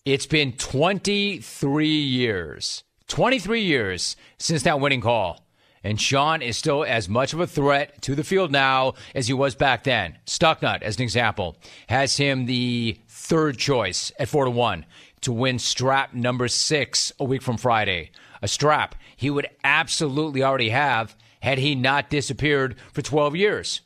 It's 0.04 0.26
been 0.26 0.52
23 0.52 1.88
years, 1.88 2.84
23 3.08 3.60
years 3.62 4.16
since 4.38 4.62
that 4.62 4.80
winning 4.80 5.00
call. 5.00 5.44
And 5.82 6.00
Sean 6.00 6.42
is 6.42 6.58
still 6.58 6.84
as 6.84 7.08
much 7.08 7.32
of 7.32 7.40
a 7.40 7.46
threat 7.46 8.02
to 8.02 8.14
the 8.14 8.24
field 8.24 8.52
now 8.52 8.94
as 9.14 9.28
he 9.28 9.32
was 9.32 9.54
back 9.54 9.84
then. 9.84 10.18
Stucknut, 10.26 10.82
as 10.82 10.96
an 10.96 11.02
example, 11.02 11.56
has 11.88 12.18
him 12.18 12.46
the 12.46 12.98
third 13.08 13.56
choice 13.58 14.12
at 14.18 14.28
four 14.28 14.44
to 14.44 14.50
one 14.50 14.84
to 15.22 15.32
win 15.32 15.58
strap 15.58 16.12
number 16.12 16.48
six 16.48 17.12
a 17.18 17.24
week 17.24 17.42
from 17.42 17.56
Friday. 17.56 18.10
A 18.42 18.48
strap 18.48 18.94
he 19.16 19.30
would 19.30 19.48
absolutely 19.64 20.42
already 20.42 20.70
have 20.70 21.16
had 21.40 21.58
he 21.58 21.74
not 21.74 22.10
disappeared 22.10 22.76
for 22.92 23.02
12 23.02 23.36
years. 23.36 23.80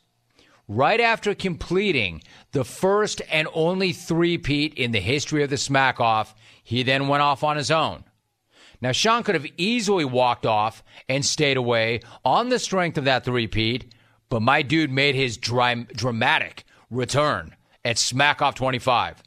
Right 0.67 0.99
after 0.99 1.35
completing 1.35 2.23
the 2.51 2.65
first 2.65 3.21
and 3.29 3.47
only 3.53 3.93
three-peat 3.93 4.73
in 4.73 4.91
the 4.91 4.99
history 4.99 5.43
of 5.43 5.49
the 5.49 5.57
smack 5.57 5.99
off, 5.99 6.33
he 6.63 6.83
then 6.83 7.07
went 7.07 7.21
off 7.21 7.43
on 7.43 7.55
his 7.55 7.69
own. 7.69 8.03
Now, 8.81 8.91
Sean 8.91 9.23
could 9.23 9.35
have 9.35 9.47
easily 9.57 10.05
walked 10.05 10.45
off 10.45 10.83
and 11.07 11.25
stayed 11.25 11.57
away 11.57 12.01
on 12.23 12.49
the 12.49 12.59
strength 12.59 12.97
of 12.97 13.05
that 13.05 13.23
three-peat, 13.23 13.93
but 14.29 14.41
my 14.41 14.61
dude 14.61 14.91
made 14.91 15.15
his 15.15 15.37
dry, 15.37 15.75
dramatic 15.75 16.65
return 16.89 17.55
at 17.83 17.97
Smack 17.97 18.41
Off 18.41 18.55
25. 18.55 19.23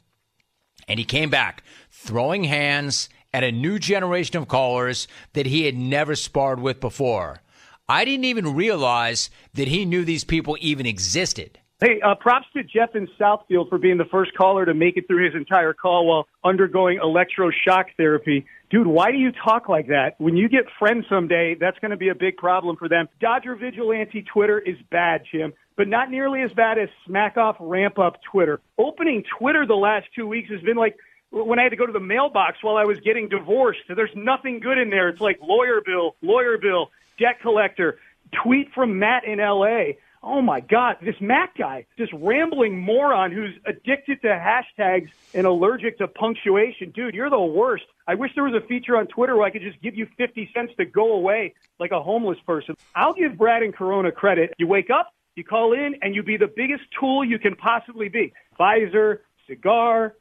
And 0.87 0.99
he 0.99 1.05
came 1.05 1.29
back 1.29 1.63
throwing 1.91 2.43
hands 2.43 3.09
at 3.33 3.43
a 3.43 3.51
new 3.51 3.79
generation 3.79 4.37
of 4.37 4.47
callers 4.47 5.07
that 5.33 5.45
he 5.45 5.65
had 5.65 5.75
never 5.75 6.15
sparred 6.15 6.59
with 6.59 6.79
before. 6.79 7.41
I 7.87 8.05
didn't 8.05 8.25
even 8.25 8.55
realize 8.55 9.29
that 9.53 9.67
he 9.67 9.85
knew 9.85 10.03
these 10.05 10.23
people 10.23 10.57
even 10.59 10.85
existed. 10.85 11.59
Hey, 11.81 12.01
uh, 12.01 12.15
props 12.15 12.45
to 12.57 12.63
Jeff 12.63 12.93
in 12.93 13.07
Southfield 13.17 13.69
for 13.69 13.77
being 13.77 13.97
the 13.97 14.03
first 14.11 14.33
caller 14.33 14.65
to 14.65 14.73
make 14.73 14.97
it 14.97 15.07
through 15.07 15.23
his 15.23 15.33
entire 15.33 15.71
call 15.71 16.07
while 16.07 16.27
undergoing 16.43 16.99
electroshock 16.99 17.85
therapy. 17.95 18.45
Dude, 18.69 18.85
why 18.85 19.11
do 19.11 19.17
you 19.17 19.31
talk 19.31 19.69
like 19.69 19.87
that? 19.87 20.15
When 20.17 20.35
you 20.35 20.49
get 20.49 20.65
friends 20.77 21.05
someday, 21.07 21.55
that's 21.57 21.79
going 21.79 21.91
to 21.91 21.97
be 21.97 22.09
a 22.09 22.15
big 22.15 22.35
problem 22.35 22.75
for 22.75 22.89
them. 22.89 23.07
Dodger 23.21 23.55
Vigilante 23.55 24.23
Twitter 24.23 24.59
is 24.59 24.75
bad, 24.91 25.21
Jim, 25.31 25.53
but 25.77 25.87
not 25.87 26.11
nearly 26.11 26.41
as 26.41 26.51
bad 26.51 26.77
as 26.77 26.89
Smack 27.05 27.37
Off 27.37 27.55
Ramp 27.61 27.97
Up 27.97 28.17
Twitter. 28.29 28.59
Opening 28.77 29.23
Twitter 29.39 29.65
the 29.65 29.75
last 29.75 30.07
two 30.13 30.27
weeks 30.27 30.49
has 30.49 30.59
been 30.59 30.75
like 30.75 30.97
when 31.31 31.59
I 31.59 31.63
had 31.63 31.69
to 31.69 31.77
go 31.77 31.85
to 31.85 31.93
the 31.93 32.01
mailbox 32.01 32.57
while 32.61 32.75
I 32.75 32.83
was 32.83 32.99
getting 32.99 33.29
divorced. 33.29 33.79
There's 33.87 34.11
nothing 34.15 34.59
good 34.59 34.79
in 34.79 34.89
there. 34.89 35.07
It's 35.07 35.21
like 35.21 35.39
lawyer 35.41 35.79
bill, 35.85 36.17
lawyer 36.21 36.57
bill, 36.57 36.91
debt 37.17 37.39
collector, 37.41 37.99
tweet 38.43 38.73
from 38.73 38.99
Matt 38.99 39.23
in 39.23 39.39
L.A. 39.39 39.97
Oh 40.21 40.41
my 40.41 40.59
God, 40.59 40.97
this 41.01 41.15
Matt 41.21 41.51
guy, 41.57 41.85
this 41.97 42.09
rambling 42.13 42.77
moron 42.77 43.31
who's 43.31 43.55
addicted 43.65 44.21
to 44.21 44.27
hashtags 44.27 45.09
and 45.33 45.47
allergic 45.47 45.97
to 45.99 46.07
punctuation. 46.09 46.91
Dude, 46.91 47.15
you're 47.15 47.29
the 47.29 47.39
worst. 47.39 47.85
I 48.05 48.15
wish 48.15 48.31
there 48.35 48.43
was 48.43 48.53
a 48.53 48.67
feature 48.67 48.97
on 48.97 49.07
Twitter 49.07 49.37
where 49.37 49.45
I 49.45 49.49
could 49.49 49.61
just 49.61 49.81
give 49.81 49.95
you 49.95 50.07
50 50.17 50.51
cents 50.53 50.73
to 50.77 50.85
go 50.85 51.13
away 51.13 51.53
like 51.79 51.91
a 51.91 52.03
homeless 52.03 52.37
person. 52.45 52.75
I'll 52.95 53.13
give 53.13 53.37
Brad 53.37 53.63
and 53.63 53.73
Corona 53.73 54.11
credit. 54.11 54.53
You 54.57 54.67
wake 54.67 54.89
up, 54.89 55.13
you 55.35 55.45
call 55.45 55.71
in, 55.71 55.95
and 56.01 56.13
you 56.13 56.21
be 56.21 56.35
the 56.35 56.51
biggest 56.53 56.83
tool 56.99 57.23
you 57.23 57.39
can 57.39 57.55
possibly 57.55 58.09
be. 58.09 58.33
Visor, 58.57 59.21
cigar, 59.47 60.15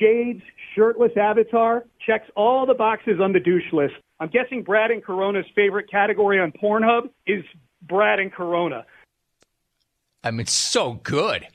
shades, 0.00 0.42
shirtless 0.74 1.12
avatar, 1.16 1.84
checks 2.04 2.28
all 2.34 2.66
the 2.66 2.74
boxes 2.74 3.20
on 3.20 3.32
the 3.32 3.40
douche 3.40 3.72
list. 3.72 3.94
I'm 4.18 4.28
guessing 4.28 4.62
Brad 4.62 4.90
and 4.90 5.04
Corona's 5.04 5.46
favorite 5.54 5.88
category 5.88 6.40
on 6.40 6.50
Pornhub 6.52 7.10
is 7.26 7.44
Brad 7.82 8.18
and 8.18 8.32
Corona. 8.32 8.84
I 10.24 10.30
mean, 10.30 10.46
so 10.46 10.94
good. 10.94 11.46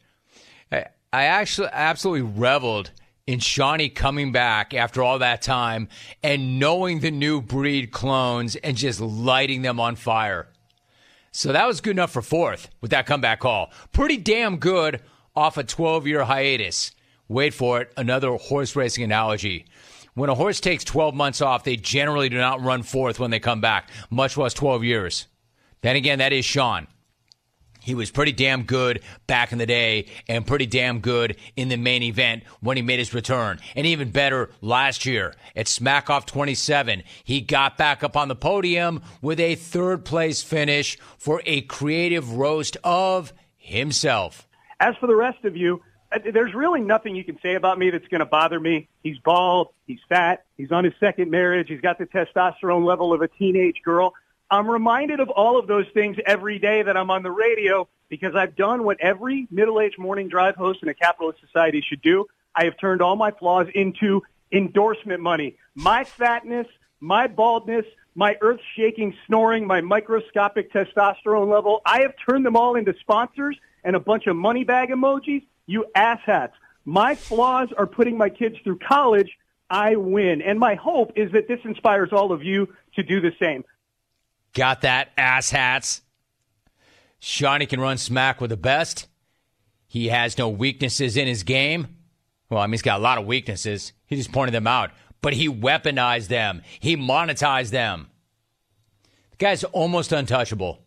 I, 0.71 0.85
I 1.11 1.23
actually 1.25 1.69
absolutely 1.73 2.21
reveled 2.21 2.91
in 3.25 3.39
Shawnee 3.39 3.89
coming 3.89 4.31
back 4.31 4.73
after 4.73 5.03
all 5.03 5.19
that 5.19 5.41
time 5.41 5.89
and 6.23 6.59
knowing 6.59 6.99
the 6.99 7.11
new 7.11 7.41
breed 7.41 7.91
clones 7.91 8.55
and 8.55 8.77
just 8.77 9.01
lighting 9.01 9.63
them 9.63 9.79
on 9.79 9.95
fire. 9.95 10.47
So 11.31 11.51
that 11.51 11.67
was 11.67 11.81
good 11.81 11.91
enough 11.91 12.11
for 12.11 12.21
fourth 12.21 12.69
with 12.81 12.91
that 12.91 13.05
comeback 13.05 13.39
call. 13.39 13.71
Pretty 13.91 14.17
damn 14.17 14.57
good 14.57 15.01
off 15.35 15.57
a 15.57 15.63
12 15.63 16.07
year 16.07 16.23
hiatus. 16.23 16.91
Wait 17.27 17.53
for 17.53 17.81
it, 17.81 17.91
another 17.97 18.31
horse 18.35 18.75
racing 18.75 19.03
analogy. 19.03 19.65
When 20.15 20.29
a 20.29 20.35
horse 20.35 20.59
takes 20.59 20.83
12 20.83 21.13
months 21.13 21.41
off, 21.41 21.63
they 21.63 21.75
generally 21.75 22.29
do 22.29 22.37
not 22.37 22.61
run 22.61 22.83
fourth 22.83 23.19
when 23.19 23.31
they 23.31 23.39
come 23.39 23.61
back, 23.61 23.89
much 24.09 24.37
less 24.37 24.53
12 24.53 24.83
years. 24.83 25.27
Then 25.81 25.95
again, 25.95 26.19
that 26.19 26.33
is 26.33 26.45
Sean. 26.45 26.87
He 27.81 27.95
was 27.95 28.11
pretty 28.11 28.31
damn 28.31 28.63
good 28.63 29.01
back 29.27 29.51
in 29.51 29.57
the 29.57 29.65
day 29.65 30.07
and 30.27 30.45
pretty 30.45 30.65
damn 30.65 30.99
good 30.99 31.37
in 31.55 31.69
the 31.69 31.77
main 31.77 32.03
event 32.03 32.43
when 32.59 32.77
he 32.77 32.83
made 32.83 32.99
his 32.99 33.13
return. 33.13 33.59
And 33.75 33.87
even 33.87 34.11
better 34.11 34.49
last 34.61 35.05
year 35.05 35.33
at 35.55 35.67
Smack 35.67 36.09
Off 36.09 36.25
27. 36.25 37.03
He 37.23 37.41
got 37.41 37.77
back 37.77 38.03
up 38.03 38.17
on 38.17 38.27
the 38.27 38.35
podium 38.35 39.01
with 39.21 39.39
a 39.39 39.55
third 39.55 40.05
place 40.05 40.41
finish 40.41 40.97
for 41.17 41.41
a 41.45 41.61
creative 41.61 42.33
roast 42.33 42.77
of 42.83 43.33
himself. 43.57 44.47
As 44.79 44.95
for 44.99 45.07
the 45.07 45.15
rest 45.15 45.43
of 45.45 45.55
you, 45.55 45.81
uh, 46.11 46.19
there's 46.33 46.53
really 46.53 46.81
nothing 46.81 47.15
you 47.15 47.23
can 47.23 47.37
say 47.41 47.55
about 47.55 47.77
me 47.77 47.89
that's 47.89 48.07
going 48.07 48.19
to 48.19 48.25
bother 48.25 48.59
me. 48.59 48.87
He's 49.03 49.17
bald. 49.19 49.69
He's 49.85 49.99
fat. 50.07 50.45
He's 50.57 50.71
on 50.71 50.83
his 50.83 50.93
second 50.99 51.29
marriage. 51.29 51.67
He's 51.69 51.81
got 51.81 51.97
the 51.97 52.05
testosterone 52.05 52.85
level 52.85 53.13
of 53.13 53.21
a 53.21 53.27
teenage 53.27 53.81
girl. 53.83 54.13
I'm 54.51 54.69
reminded 54.69 55.19
of 55.19 55.29
all 55.29 55.59
of 55.59 55.67
those 55.67 55.85
things 55.93 56.17
every 56.25 56.57
day 56.57 56.81
that 56.81 56.97
I'm 56.97 57.11
on 57.11 57.23
the 57.23 57.31
radio 57.31 57.87
because 58.09 58.33
I've 58.35 58.55
done 58.55 58.83
what 58.83 58.97
every 58.99 59.47
middle-aged 59.51 59.99
morning 59.99 60.27
drive 60.27 60.55
host 60.55 60.79
in 60.81 60.89
a 60.89 60.93
capitalist 60.93 61.39
society 61.39 61.83
should 61.87 62.01
do. 62.01 62.25
I 62.55 62.65
have 62.65 62.77
turned 62.79 63.01
all 63.01 63.15
my 63.15 63.31
flaws 63.31 63.67
into 63.75 64.23
endorsement 64.51 65.21
money. 65.21 65.57
My 65.75 66.03
fatness, 66.03 66.65
my 66.99 67.27
baldness, 67.27 67.85
my 68.15 68.37
earth-shaking 68.41 69.15
snoring, 69.27 69.67
my 69.67 69.81
microscopic 69.81 70.73
testosterone 70.73 71.51
level, 71.51 71.81
I 71.85 72.01
have 72.01 72.13
turned 72.27 72.45
them 72.45 72.55
all 72.55 72.75
into 72.75 72.95
sponsors 72.99 73.55
and 73.83 73.95
a 73.95 73.99
bunch 73.99 74.25
of 74.25 74.35
money 74.35 74.63
bag 74.63 74.89
emojis 74.89 75.43
you 75.67 75.85
asshats. 75.95 76.53
My 76.85 77.13
flaws 77.13 77.69
are 77.77 77.85
putting 77.85 78.17
my 78.17 78.29
kids 78.29 78.55
through 78.63 78.79
college. 78.79 79.29
I 79.69 79.95
win. 79.95 80.41
And 80.41 80.59
my 80.59 80.73
hope 80.73 81.11
is 81.15 81.31
that 81.33 81.47
this 81.47 81.59
inspires 81.63 82.09
all 82.11 82.31
of 82.31 82.43
you 82.43 82.73
to 82.95 83.03
do 83.03 83.21
the 83.21 83.31
same. 83.39 83.63
Got 84.53 84.81
that, 84.81 85.15
asshats? 85.17 86.01
Shawnee 87.19 87.65
can 87.65 87.79
run 87.79 87.97
smack 87.97 88.41
with 88.41 88.49
the 88.49 88.57
best. 88.57 89.07
He 89.87 90.07
has 90.07 90.37
no 90.37 90.49
weaknesses 90.49 91.17
in 91.17 91.27
his 91.27 91.43
game. 91.43 91.97
Well, 92.49 92.61
I 92.61 92.67
mean, 92.67 92.73
he's 92.73 92.81
got 92.81 92.99
a 92.99 93.03
lot 93.03 93.17
of 93.17 93.25
weaknesses. 93.25 93.93
He 94.05 94.15
just 94.15 94.31
pointed 94.31 94.53
them 94.53 94.67
out. 94.67 94.91
But 95.21 95.33
he 95.33 95.49
weaponized 95.49 96.27
them, 96.27 96.61
he 96.79 96.95
monetized 96.95 97.71
them. 97.71 98.07
The 99.31 99.37
guy's 99.37 99.63
almost 99.65 100.11
untouchable, 100.11 100.79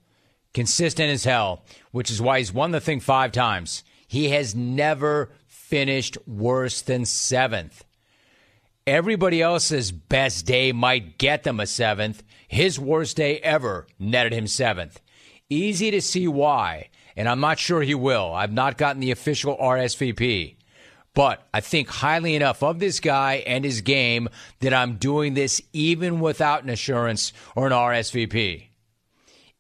consistent 0.55 1.11
as 1.11 1.25
hell, 1.25 1.64
which 1.90 2.11
is 2.11 2.20
why 2.20 2.38
he's 2.38 2.53
won 2.53 2.70
the 2.70 2.81
thing 2.81 3.01
five 3.01 3.33
times. 3.33 3.85
He 4.07 4.31
has 4.31 4.55
never 4.55 5.31
finished 5.46 6.16
worse 6.27 6.83
than 6.83 7.05
seventh. 7.05 7.85
Everybody 8.87 9.40
else's 9.40 9.92
best 9.92 10.44
day 10.46 10.72
might 10.72 11.18
get 11.18 11.44
them 11.44 11.61
a 11.61 11.66
seventh. 11.66 12.22
His 12.53 12.79
worst 12.79 13.17
day 13.17 13.38
ever 13.38 13.87
netted 13.99 14.35
him 14.35 14.47
seventh. 14.47 15.01
Easy 15.49 15.91
to 15.91 16.03
see 16.03 16.29
why, 16.29 16.91
and 17.17 17.27
I'm 17.27 17.41
not 17.41 17.59
sure 17.59 17.81
he 17.81 17.95
will. 17.95 18.35
I've 18.35 18.53
not 18.53 18.77
gotten 18.77 19.01
the 19.01 19.11
official 19.11 19.57
RSVP. 19.57 20.57
But 21.15 21.49
I 21.55 21.61
think 21.62 21.88
highly 21.88 22.35
enough 22.35 22.62
of 22.62 22.79
this 22.79 23.01
guy 23.01 23.37
and 23.47 23.65
his 23.65 23.81
game 23.81 24.29
that 24.61 24.75
I'm 24.75 24.97
doing 24.97 25.33
this 25.33 25.62
even 25.73 26.21
without 26.21 26.62
an 26.62 26.69
assurance 26.69 27.33
or 27.57 27.69
an 27.69 27.73
RSVP. 27.73 28.67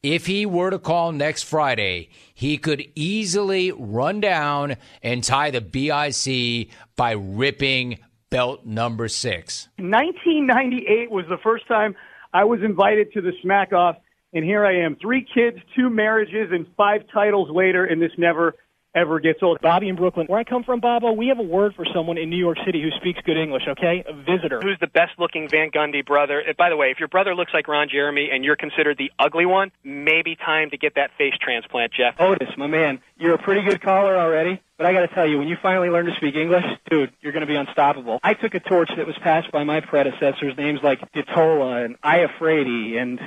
If 0.02 0.26
he 0.26 0.44
were 0.44 0.68
to 0.68 0.78
call 0.78 1.12
next 1.12 1.44
Friday, 1.44 2.10
he 2.34 2.58
could 2.58 2.86
easily 2.94 3.72
run 3.72 4.20
down 4.20 4.76
and 5.02 5.24
tie 5.24 5.50
the 5.50 5.62
BIC 5.62 6.68
by 6.94 7.12
ripping 7.12 8.00
belt 8.28 8.66
number 8.66 9.08
six. 9.08 9.68
1998 9.78 11.10
was 11.10 11.24
the 11.30 11.38
first 11.38 11.66
time 11.66 11.96
I 12.32 12.44
was 12.44 12.60
invited 12.62 13.12
to 13.12 13.20
the 13.20 13.32
Smack 13.42 13.72
Off, 13.72 13.96
and 14.32 14.44
here 14.44 14.64
I 14.64 14.84
am. 14.84 14.96
Three 14.96 15.26
kids, 15.34 15.58
two 15.76 15.90
marriages, 15.90 16.50
and 16.50 16.66
five 16.76 17.02
titles 17.12 17.48
later, 17.50 17.84
and 17.84 18.00
this 18.00 18.12
never 18.16 18.54
ever 18.94 19.20
gets 19.20 19.42
old. 19.42 19.60
Bobby 19.60 19.88
in 19.88 19.96
Brooklyn. 19.96 20.26
Where 20.26 20.38
I 20.38 20.44
come 20.44 20.64
from, 20.64 20.80
Bobo, 20.80 21.12
we 21.12 21.28
have 21.28 21.38
a 21.38 21.42
word 21.42 21.74
for 21.74 21.84
someone 21.94 22.18
in 22.18 22.30
New 22.30 22.36
York 22.36 22.58
City 22.64 22.82
who 22.82 22.90
speaks 23.00 23.20
good 23.24 23.36
English, 23.36 23.62
okay? 23.68 24.04
A 24.06 24.12
visitor. 24.12 24.60
Who's 24.60 24.78
the 24.80 24.86
best 24.86 25.12
looking 25.18 25.48
Van 25.48 25.70
Gundy 25.70 26.04
brother? 26.04 26.42
Uh, 26.46 26.52
by 26.56 26.70
the 26.70 26.76
way, 26.76 26.90
if 26.90 26.98
your 26.98 27.08
brother 27.08 27.34
looks 27.34 27.52
like 27.54 27.68
Ron 27.68 27.88
Jeremy 27.90 28.30
and 28.32 28.44
you're 28.44 28.56
considered 28.56 28.98
the 28.98 29.10
ugly 29.18 29.46
one, 29.46 29.72
maybe 29.84 30.36
time 30.36 30.70
to 30.70 30.76
get 30.76 30.94
that 30.96 31.10
face 31.16 31.34
transplant, 31.40 31.92
Jeff. 31.92 32.20
Otis, 32.20 32.50
my 32.56 32.66
man, 32.66 33.00
you're 33.18 33.34
a 33.34 33.42
pretty 33.42 33.62
good 33.62 33.80
caller 33.80 34.16
already. 34.16 34.60
But 34.76 34.86
I 34.86 34.92
got 34.92 35.00
to 35.00 35.14
tell 35.14 35.28
you, 35.28 35.38
when 35.38 35.48
you 35.48 35.56
finally 35.62 35.90
learn 35.90 36.06
to 36.06 36.14
speak 36.16 36.34
English, 36.34 36.64
dude, 36.90 37.12
you're 37.20 37.32
going 37.32 37.46
to 37.46 37.46
be 37.46 37.54
unstoppable. 37.54 38.18
I 38.22 38.34
took 38.34 38.54
a 38.54 38.60
torch 38.60 38.90
that 38.96 39.06
was 39.06 39.16
passed 39.18 39.52
by 39.52 39.62
my 39.64 39.80
predecessors, 39.80 40.56
names 40.56 40.80
like 40.82 41.00
Ditola 41.12 41.84
and 41.84 42.00
Iafredi 42.00 43.00
and 43.00 43.20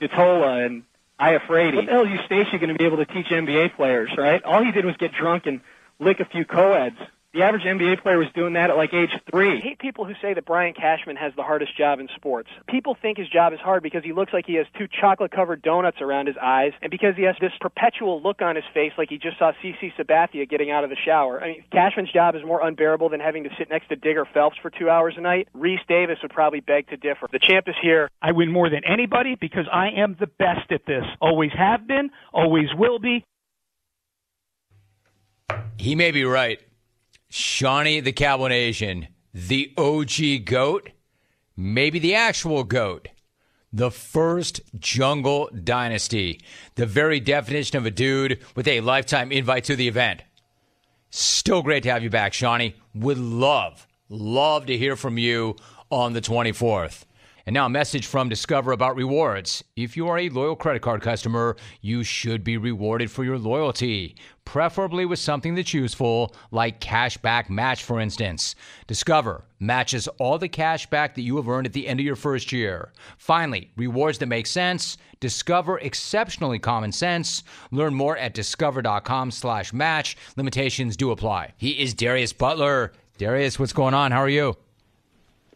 Ditola 0.00 0.66
and 0.66 0.82
I 1.20 1.32
afraid. 1.32 1.74
What 1.74 1.84
the 1.84 1.92
hell 1.92 2.04
is 2.04 2.08
Eustachy 2.08 2.58
going 2.58 2.70
to 2.70 2.74
be 2.74 2.84
able 2.84 2.96
to 2.96 3.04
teach 3.04 3.26
NBA 3.26 3.76
players, 3.76 4.10
right? 4.16 4.42
All 4.42 4.64
he 4.64 4.72
did 4.72 4.86
was 4.86 4.96
get 4.96 5.12
drunk 5.12 5.46
and 5.46 5.60
lick 5.98 6.18
a 6.18 6.24
few 6.24 6.46
co-eds. 6.46 6.96
The 7.32 7.42
average 7.42 7.62
NBA 7.62 8.02
player 8.02 8.18
was 8.18 8.26
doing 8.34 8.54
that 8.54 8.70
at 8.70 8.76
like 8.76 8.92
age 8.92 9.10
three. 9.30 9.58
I 9.58 9.60
hate 9.60 9.78
people 9.78 10.04
who 10.04 10.14
say 10.20 10.34
that 10.34 10.44
Brian 10.44 10.74
Cashman 10.74 11.14
has 11.14 11.32
the 11.36 11.44
hardest 11.44 11.78
job 11.78 12.00
in 12.00 12.08
sports. 12.16 12.48
People 12.68 12.96
think 13.00 13.18
his 13.18 13.28
job 13.28 13.52
is 13.52 13.60
hard 13.60 13.84
because 13.84 14.02
he 14.02 14.12
looks 14.12 14.32
like 14.32 14.46
he 14.46 14.54
has 14.54 14.66
two 14.76 14.88
chocolate 14.88 15.30
covered 15.30 15.62
donuts 15.62 15.98
around 16.00 16.26
his 16.26 16.34
eyes 16.42 16.72
and 16.82 16.90
because 16.90 17.14
he 17.14 17.22
has 17.22 17.36
this 17.40 17.52
perpetual 17.60 18.20
look 18.20 18.42
on 18.42 18.56
his 18.56 18.64
face 18.74 18.90
like 18.98 19.10
he 19.10 19.16
just 19.16 19.38
saw 19.38 19.52
CC 19.62 19.94
Sabathia 19.96 20.48
getting 20.50 20.72
out 20.72 20.82
of 20.82 20.90
the 20.90 20.96
shower. 20.96 21.40
I 21.40 21.46
mean, 21.46 21.64
Cashman's 21.70 22.10
job 22.10 22.34
is 22.34 22.42
more 22.44 22.66
unbearable 22.66 23.10
than 23.10 23.20
having 23.20 23.44
to 23.44 23.50
sit 23.56 23.70
next 23.70 23.90
to 23.90 23.96
Digger 23.96 24.26
Phelps 24.34 24.56
for 24.60 24.70
two 24.70 24.90
hours 24.90 25.14
a 25.16 25.20
night. 25.20 25.46
Rece 25.56 25.86
Davis 25.86 26.18
would 26.22 26.32
probably 26.32 26.60
beg 26.60 26.88
to 26.88 26.96
differ. 26.96 27.28
The 27.30 27.38
champ 27.38 27.68
is 27.68 27.76
here. 27.80 28.10
I 28.20 28.32
win 28.32 28.50
more 28.50 28.68
than 28.68 28.84
anybody 28.84 29.36
because 29.40 29.66
I 29.72 29.90
am 29.90 30.16
the 30.18 30.26
best 30.26 30.72
at 30.72 30.84
this. 30.84 31.04
Always 31.20 31.52
have 31.56 31.86
been, 31.86 32.10
always 32.32 32.74
will 32.76 32.98
be. 32.98 33.24
He 35.76 35.94
may 35.94 36.10
be 36.10 36.24
right. 36.24 36.60
Shawnee 37.30 38.00
the 38.00 38.12
Cowboy 38.12 38.48
Nation, 38.48 39.06
the 39.32 39.72
OG 39.78 40.44
goat, 40.44 40.90
maybe 41.56 42.00
the 42.00 42.16
actual 42.16 42.64
goat, 42.64 43.06
the 43.72 43.92
first 43.92 44.60
jungle 44.76 45.48
dynasty, 45.62 46.40
the 46.74 46.86
very 46.86 47.20
definition 47.20 47.78
of 47.78 47.86
a 47.86 47.90
dude 47.92 48.40
with 48.56 48.66
a 48.66 48.80
lifetime 48.80 49.30
invite 49.30 49.62
to 49.64 49.76
the 49.76 49.86
event. 49.86 50.24
Still 51.10 51.62
great 51.62 51.84
to 51.84 51.90
have 51.90 52.02
you 52.02 52.10
back, 52.10 52.32
Shawnee. 52.32 52.74
Would 52.96 53.18
love, 53.18 53.86
love 54.08 54.66
to 54.66 54.76
hear 54.76 54.96
from 54.96 55.16
you 55.16 55.54
on 55.88 56.14
the 56.14 56.20
24th. 56.20 57.04
And 57.46 57.54
now 57.54 57.66
a 57.66 57.70
message 57.70 58.06
from 58.06 58.28
Discover 58.28 58.72
about 58.72 58.96
rewards. 58.96 59.64
If 59.76 59.96
you 59.96 60.08
are 60.08 60.18
a 60.18 60.28
loyal 60.28 60.56
credit 60.56 60.82
card 60.82 61.02
customer, 61.02 61.56
you 61.80 62.02
should 62.02 62.44
be 62.44 62.56
rewarded 62.56 63.10
for 63.10 63.24
your 63.24 63.38
loyalty, 63.38 64.16
preferably 64.44 65.06
with 65.06 65.18
something 65.18 65.54
that's 65.54 65.72
useful, 65.74 66.34
like 66.50 66.80
cashback 66.80 67.48
match, 67.48 67.82
for 67.82 68.00
instance. 68.00 68.54
Discover 68.86 69.44
matches 69.58 70.08
all 70.18 70.38
the 70.38 70.48
cash 70.48 70.88
back 70.88 71.14
that 71.14 71.22
you 71.22 71.36
have 71.36 71.48
earned 71.48 71.66
at 71.66 71.72
the 71.72 71.88
end 71.88 72.00
of 72.00 72.06
your 72.06 72.16
first 72.16 72.52
year. 72.52 72.92
Finally, 73.16 73.70
rewards 73.76 74.18
that 74.18 74.26
make 74.26 74.46
sense. 74.46 74.96
Discover 75.20 75.78
exceptionally 75.78 76.58
common 76.58 76.92
sense. 76.92 77.42
Learn 77.70 77.94
more 77.94 78.16
at 78.16 78.34
discover.com 78.34 79.30
slash 79.30 79.72
match. 79.72 80.16
Limitations 80.36 80.96
do 80.96 81.10
apply. 81.10 81.52
He 81.56 81.80
is 81.82 81.94
Darius 81.94 82.32
Butler. 82.32 82.92
Darius, 83.18 83.58
what's 83.58 83.74
going 83.74 83.92
on? 83.94 84.12
How 84.12 84.20
are 84.20 84.28
you? 84.28 84.56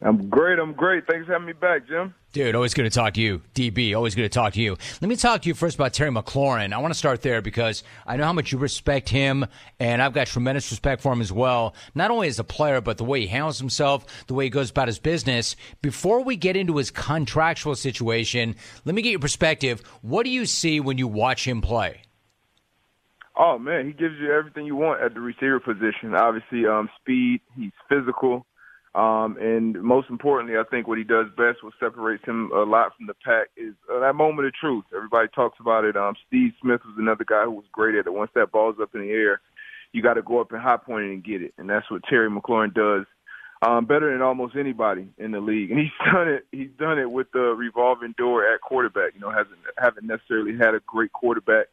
I'm 0.05 0.29
great. 0.29 0.59
I'm 0.59 0.75
great. 0.75 1.07
Thanks 1.07 1.27
for 1.27 1.33
having 1.33 1.47
me 1.47 1.55
back, 1.55 1.89
Jim. 1.89 2.15
Dude, 2.33 2.55
always 2.55 2.75
good 2.75 2.83
to 2.83 2.91
talk 2.91 3.15
to 3.15 3.23
you. 3.23 3.41
DB, 3.55 3.97
always 3.97 4.15
good 4.15 4.25
to 4.25 4.29
talk 4.29 4.53
to 4.53 4.61
you. 4.61 4.77
Let 5.01 5.09
me 5.09 5.17
talk 5.17 5.43
to 5.43 5.49
you 5.49 5.55
first 5.55 5.77
about 5.77 5.95
Terry 5.95 6.11
McLaurin. 6.11 6.75
I 6.75 6.79
want 6.79 6.93
to 6.93 6.99
start 6.99 7.23
there 7.23 7.41
because 7.41 7.83
I 8.07 8.17
know 8.17 8.25
how 8.25 8.35
much 8.35 8.53
you 8.53 8.59
respect 8.59 9.09
him, 9.09 9.47
and 9.81 10.03
I've 10.03 10.13
got 10.13 10.27
tremendous 10.27 10.71
respect 10.71 11.01
for 11.01 11.13
him 11.13 11.23
as 11.23 11.33
well. 11.33 11.75
Not 11.95 12.11
only 12.11 12.29
as 12.29 12.39
a 12.39 12.45
player, 12.45 12.83
but 12.83 12.99
the 12.99 13.05
way 13.05 13.23
he 13.23 13.29
handles 13.29 13.59
himself, 13.59 14.27
the 14.27 14.35
way 14.35 14.45
he 14.45 14.51
goes 14.51 14.71
about 14.71 14.89
his 14.89 14.99
business. 14.99 15.57
Before 15.81 16.23
we 16.23 16.37
get 16.37 16.55
into 16.55 16.77
his 16.77 16.91
contractual 16.91 17.75
situation, 17.75 18.57
let 18.85 18.95
me 18.95 19.01
get 19.01 19.11
your 19.11 19.21
perspective. 19.21 19.81
What 20.03 20.25
do 20.25 20.31
you 20.31 20.45
see 20.45 20.81
when 20.81 20.99
you 20.99 21.09
watch 21.09 21.49
him 21.49 21.63
play? 21.63 22.03
Oh 23.37 23.59
man, 23.59 23.87
he 23.87 23.93
gives 23.93 24.17
you 24.21 24.33
everything 24.33 24.67
you 24.67 24.77
want 24.77 25.01
at 25.01 25.15
the 25.15 25.21
receiver 25.21 25.61
position. 25.61 26.15
Obviously, 26.15 26.67
um, 26.67 26.91
speed. 27.01 27.41
He's 27.57 27.73
physical. 27.89 28.45
Um, 28.95 29.37
and 29.41 29.83
most 29.83 30.09
importantly, 30.09 30.57
I 30.57 30.63
think 30.71 30.87
what 30.87 30.99
he 30.99 31.05
does 31.05 31.27
best, 31.37 31.65
what 31.65 31.75
separates 31.81 32.25
him 32.25 32.51
a 32.55 32.63
lot 32.63 32.93
from 32.97 33.07
the 33.07 33.15
pack, 33.25 33.49
is 33.57 33.75
uh, 33.93 33.99
that 34.01 34.15
moment 34.15 34.47
of 34.47 34.55
truth. 34.55 34.85
Everybody 34.95 35.29
talks 35.35 35.59
about 35.59 35.85
it. 35.85 35.97
Um, 35.97 36.15
Steve 36.29 36.53
Smith 36.63 36.81
was 36.85 36.95
another 36.97 37.25
guy 37.27 37.43
who 37.45 37.53
was 37.53 37.65
great 37.73 37.97
at 37.97 38.07
it. 38.07 38.13
Once 38.13 38.31
that 38.37 38.53
ball's 38.53 38.77
up 38.81 38.95
in 38.95 39.01
the 39.01 39.11
air, 39.11 39.41
you 39.93 40.03
got 40.03 40.15
to 40.15 40.23
go 40.23 40.41
up 40.41 40.53
and 40.53 40.61
high 40.61 40.77
point 40.77 41.07
it 41.07 41.13
and 41.13 41.25
get 41.25 41.43
it, 41.43 41.55
and 41.59 41.69
that's 41.69 41.91
what 41.91 42.03
Terry 42.09 42.31
McLaurin 42.31 42.73
does 42.73 43.07
um, 43.65 43.87
better 43.87 44.13
than 44.13 44.23
almost 44.23 44.57
anybody 44.57 45.09
in 45.19 45.33
the 45.33 45.41
league. 45.41 45.71
And 45.71 45.81
he's 45.81 45.91
done 46.13 46.29
it. 46.29 46.47
He's 46.53 46.71
done 46.79 46.99
it 46.99 47.11
with 47.11 47.29
the 47.33 47.55
revolving 47.57 48.15
door 48.17 48.47
at 48.53 48.61
quarterback. 48.61 49.15
You 49.15 49.21
know, 49.21 49.31
hasn't 49.31 49.59
haven't 49.79 50.07
necessarily 50.07 50.57
had 50.57 50.75
a 50.75 50.81
great 50.87 51.13
quarterback 51.13 51.67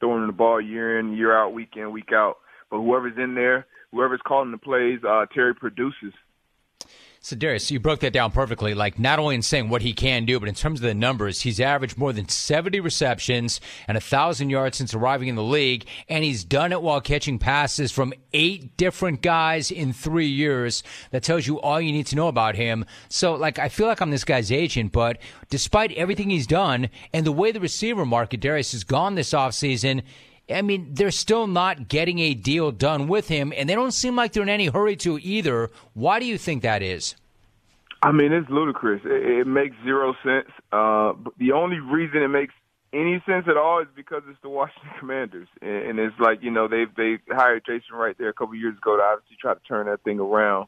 throwing 0.00 0.26
the 0.26 0.32
ball 0.32 0.60
year 0.60 0.98
in, 0.98 1.16
year 1.16 1.36
out, 1.36 1.52
week 1.52 1.76
in, 1.76 1.92
week 1.92 2.12
out. 2.12 2.38
But 2.70 2.78
whoever's 2.78 3.18
in 3.18 3.34
there, 3.34 3.66
whoever's 3.92 4.20
calling 4.26 4.50
the 4.50 4.58
plays, 4.58 5.00
uh, 5.06 5.26
Terry 5.34 5.54
produces. 5.54 6.14
So, 7.22 7.36
Darius, 7.36 7.70
you 7.70 7.78
broke 7.78 8.00
that 8.00 8.14
down 8.14 8.30
perfectly. 8.30 8.72
Like, 8.72 8.98
not 8.98 9.18
only 9.18 9.34
in 9.34 9.42
saying 9.42 9.68
what 9.68 9.82
he 9.82 9.92
can 9.92 10.24
do, 10.24 10.40
but 10.40 10.48
in 10.48 10.54
terms 10.54 10.80
of 10.80 10.86
the 10.86 10.94
numbers, 10.94 11.42
he's 11.42 11.60
averaged 11.60 11.98
more 11.98 12.14
than 12.14 12.26
70 12.26 12.80
receptions 12.80 13.60
and 13.86 13.94
1,000 13.94 14.48
yards 14.48 14.78
since 14.78 14.94
arriving 14.94 15.28
in 15.28 15.34
the 15.34 15.42
league, 15.42 15.84
and 16.08 16.24
he's 16.24 16.44
done 16.44 16.72
it 16.72 16.80
while 16.80 17.02
catching 17.02 17.38
passes 17.38 17.92
from 17.92 18.14
eight 18.32 18.74
different 18.78 19.20
guys 19.20 19.70
in 19.70 19.92
three 19.92 20.28
years. 20.28 20.82
That 21.10 21.22
tells 21.22 21.46
you 21.46 21.60
all 21.60 21.78
you 21.78 21.92
need 21.92 22.06
to 22.06 22.16
know 22.16 22.28
about 22.28 22.56
him. 22.56 22.86
So, 23.10 23.34
like, 23.34 23.58
I 23.58 23.68
feel 23.68 23.86
like 23.86 24.00
I'm 24.00 24.10
this 24.10 24.24
guy's 24.24 24.50
agent, 24.50 24.90
but 24.90 25.18
despite 25.50 25.92
everything 25.92 26.30
he's 26.30 26.46
done 26.46 26.88
and 27.12 27.26
the 27.26 27.32
way 27.32 27.52
the 27.52 27.60
receiver 27.60 28.06
market, 28.06 28.40
Darius, 28.40 28.72
has 28.72 28.82
gone 28.82 29.14
this 29.14 29.34
offseason, 29.34 30.04
I 30.52 30.62
mean, 30.62 30.88
they're 30.92 31.10
still 31.10 31.46
not 31.46 31.88
getting 31.88 32.18
a 32.18 32.34
deal 32.34 32.70
done 32.72 33.08
with 33.08 33.28
him, 33.28 33.52
and 33.56 33.68
they 33.68 33.74
don't 33.74 33.92
seem 33.92 34.16
like 34.16 34.32
they're 34.32 34.42
in 34.42 34.48
any 34.48 34.66
hurry 34.66 34.96
to 34.96 35.18
either. 35.18 35.70
Why 35.94 36.18
do 36.18 36.26
you 36.26 36.38
think 36.38 36.62
that 36.62 36.82
is? 36.82 37.14
I 38.02 38.12
mean, 38.12 38.32
it's 38.32 38.48
ludicrous. 38.48 39.02
It, 39.04 39.40
it 39.40 39.46
makes 39.46 39.76
zero 39.84 40.14
sense. 40.24 40.48
Uh, 40.72 41.12
the 41.38 41.52
only 41.52 41.80
reason 41.80 42.22
it 42.22 42.28
makes 42.28 42.54
any 42.92 43.22
sense 43.26 43.46
at 43.48 43.56
all 43.56 43.80
is 43.80 43.88
because 43.94 44.22
it's 44.28 44.40
the 44.42 44.48
Washington 44.48 44.90
Commanders, 44.98 45.48
and, 45.60 45.70
and 45.70 45.98
it's 45.98 46.18
like 46.18 46.42
you 46.42 46.50
know 46.50 46.66
they 46.66 46.86
they 46.96 47.18
hired 47.28 47.62
Jason 47.64 47.94
Wright 47.94 48.16
there 48.18 48.30
a 48.30 48.34
couple 48.34 48.54
years 48.54 48.76
ago 48.76 48.96
to 48.96 49.02
obviously 49.02 49.36
try 49.40 49.54
to 49.54 49.60
turn 49.68 49.86
that 49.86 50.02
thing 50.02 50.18
around. 50.18 50.66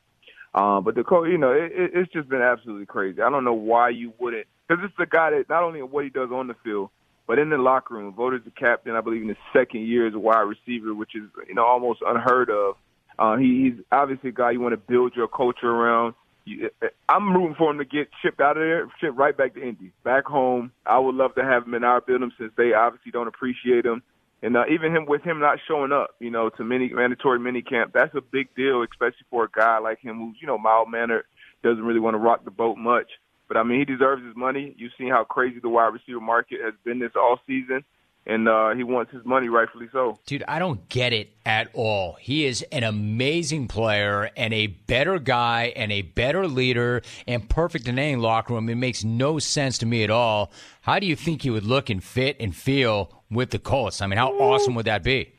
Um, 0.54 0.84
but 0.84 0.94
the 0.94 1.02
coach, 1.02 1.28
you 1.30 1.38
know, 1.38 1.50
it, 1.50 1.72
it, 1.72 1.90
it's 1.94 2.12
just 2.12 2.28
been 2.28 2.42
absolutely 2.42 2.86
crazy. 2.86 3.22
I 3.22 3.30
don't 3.30 3.44
know 3.44 3.54
why 3.54 3.88
you 3.88 4.12
wouldn't, 4.18 4.46
because 4.68 4.84
it's 4.84 4.94
the 4.98 5.06
guy 5.06 5.30
that 5.30 5.48
not 5.48 5.62
only 5.62 5.82
what 5.82 6.04
he 6.04 6.10
does 6.10 6.30
on 6.30 6.46
the 6.46 6.54
field, 6.62 6.90
but 7.26 7.38
in 7.38 7.50
the 7.50 7.58
locker 7.58 7.94
room, 7.94 8.12
voted 8.12 8.44
the 8.44 8.50
captain, 8.50 8.94
I 8.94 9.00
believe, 9.00 9.22
in 9.22 9.28
his 9.28 9.36
second 9.52 9.86
year 9.86 10.06
as 10.06 10.14
a 10.14 10.18
wide 10.18 10.40
receiver, 10.40 10.94
which 10.94 11.14
is 11.14 11.22
you 11.48 11.54
know 11.54 11.64
almost 11.64 12.00
unheard 12.04 12.50
of. 12.50 12.76
Uh, 13.18 13.36
he, 13.36 13.70
he's 13.70 13.84
obviously 13.92 14.30
a 14.30 14.32
guy 14.32 14.50
you 14.50 14.60
want 14.60 14.72
to 14.72 14.92
build 14.92 15.14
your 15.14 15.28
culture 15.28 15.70
around. 15.70 16.14
You, 16.44 16.70
I'm 17.08 17.32
rooting 17.32 17.54
for 17.56 17.70
him 17.70 17.78
to 17.78 17.84
get 17.84 18.08
shipped 18.20 18.40
out 18.40 18.56
of 18.56 18.62
there, 18.62 18.88
shipped 19.00 19.16
right 19.16 19.36
back 19.36 19.54
to 19.54 19.62
Indy, 19.62 19.92
back 20.02 20.24
home. 20.24 20.72
I 20.84 20.98
would 20.98 21.14
love 21.14 21.34
to 21.36 21.44
have 21.44 21.66
him 21.66 21.74
in 21.74 21.84
our 21.84 22.00
building 22.00 22.32
since 22.38 22.52
they 22.56 22.72
obviously 22.72 23.12
don't 23.12 23.28
appreciate 23.28 23.86
him. 23.86 24.02
And 24.42 24.56
uh, 24.56 24.64
even 24.68 24.94
him 24.94 25.06
with 25.06 25.22
him 25.22 25.38
not 25.38 25.58
showing 25.68 25.92
up, 25.92 26.16
you 26.18 26.30
know, 26.30 26.50
to 26.50 26.64
many 26.64 26.88
mandatory 26.88 27.38
mini 27.38 27.62
camp, 27.62 27.92
that's 27.94 28.12
a 28.16 28.20
big 28.20 28.52
deal, 28.56 28.82
especially 28.82 29.24
for 29.30 29.44
a 29.44 29.48
guy 29.48 29.78
like 29.78 30.00
him 30.00 30.18
who's 30.18 30.36
you 30.40 30.48
know 30.48 30.58
mild 30.58 30.90
mannered, 30.90 31.24
doesn't 31.62 31.84
really 31.84 32.00
want 32.00 32.14
to 32.14 32.18
rock 32.18 32.44
the 32.44 32.50
boat 32.50 32.76
much. 32.76 33.06
But 33.52 33.60
I 33.60 33.64
mean, 33.64 33.80
he 33.80 33.84
deserves 33.84 34.24
his 34.24 34.34
money. 34.34 34.74
You've 34.78 34.92
seen 34.96 35.10
how 35.10 35.24
crazy 35.24 35.60
the 35.60 35.68
wide 35.68 35.92
receiver 35.92 36.22
market 36.22 36.62
has 36.64 36.72
been 36.84 37.00
this 37.00 37.12
all 37.14 37.38
season 37.46 37.84
and 38.24 38.48
uh, 38.48 38.70
he 38.70 38.82
wants 38.82 39.12
his 39.12 39.26
money, 39.26 39.50
rightfully 39.50 39.90
so. 39.92 40.18
Dude, 40.24 40.42
I 40.48 40.58
don't 40.58 40.88
get 40.88 41.12
it 41.12 41.36
at 41.44 41.68
all. 41.74 42.14
He 42.14 42.46
is 42.46 42.62
an 42.72 42.82
amazing 42.82 43.68
player 43.68 44.30
and 44.38 44.54
a 44.54 44.68
better 44.68 45.18
guy 45.18 45.74
and 45.76 45.92
a 45.92 46.00
better 46.00 46.48
leader 46.48 47.02
and 47.26 47.46
perfect 47.46 47.86
in 47.88 47.98
any 47.98 48.16
locker 48.16 48.54
room. 48.54 48.70
It 48.70 48.76
makes 48.76 49.04
no 49.04 49.38
sense 49.38 49.76
to 49.78 49.86
me 49.86 50.02
at 50.02 50.08
all. 50.08 50.50
How 50.80 50.98
do 50.98 51.04
you 51.04 51.14
think 51.14 51.42
he 51.42 51.50
would 51.50 51.64
look 51.64 51.90
and 51.90 52.02
fit 52.02 52.38
and 52.40 52.56
feel 52.56 53.22
with 53.30 53.50
the 53.50 53.58
Colts? 53.58 54.00
I 54.00 54.06
mean, 54.06 54.16
how 54.16 54.32
awesome 54.32 54.74
would 54.76 54.86
that 54.86 55.02
be? 55.02 55.30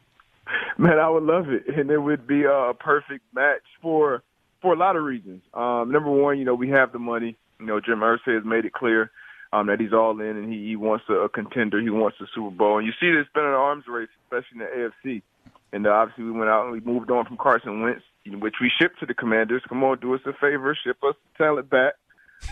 Man, 0.78 1.00
I 1.00 1.10
would 1.10 1.24
love 1.24 1.50
it, 1.50 1.64
and 1.76 1.90
it 1.90 1.98
would 1.98 2.28
be 2.28 2.44
a 2.44 2.74
perfect 2.80 3.24
match 3.34 3.64
for 3.82 4.22
for 4.62 4.72
a 4.74 4.78
lot 4.78 4.96
of 4.96 5.04
reasons. 5.04 5.42
Um, 5.54 5.92
number 5.92 6.12
one, 6.12 6.38
you 6.38 6.46
know, 6.46 6.54
we 6.54 6.70
have 6.70 6.92
the 6.92 7.00
money. 7.00 7.38
You 7.64 7.70
know, 7.70 7.80
Jim 7.80 8.00
Irsay 8.00 8.36
has 8.36 8.44
made 8.44 8.66
it 8.66 8.74
clear 8.74 9.10
um, 9.54 9.68
that 9.68 9.80
he's 9.80 9.94
all 9.94 10.20
in 10.20 10.36
and 10.36 10.52
he, 10.52 10.68
he 10.68 10.76
wants 10.76 11.06
a, 11.08 11.14
a 11.14 11.30
contender. 11.30 11.80
He 11.80 11.90
wants 11.90 12.18
a 12.20 12.26
Super 12.36 12.50
Bowl. 12.50 12.80
And 12.80 12.86
you 12.86 12.92
see 13.00 13.10
this 13.16 13.28
been 13.34 13.46
an 13.46 13.54
arms 13.54 13.86
race, 13.88 14.10
especially 14.26 14.60
in 14.60 14.60
the 14.60 14.92
AFC. 15.10 15.22
And 15.72 15.88
uh, 15.88 15.92
obviously, 15.92 16.26
we 16.26 16.32
went 16.32 16.50
out 16.50 16.66
and 16.66 16.74
we 16.74 16.82
moved 16.82 17.10
on 17.10 17.26
from 17.26 17.38
Carson 17.38 17.82
Wentz, 17.82 18.04
which 18.26 18.56
we 18.60 18.70
shipped 18.82 19.00
to 19.00 19.06
the 19.06 19.14
Commanders. 19.14 19.62
Come 19.70 19.84
on, 19.84 20.00
do 20.00 20.14
us 20.14 20.22
a 20.26 20.34
favor, 20.34 20.78
ship 20.84 20.98
us 21.04 21.16
talent 21.38 21.70
back. 21.70 21.94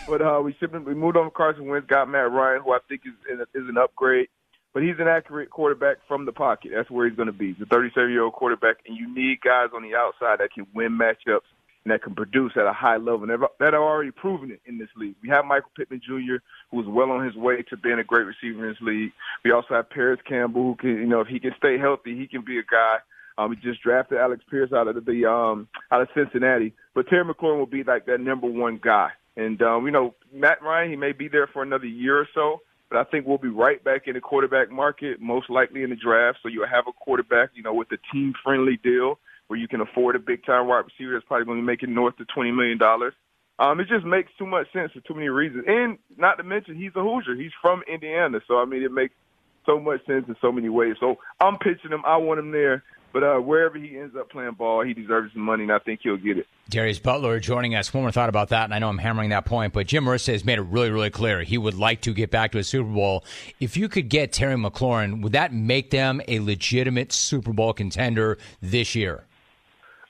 But 0.08 0.22
uh, 0.22 0.40
we 0.42 0.56
shipped, 0.58 0.74
we 0.74 0.94
moved 0.94 1.18
on 1.18 1.24
from 1.24 1.34
Carson 1.36 1.66
Wentz, 1.66 1.86
got 1.86 2.08
Matt 2.08 2.32
Ryan, 2.32 2.62
who 2.62 2.72
I 2.72 2.78
think 2.88 3.02
is 3.04 3.38
is 3.54 3.68
an 3.68 3.76
upgrade. 3.76 4.28
But 4.72 4.82
he's 4.82 4.98
an 4.98 5.06
accurate 5.06 5.50
quarterback 5.50 5.98
from 6.08 6.24
the 6.24 6.32
pocket. 6.32 6.70
That's 6.74 6.90
where 6.90 7.06
he's 7.06 7.16
going 7.16 7.26
to 7.26 7.32
be. 7.32 7.52
He's 7.52 7.62
a 7.62 7.66
37 7.66 8.10
year 8.10 8.22
old 8.22 8.32
quarterback, 8.32 8.78
and 8.86 8.96
you 8.96 9.12
need 9.14 9.40
guys 9.42 9.68
on 9.74 9.82
the 9.82 9.94
outside 9.94 10.38
that 10.38 10.52
can 10.54 10.66
win 10.74 10.98
matchups 10.98 11.50
and 11.84 11.92
that 11.92 12.02
can 12.02 12.14
produce 12.14 12.52
at 12.56 12.66
a 12.66 12.72
high 12.72 12.96
level. 12.96 13.24
And 13.24 13.42
that 13.58 13.74
are 13.74 13.82
already 13.82 14.10
proven 14.10 14.50
it 14.50 14.60
in 14.66 14.78
this 14.78 14.88
league. 14.96 15.16
We 15.22 15.28
have 15.30 15.44
Michael 15.44 15.70
Pittman 15.76 16.00
Jr., 16.04 16.36
who 16.70 16.80
is 16.80 16.86
well 16.88 17.10
on 17.10 17.24
his 17.24 17.34
way 17.34 17.62
to 17.70 17.76
being 17.76 17.98
a 17.98 18.04
great 18.04 18.26
receiver 18.26 18.64
in 18.64 18.72
this 18.72 18.80
league. 18.80 19.12
We 19.44 19.52
also 19.52 19.74
have 19.74 19.90
Parris 19.90 20.20
Campbell, 20.28 20.62
who 20.62 20.76
can, 20.76 20.90
you 20.90 21.06
know, 21.06 21.20
if 21.20 21.28
he 21.28 21.40
can 21.40 21.52
stay 21.56 21.78
healthy, 21.78 22.16
he 22.16 22.26
can 22.26 22.44
be 22.44 22.58
a 22.58 22.62
guy. 22.62 22.98
Um, 23.38 23.50
we 23.50 23.56
just 23.56 23.82
drafted 23.82 24.18
Alec 24.18 24.40
Pierce 24.50 24.72
out 24.72 24.88
of 24.88 25.04
the 25.04 25.28
um, 25.28 25.66
out 25.90 26.02
of 26.02 26.08
Cincinnati, 26.14 26.74
but 26.94 27.08
Terry 27.08 27.24
McLaurin 27.24 27.58
will 27.58 27.66
be 27.66 27.82
like 27.82 28.04
that 28.04 28.20
number 28.20 28.46
one 28.46 28.78
guy. 28.82 29.08
And 29.36 29.60
um, 29.62 29.86
you 29.86 29.90
know, 29.90 30.14
Matt 30.32 30.62
Ryan, 30.62 30.90
he 30.90 30.96
may 30.96 31.12
be 31.12 31.28
there 31.28 31.46
for 31.46 31.62
another 31.62 31.86
year 31.86 32.18
or 32.18 32.28
so, 32.34 32.60
but 32.90 32.98
I 32.98 33.04
think 33.04 33.26
we'll 33.26 33.38
be 33.38 33.48
right 33.48 33.82
back 33.82 34.02
in 34.06 34.14
the 34.14 34.20
quarterback 34.20 34.70
market, 34.70 35.18
most 35.18 35.48
likely 35.48 35.82
in 35.82 35.88
the 35.88 35.96
draft. 35.96 36.40
So 36.42 36.50
you'll 36.50 36.66
have 36.66 36.84
a 36.86 36.92
quarterback, 36.92 37.50
you 37.54 37.62
know, 37.62 37.72
with 37.72 37.88
a 37.90 37.96
team 38.12 38.34
friendly 38.44 38.78
deal 38.82 39.18
where 39.52 39.60
you 39.60 39.68
can 39.68 39.82
afford 39.82 40.16
a 40.16 40.18
big 40.18 40.42
time 40.46 40.66
wide 40.66 40.86
receiver 40.86 41.12
that's 41.12 41.26
probably 41.26 41.44
going 41.44 41.58
to 41.58 41.62
be 41.62 41.66
making 41.66 41.92
north 41.92 42.18
of 42.18 42.26
twenty 42.28 42.50
million 42.50 42.78
dollars. 42.78 43.12
Um, 43.58 43.80
it 43.80 43.86
just 43.86 44.06
makes 44.06 44.32
too 44.38 44.46
much 44.46 44.72
sense 44.72 44.92
for 44.92 45.00
too 45.00 45.12
many 45.12 45.28
reasons, 45.28 45.64
and 45.68 45.98
not 46.16 46.36
to 46.36 46.42
mention 46.42 46.74
he's 46.74 46.92
a 46.96 47.02
Hoosier. 47.02 47.34
He's 47.34 47.52
from 47.60 47.82
Indiana, 47.86 48.40
so 48.48 48.56
I 48.56 48.64
mean 48.64 48.82
it 48.82 48.90
makes 48.90 49.12
so 49.66 49.78
much 49.78 50.06
sense 50.06 50.24
in 50.26 50.36
so 50.40 50.52
many 50.52 50.70
ways. 50.70 50.96
So 51.00 51.16
I'm 51.38 51.58
pitching 51.58 51.90
him. 51.90 52.02
I 52.06 52.16
want 52.16 52.40
him 52.40 52.50
there. 52.50 52.82
But 53.12 53.24
uh, 53.24 53.36
wherever 53.40 53.76
he 53.76 53.98
ends 53.98 54.16
up 54.16 54.30
playing 54.30 54.52
ball, 54.52 54.82
he 54.86 54.94
deserves 54.94 55.34
some 55.34 55.42
money, 55.42 55.64
and 55.64 55.72
I 55.72 55.80
think 55.80 56.00
he'll 56.02 56.16
get 56.16 56.38
it. 56.38 56.46
Darius 56.70 56.98
Butler 56.98 57.38
joining 57.40 57.74
us. 57.74 57.92
One 57.92 58.04
more 58.04 58.10
thought 58.10 58.30
about 58.30 58.48
that, 58.48 58.64
and 58.64 58.72
I 58.72 58.78
know 58.78 58.88
I'm 58.88 58.96
hammering 58.96 59.28
that 59.30 59.44
point, 59.44 59.74
but 59.74 59.86
Jim 59.86 60.06
Irsay 60.06 60.32
has 60.32 60.46
made 60.46 60.58
it 60.58 60.62
really, 60.62 60.90
really 60.90 61.10
clear 61.10 61.42
he 61.42 61.58
would 61.58 61.74
like 61.74 62.00
to 62.02 62.14
get 62.14 62.30
back 62.30 62.52
to 62.52 62.58
a 62.58 62.64
Super 62.64 62.88
Bowl. 62.88 63.22
If 63.60 63.76
you 63.76 63.90
could 63.90 64.08
get 64.08 64.32
Terry 64.32 64.56
McLaurin, 64.56 65.20
would 65.20 65.32
that 65.32 65.52
make 65.52 65.90
them 65.90 66.22
a 66.26 66.40
legitimate 66.40 67.12
Super 67.12 67.52
Bowl 67.52 67.74
contender 67.74 68.38
this 68.62 68.94
year? 68.94 69.26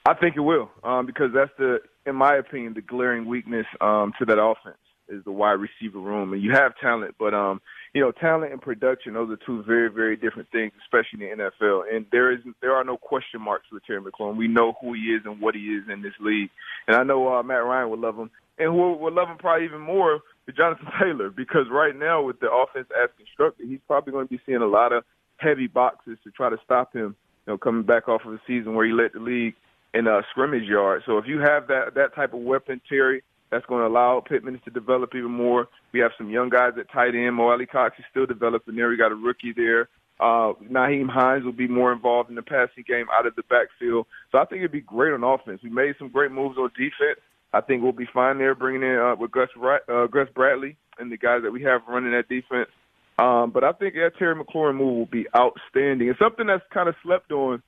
I 0.04 0.14
think 0.14 0.36
it 0.36 0.40
will, 0.40 0.70
um, 0.82 1.06
because 1.06 1.30
that's 1.32 1.52
the, 1.58 1.78
in 2.06 2.16
my 2.16 2.34
opinion, 2.34 2.74
the 2.74 2.82
glaring 2.82 3.26
weakness 3.26 3.66
um, 3.80 4.12
to 4.18 4.24
that 4.26 4.40
offense 4.40 4.76
is 5.08 5.22
the 5.24 5.30
wide 5.32 5.58
receiver 5.60 5.98
room, 5.98 6.32
and 6.32 6.42
you 6.42 6.52
have 6.52 6.72
talent, 6.80 7.14
but 7.18 7.34
um, 7.34 7.60
you 7.94 8.00
know, 8.00 8.10
talent 8.10 8.52
and 8.52 8.60
production, 8.60 9.14
those 9.14 9.30
are 9.30 9.38
two 9.44 9.62
very, 9.64 9.90
very 9.90 10.16
different 10.16 10.50
things, 10.50 10.72
especially 10.84 11.30
in 11.30 11.38
the 11.38 11.50
NFL. 11.60 11.82
And 11.92 12.06
there 12.10 12.32
is 12.32 12.40
there 12.60 12.74
are 12.74 12.84
no 12.84 12.96
question 12.96 13.40
marks 13.40 13.66
with 13.70 13.84
Terry 13.84 14.00
McLaurin. 14.00 14.36
We 14.36 14.48
know 14.48 14.74
who 14.80 14.94
he 14.94 15.14
is 15.14 15.22
and 15.24 15.40
what 15.40 15.54
he 15.54 15.60
is 15.60 15.84
in 15.92 16.00
this 16.00 16.14
league. 16.18 16.50
And 16.88 16.96
I 16.96 17.02
know 17.02 17.34
uh, 17.34 17.42
Matt 17.42 17.64
Ryan 17.64 17.90
would 17.90 18.00
love 18.00 18.16
him. 18.16 18.30
And 18.58 18.72
who 18.72 18.94
would 18.94 19.12
love 19.12 19.28
him 19.28 19.36
probably 19.38 19.66
even 19.66 19.80
more 19.80 20.20
is 20.48 20.54
Jonathan 20.56 20.88
Taylor, 21.00 21.30
because 21.30 21.66
right 21.70 21.94
now 21.94 22.22
with 22.22 22.40
the 22.40 22.50
offense 22.50 22.88
as 23.02 23.10
constructed, 23.16 23.68
he's 23.68 23.80
probably 23.86 24.12
going 24.12 24.26
to 24.26 24.30
be 24.30 24.40
seeing 24.46 24.62
a 24.62 24.66
lot 24.66 24.92
of 24.92 25.04
heavy 25.36 25.66
boxes 25.66 26.16
to 26.24 26.30
try 26.30 26.48
to 26.48 26.58
stop 26.64 26.94
him, 26.94 27.14
you 27.46 27.52
know, 27.52 27.58
coming 27.58 27.82
back 27.82 28.08
off 28.08 28.24
of 28.24 28.32
a 28.32 28.40
season 28.46 28.74
where 28.74 28.86
he 28.86 28.92
led 28.92 29.10
the 29.12 29.20
league 29.20 29.54
in 29.94 30.06
a 30.06 30.22
scrimmage 30.30 30.68
yard. 30.68 31.02
So 31.06 31.18
if 31.18 31.26
you 31.26 31.40
have 31.40 31.66
that 31.68 31.94
that 31.94 32.14
type 32.14 32.34
of 32.34 32.40
weapon, 32.40 32.80
Terry, 32.88 33.22
that's 33.50 33.66
going 33.66 33.82
to 33.82 33.86
allow 33.86 34.22
Pittman 34.26 34.60
to 34.64 34.70
develop 34.70 35.14
even 35.14 35.30
more. 35.30 35.68
We 35.92 36.00
have 36.00 36.12
some 36.16 36.30
young 36.30 36.48
guys 36.48 36.72
at 36.78 36.90
tight 36.90 37.14
end. 37.14 37.34
Mo 37.34 37.50
Alie-Cox 37.50 37.98
is 37.98 38.04
still 38.10 38.26
developing 38.26 38.76
there. 38.76 38.88
We 38.88 38.96
got 38.96 39.12
a 39.12 39.14
rookie 39.14 39.52
there. 39.54 39.88
Uh, 40.18 40.54
Nyheim 40.70 41.08
Hines 41.08 41.44
will 41.44 41.52
be 41.52 41.68
more 41.68 41.92
involved 41.92 42.30
in 42.30 42.36
the 42.36 42.42
passing 42.42 42.84
game 42.86 43.06
out 43.12 43.26
of 43.26 43.34
the 43.34 43.42
backfield. 43.50 44.06
So 44.30 44.38
I 44.38 44.44
think 44.44 44.60
it'd 44.60 44.72
be 44.72 44.80
great 44.80 45.12
on 45.12 45.24
offense. 45.24 45.60
We 45.62 45.70
made 45.70 45.94
some 45.98 46.08
great 46.08 46.30
moves 46.30 46.56
on 46.56 46.70
defense. 46.76 47.20
I 47.52 47.60
think 47.60 47.82
we'll 47.82 47.92
be 47.92 48.08
fine 48.14 48.38
there, 48.38 48.54
bringing 48.54 48.82
in 48.82 48.96
uh, 48.96 49.16
with 49.16 49.32
Gus, 49.32 49.48
uh, 49.60 50.06
Gus 50.06 50.28
Bradley 50.34 50.76
and 50.98 51.12
the 51.12 51.18
guys 51.18 51.40
that 51.42 51.50
we 51.50 51.62
have 51.62 51.82
running 51.88 52.12
that 52.12 52.28
defense. 52.28 52.70
Um, 53.18 53.50
but 53.50 53.64
I 53.64 53.72
think 53.72 53.94
that 53.94 54.12
Terry 54.18 54.34
McLaurin 54.34 54.76
move 54.76 54.96
will 54.96 55.06
be 55.06 55.26
outstanding. 55.36 56.08
And 56.08 56.16
something 56.18 56.46
that's 56.46 56.62
kind 56.72 56.88
of 56.88 56.94
slept 57.02 57.30
on 57.32 57.62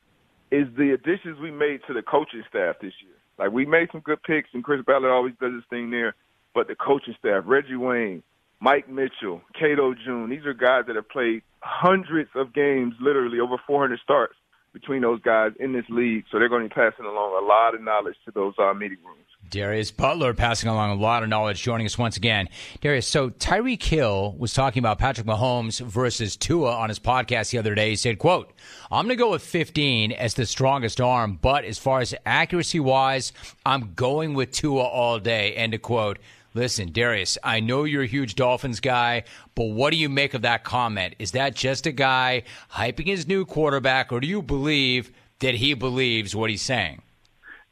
is 0.54 0.68
the 0.76 0.92
additions 0.92 1.40
we 1.40 1.50
made 1.50 1.80
to 1.88 1.92
the 1.92 2.02
coaching 2.02 2.44
staff 2.48 2.76
this 2.80 2.92
year. 3.02 3.18
Like 3.38 3.50
we 3.50 3.66
made 3.66 3.88
some 3.90 4.00
good 4.00 4.22
picks, 4.22 4.50
and 4.52 4.62
Chris 4.62 4.80
Ballard 4.86 5.10
always 5.10 5.34
does 5.40 5.52
his 5.52 5.64
thing 5.68 5.90
there. 5.90 6.14
But 6.54 6.68
the 6.68 6.76
coaching 6.76 7.16
staff, 7.18 7.42
Reggie 7.46 7.74
Wayne, 7.74 8.22
Mike 8.60 8.88
Mitchell, 8.88 9.42
Cato 9.58 9.94
June, 9.94 10.30
these 10.30 10.46
are 10.46 10.54
guys 10.54 10.84
that 10.86 10.94
have 10.94 11.08
played 11.08 11.42
hundreds 11.60 12.30
of 12.36 12.54
games, 12.54 12.94
literally 13.00 13.40
over 13.40 13.56
400 13.66 13.98
starts 14.00 14.34
between 14.72 15.02
those 15.02 15.20
guys 15.22 15.50
in 15.58 15.72
this 15.72 15.84
league. 15.88 16.24
So 16.30 16.38
they're 16.38 16.48
going 16.48 16.62
to 16.62 16.68
be 16.68 16.74
passing 16.74 17.04
along 17.04 17.34
a 17.42 17.46
lot 17.46 17.74
of 17.74 17.82
knowledge 17.82 18.16
to 18.26 18.30
those 18.30 18.54
uh, 18.58 18.72
meeting 18.74 18.98
rooms. 19.04 19.26
Darius 19.50 19.90
Butler 19.90 20.34
passing 20.34 20.68
along 20.68 20.90
a 20.90 21.00
lot 21.00 21.22
of 21.22 21.28
knowledge, 21.28 21.62
joining 21.62 21.86
us 21.86 21.98
once 21.98 22.16
again. 22.16 22.48
Darius, 22.80 23.06
so 23.06 23.30
Tyreek 23.30 23.82
Hill 23.82 24.34
was 24.38 24.52
talking 24.52 24.80
about 24.80 24.98
Patrick 24.98 25.26
Mahomes 25.26 25.80
versus 25.80 26.36
Tua 26.36 26.74
on 26.74 26.88
his 26.88 26.98
podcast 26.98 27.50
the 27.50 27.58
other 27.58 27.74
day. 27.74 27.90
He 27.90 27.96
said, 27.96 28.18
quote, 28.18 28.52
I'm 28.90 29.06
going 29.06 29.16
to 29.16 29.22
go 29.22 29.30
with 29.30 29.42
15 29.42 30.12
as 30.12 30.34
the 30.34 30.46
strongest 30.46 31.00
arm, 31.00 31.38
but 31.40 31.64
as 31.64 31.78
far 31.78 32.00
as 32.00 32.14
accuracy 32.26 32.80
wise, 32.80 33.32
I'm 33.64 33.94
going 33.94 34.34
with 34.34 34.50
Tua 34.50 34.82
all 34.82 35.18
day, 35.18 35.52
end 35.54 35.74
of 35.74 35.82
quote. 35.82 36.18
Listen, 36.56 36.92
Darius, 36.92 37.36
I 37.42 37.58
know 37.60 37.82
you're 37.82 38.04
a 38.04 38.06
huge 38.06 38.36
Dolphins 38.36 38.78
guy, 38.78 39.24
but 39.54 39.64
what 39.64 39.90
do 39.90 39.96
you 39.96 40.08
make 40.08 40.34
of 40.34 40.42
that 40.42 40.62
comment? 40.62 41.16
Is 41.18 41.32
that 41.32 41.56
just 41.56 41.86
a 41.86 41.92
guy 41.92 42.44
hyping 42.72 43.06
his 43.06 43.26
new 43.26 43.44
quarterback, 43.44 44.12
or 44.12 44.20
do 44.20 44.28
you 44.28 44.40
believe 44.40 45.10
that 45.40 45.56
he 45.56 45.74
believes 45.74 46.34
what 46.36 46.50
he's 46.50 46.62
saying? 46.62 47.02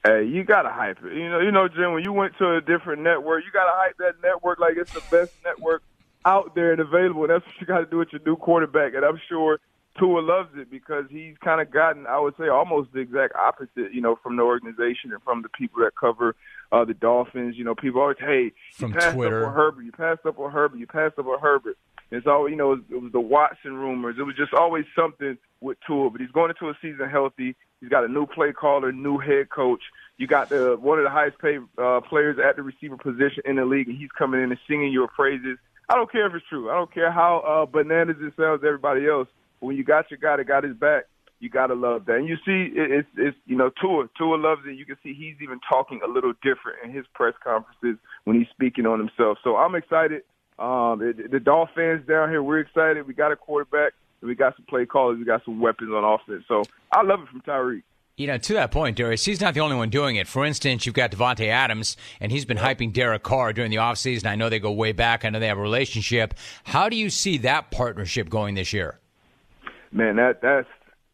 Hey, 0.05 0.24
you 0.24 0.42
gotta 0.42 0.70
hype 0.70 0.98
it. 1.05 1.14
You 1.14 1.30
know, 1.30 1.40
you 1.40 1.53
know, 1.53 1.68
Jim. 1.68 1.92
When 1.92 2.03
you 2.03 2.12
went 2.12 2.36
to 2.38 2.57
a 2.57 2.61
different 2.61 3.03
network, 3.03 3.44
you 3.44 3.53
gotta 3.53 3.70
hype 3.72 3.96
that 3.98 4.14
network 4.22 4.59
like 4.59 4.74
it's 4.76 4.90
the 4.92 5.00
best 5.11 5.30
network 5.44 5.82
out 6.24 6.55
there 6.55 6.72
and 6.72 6.80
available. 6.80 7.26
That's 7.26 7.44
what 7.44 7.55
you 7.61 7.66
got 7.66 7.80
to 7.80 7.86
do 7.86 7.98
with 7.98 8.09
your 8.12 8.20
new 8.24 8.36
quarterback. 8.36 8.94
And 8.94 9.05
I'm 9.05 9.20
sure 9.28 9.59
Tua 9.98 10.20
loves 10.20 10.50
it 10.57 10.70
because 10.70 11.05
he's 11.11 11.36
kind 11.44 11.61
of 11.61 11.70
gotten, 11.70 12.07
I 12.07 12.18
would 12.18 12.34
say, 12.38 12.48
almost 12.48 12.92
the 12.92 13.00
exact 13.00 13.34
opposite, 13.36 13.92
you 13.92 14.00
know, 14.00 14.18
from 14.22 14.36
the 14.36 14.42
organization 14.42 15.12
and 15.12 15.22
from 15.22 15.42
the 15.42 15.48
people 15.48 15.82
that 15.82 15.92
cover 15.98 16.34
uh, 16.72 16.84
the 16.84 16.94
Dolphins. 16.94 17.56
You 17.56 17.64
know, 17.64 17.74
people 17.74 18.00
always, 18.00 18.16
hey, 18.18 18.44
you 18.44 18.52
from 18.72 18.92
passed 18.92 19.14
Twitter. 19.14 19.42
up 19.42 19.48
on 19.50 19.54
Herbert, 19.54 19.82
you 19.82 19.92
passed 19.92 20.26
up 20.26 20.38
on 20.38 20.50
Herbert, 20.50 20.78
you 20.78 20.86
passed 20.86 21.18
up 21.18 21.26
on 21.26 21.38
Herbert. 21.38 21.76
It's 22.10 22.26
always, 22.26 22.50
you 22.50 22.56
know, 22.56 22.72
it 22.72 22.76
was, 22.76 22.84
it 22.90 23.02
was 23.02 23.12
the 23.12 23.20
Watson 23.20 23.74
rumors. 23.74 24.16
It 24.18 24.22
was 24.22 24.36
just 24.36 24.52
always 24.52 24.84
something 24.94 25.38
with 25.60 25.78
Tua. 25.86 26.10
But 26.10 26.20
he's 26.20 26.30
going 26.30 26.50
into 26.50 26.68
a 26.68 26.74
season 26.82 27.08
healthy. 27.08 27.56
He's 27.80 27.88
got 27.88 28.04
a 28.04 28.08
new 28.08 28.26
play 28.26 28.52
caller, 28.52 28.92
new 28.92 29.18
head 29.18 29.48
coach. 29.48 29.80
You 30.18 30.26
got 30.26 30.50
the 30.50 30.76
one 30.78 30.98
of 30.98 31.04
the 31.04 31.10
highest 31.10 31.38
paid 31.38 31.60
uh, 31.78 32.00
players 32.02 32.38
at 32.38 32.56
the 32.56 32.62
receiver 32.62 32.96
position 32.96 33.42
in 33.46 33.56
the 33.56 33.64
league, 33.64 33.88
and 33.88 33.96
he's 33.96 34.12
coming 34.16 34.42
in 34.42 34.50
and 34.50 34.60
singing 34.68 34.92
your 34.92 35.08
praises. 35.08 35.58
I 35.88 35.94
don't 35.94 36.10
care 36.12 36.26
if 36.26 36.34
it's 36.34 36.46
true. 36.48 36.70
I 36.70 36.74
don't 36.74 36.92
care 36.92 37.10
how 37.10 37.38
uh, 37.38 37.66
bananas 37.66 38.16
it 38.20 38.34
sounds 38.36 38.60
to 38.60 38.66
everybody 38.66 39.08
else. 39.08 39.28
But 39.60 39.68
when 39.68 39.76
you 39.76 39.84
got 39.84 40.10
your 40.10 40.18
guy 40.18 40.36
that 40.36 40.44
got 40.44 40.64
his 40.64 40.76
back, 40.76 41.04
you 41.43 41.51
gotta 41.51 41.74
love 41.74 42.07
that. 42.07 42.16
And 42.16 42.28
you 42.28 42.36
see, 42.36 42.72
it, 42.78 42.90
it's 42.90 43.09
it's 43.16 43.36
you 43.47 43.57
know 43.57 43.70
Tua 43.80 44.09
Tua 44.16 44.36
loves 44.36 44.62
it. 44.66 44.78
You 44.78 44.86
can 44.86 44.97
see 45.03 45.12
he's 45.12 45.34
even 45.43 45.59
talking 45.68 46.01
a 46.05 46.09
little 46.09 46.32
different 46.34 46.78
in 46.84 46.93
his 46.93 47.05
press 47.14 47.34
conferences 47.43 47.99
when 48.24 48.38
he's 48.38 48.49
speaking 48.51 48.86
on 48.86 48.99
himself. 49.01 49.38
So 49.43 49.57
I'm 49.57 49.74
excited. 49.74 50.22
Um, 50.59 51.03
it, 51.03 51.32
the 51.32 51.40
Dolphins 51.40 52.07
down 52.07 52.30
here, 52.30 52.43
we're 52.43 52.61
excited. 52.61 53.07
We 53.07 53.14
got 53.14 53.32
a 53.32 53.36
quarterback. 53.36 53.93
And 54.20 54.28
we 54.28 54.36
got 54.36 54.55
some 54.55 54.64
play 54.66 54.86
callers. 54.86 55.18
We 55.18 55.24
got 55.24 55.45
some 55.45 55.59
weapons 55.59 55.90
on 55.90 56.05
offense. 56.05 56.45
So 56.47 56.62
I 56.93 57.03
love 57.03 57.20
it 57.22 57.28
from 57.28 57.40
Tyreek. 57.40 57.82
You 58.16 58.28
know, 58.28 58.38
to 58.38 58.53
that 58.55 58.70
point, 58.70 58.97
Darius, 58.97 59.24
he's 59.24 59.40
not 59.40 59.55
the 59.55 59.61
only 59.61 59.74
one 59.74 59.90
doing 59.90 60.16
it. 60.16 60.28
For 60.28 60.45
instance, 60.45 60.86
you've 60.86 60.95
got 60.95 61.11
Davante 61.11 61.49
Adams, 61.49 61.97
and 62.20 62.30
he's 62.30 62.45
been 62.45 62.59
hyping 62.59 62.93
Derek 62.93 63.24
Carr 63.24 63.53
during 63.53 63.70
the 63.70 63.78
offseason. 63.78 64.26
I 64.26 64.36
know 64.36 64.49
they 64.49 64.61
go 64.61 64.70
way 64.70 64.93
back. 64.93 65.24
I 65.24 65.30
know 65.30 65.40
they 65.40 65.49
have 65.49 65.59
a 65.59 65.62
relationship. 65.62 66.34
How 66.62 66.88
do 66.88 66.97
you 66.97 67.11
see 67.11 67.38
that 67.38 67.72
partnership 67.72 68.28
going 68.28 68.55
this 68.55 68.72
year? 68.72 69.01
Man, 69.90 70.16
that 70.16 70.40
that's 70.40 70.68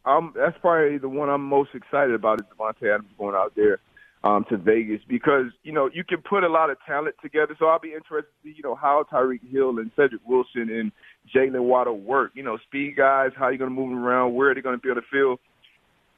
um 0.09 0.33
that's 0.35 0.57
probably 0.61 0.99
the 0.99 1.09
one 1.09 1.29
I'm 1.29 1.45
most 1.45 1.71
excited 1.75 2.15
about 2.15 2.41
is 2.41 2.47
Davante 2.47 2.95
Adams 2.95 3.11
going 3.19 3.35
out 3.35 3.53
there 3.55 3.79
um 4.25 4.45
to 4.51 4.57
Vegas 4.57 5.01
because, 5.09 5.47
you 5.63 5.73
know, 5.73 5.89
you 5.93 6.05
can 6.05 6.23
put 6.23 6.45
a 6.45 6.49
lot 6.49 6.71
of 6.71 6.79
talent 6.87 7.17
together. 7.23 7.55
So 7.59 7.67
I'll 7.67 7.79
be 7.79 7.93
interested 7.93 8.31
to 8.31 8.49
see, 8.49 8.55
you 8.57 8.63
know, 8.63 8.75
how 8.75 9.05
Tyreek 9.13 9.49
Hill 9.51 9.79
and 9.79 9.91
Cedric 9.95 10.23
Wilson 10.27 10.71
and 10.71 10.93
Jaylen 11.35 11.65
Waddle 11.65 11.99
work. 11.99 12.33
You 12.35 12.43
know, 12.43 12.59
speed 12.67 12.97
guys, 12.97 13.31
how 13.37 13.49
you 13.49 13.59
gonna 13.59 13.71
move 13.71 13.91
them 13.91 14.03
around, 14.03 14.35
where 14.35 14.51
are 14.51 14.55
they 14.55 14.61
gonna 14.61 14.79
be 14.79 14.91
on 14.91 14.97
the 14.97 15.03
field? 15.11 15.39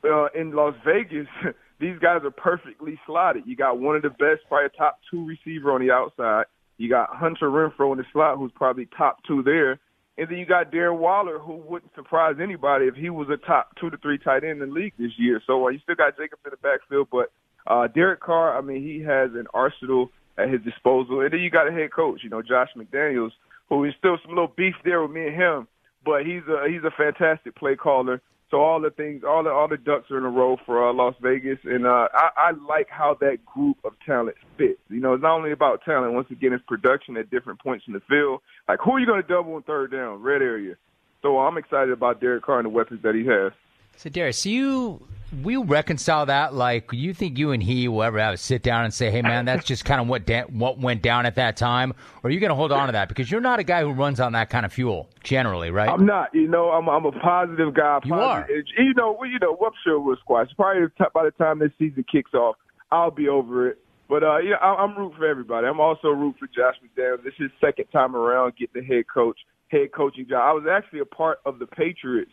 uh, 0.04 0.28
in 0.34 0.52
Las 0.52 0.74
Vegas, 0.84 1.26
these 1.80 1.98
guys 2.00 2.20
are 2.24 2.30
perfectly 2.30 2.98
slotted. 3.06 3.44
You 3.46 3.56
got 3.56 3.78
one 3.78 3.96
of 3.96 4.02
the 4.02 4.10
best, 4.10 4.42
probably 4.48 4.70
top 4.76 5.00
two 5.10 5.26
receiver 5.26 5.72
on 5.72 5.80
the 5.80 5.92
outside. 5.92 6.44
You 6.78 6.88
got 6.88 7.14
Hunter 7.14 7.50
Renfrow 7.50 7.92
in 7.92 7.98
the 7.98 8.04
slot, 8.12 8.38
who's 8.38 8.52
probably 8.54 8.88
top 8.96 9.18
two 9.26 9.42
there. 9.42 9.78
And 10.20 10.28
then 10.28 10.36
you 10.36 10.44
got 10.44 10.70
Darren 10.70 10.98
Waller, 10.98 11.38
who 11.38 11.54
wouldn't 11.54 11.94
surprise 11.94 12.36
anybody 12.42 12.84
if 12.84 12.94
he 12.94 13.08
was 13.08 13.28
a 13.30 13.38
top 13.38 13.74
two 13.80 13.88
to 13.88 13.96
three 13.96 14.18
tight 14.18 14.44
end 14.44 14.60
in 14.60 14.68
the 14.68 14.74
league 14.74 14.92
this 14.98 15.12
year. 15.16 15.40
So 15.46 15.64
uh, 15.64 15.70
you 15.70 15.78
still 15.78 15.94
got 15.94 16.18
Jacob 16.18 16.40
in 16.44 16.50
the 16.50 16.58
backfield, 16.58 17.08
but 17.10 17.32
uh, 17.66 17.86
Derek 17.86 18.20
Carr, 18.20 18.54
I 18.54 18.60
mean, 18.60 18.82
he 18.82 19.00
has 19.02 19.30
an 19.32 19.46
arsenal 19.54 20.10
at 20.36 20.50
his 20.50 20.60
disposal. 20.60 21.22
And 21.22 21.32
then 21.32 21.40
you 21.40 21.48
got 21.48 21.68
a 21.68 21.72
head 21.72 21.90
coach, 21.90 22.20
you 22.22 22.28
know, 22.28 22.42
Josh 22.42 22.68
McDaniels, 22.76 23.30
who 23.70 23.82
is 23.84 23.94
still 23.98 24.18
some 24.22 24.32
little 24.32 24.52
beef 24.54 24.74
there 24.84 25.00
with 25.00 25.10
me 25.10 25.26
and 25.26 25.34
him, 25.34 25.68
but 26.04 26.26
he's 26.26 26.42
a 26.50 26.68
he's 26.68 26.84
a 26.84 26.90
fantastic 26.90 27.56
play 27.56 27.76
caller. 27.76 28.20
So 28.50 28.58
all 28.58 28.80
the 28.80 28.90
things, 28.90 29.22
all 29.22 29.44
the 29.44 29.50
all 29.50 29.68
the 29.68 29.76
ducks 29.76 30.10
are 30.10 30.18
in 30.18 30.24
a 30.24 30.30
row 30.30 30.56
for 30.66 30.88
uh, 30.88 30.92
Las 30.92 31.14
Vegas, 31.22 31.58
and 31.64 31.86
uh, 31.86 32.08
I, 32.12 32.30
I 32.36 32.50
like 32.68 32.88
how 32.90 33.16
that 33.20 33.44
group 33.46 33.76
of 33.84 33.92
talent 34.04 34.36
fits. 34.58 34.80
You 34.88 35.00
know, 35.00 35.14
it's 35.14 35.22
not 35.22 35.36
only 35.36 35.52
about 35.52 35.82
talent. 35.84 36.14
Once 36.14 36.28
again, 36.32 36.52
it's 36.52 36.64
production 36.66 37.16
at 37.16 37.30
different 37.30 37.60
points 37.60 37.84
in 37.86 37.92
the 37.92 38.00
field. 38.08 38.40
Like 38.68 38.80
who 38.84 38.92
are 38.92 38.98
you 38.98 39.06
going 39.06 39.22
to 39.22 39.28
double 39.28 39.54
and 39.54 39.64
third 39.64 39.92
down, 39.92 40.20
red 40.20 40.42
area. 40.42 40.74
So 41.22 41.38
I'm 41.38 41.58
excited 41.58 41.92
about 41.92 42.20
Derek 42.20 42.42
Carr 42.42 42.58
and 42.58 42.66
the 42.66 42.70
weapons 42.70 43.02
that 43.02 43.14
he 43.14 43.24
has. 43.26 43.52
So, 43.96 44.08
Darius, 44.08 44.46
you 44.46 45.06
we 45.42 45.56
reconcile 45.56 46.26
that? 46.26 46.54
Like, 46.54 46.90
you 46.92 47.14
think 47.14 47.38
you 47.38 47.52
and 47.52 47.62
he 47.62 47.88
will 47.88 48.02
ever 48.02 48.18
have 48.18 48.34
a 48.34 48.36
sit 48.36 48.62
down 48.62 48.84
and 48.84 48.92
say, 48.92 49.10
"Hey, 49.10 49.22
man, 49.22 49.44
that's 49.44 49.64
just 49.64 49.84
kind 49.84 50.00
of 50.00 50.08
what 50.08 50.26
da- 50.26 50.44
what 50.44 50.78
went 50.78 51.02
down 51.02 51.26
at 51.26 51.36
that 51.36 51.56
time," 51.56 51.92
or 52.22 52.28
are 52.28 52.30
you 52.30 52.40
going 52.40 52.50
to 52.50 52.56
hold 52.56 52.72
on 52.72 52.86
to 52.86 52.92
that 52.92 53.08
because 53.08 53.30
you're 53.30 53.40
not 53.40 53.58
a 53.60 53.64
guy 53.64 53.82
who 53.82 53.92
runs 53.92 54.20
on 54.20 54.32
that 54.32 54.50
kind 54.50 54.66
of 54.66 54.72
fuel 54.72 55.08
generally, 55.22 55.70
right? 55.70 55.88
I'm 55.88 56.06
not. 56.06 56.34
You 56.34 56.48
know, 56.48 56.70
I'm 56.70 56.88
I'm 56.88 57.04
a 57.04 57.12
positive 57.12 57.74
guy. 57.74 58.00
You 58.04 58.12
positive. 58.12 58.64
You 58.76 58.94
know, 58.94 59.16
well, 59.18 59.28
you 59.28 59.38
know, 59.38 59.56
I'm 59.64 59.72
sure 59.84 60.00
we'll 60.00 60.16
squash. 60.16 60.48
Probably 60.56 60.88
by 61.14 61.24
the 61.24 61.30
time 61.32 61.58
this 61.58 61.72
season 61.78 62.04
kicks 62.10 62.34
off, 62.34 62.56
I'll 62.90 63.10
be 63.10 63.28
over 63.28 63.68
it. 63.68 63.78
But 64.08 64.24
uh, 64.24 64.38
yeah, 64.38 64.56
I'm 64.56 64.96
rooting 64.98 65.16
for 65.16 65.26
everybody. 65.26 65.68
I'm 65.68 65.78
also 65.78 66.08
rooting 66.08 66.34
for 66.40 66.48
Josh 66.48 66.74
McDaniels. 66.82 67.22
This 67.22 67.34
is 67.38 67.42
his 67.44 67.50
second 67.60 67.86
time 67.92 68.16
around 68.16 68.54
getting 68.58 68.82
the 68.82 68.94
head 68.94 69.04
coach, 69.12 69.38
head 69.68 69.92
coaching 69.94 70.26
job. 70.28 70.42
I 70.42 70.52
was 70.52 70.64
actually 70.68 70.98
a 70.98 71.04
part 71.04 71.38
of 71.46 71.60
the 71.60 71.66
Patriots 71.66 72.32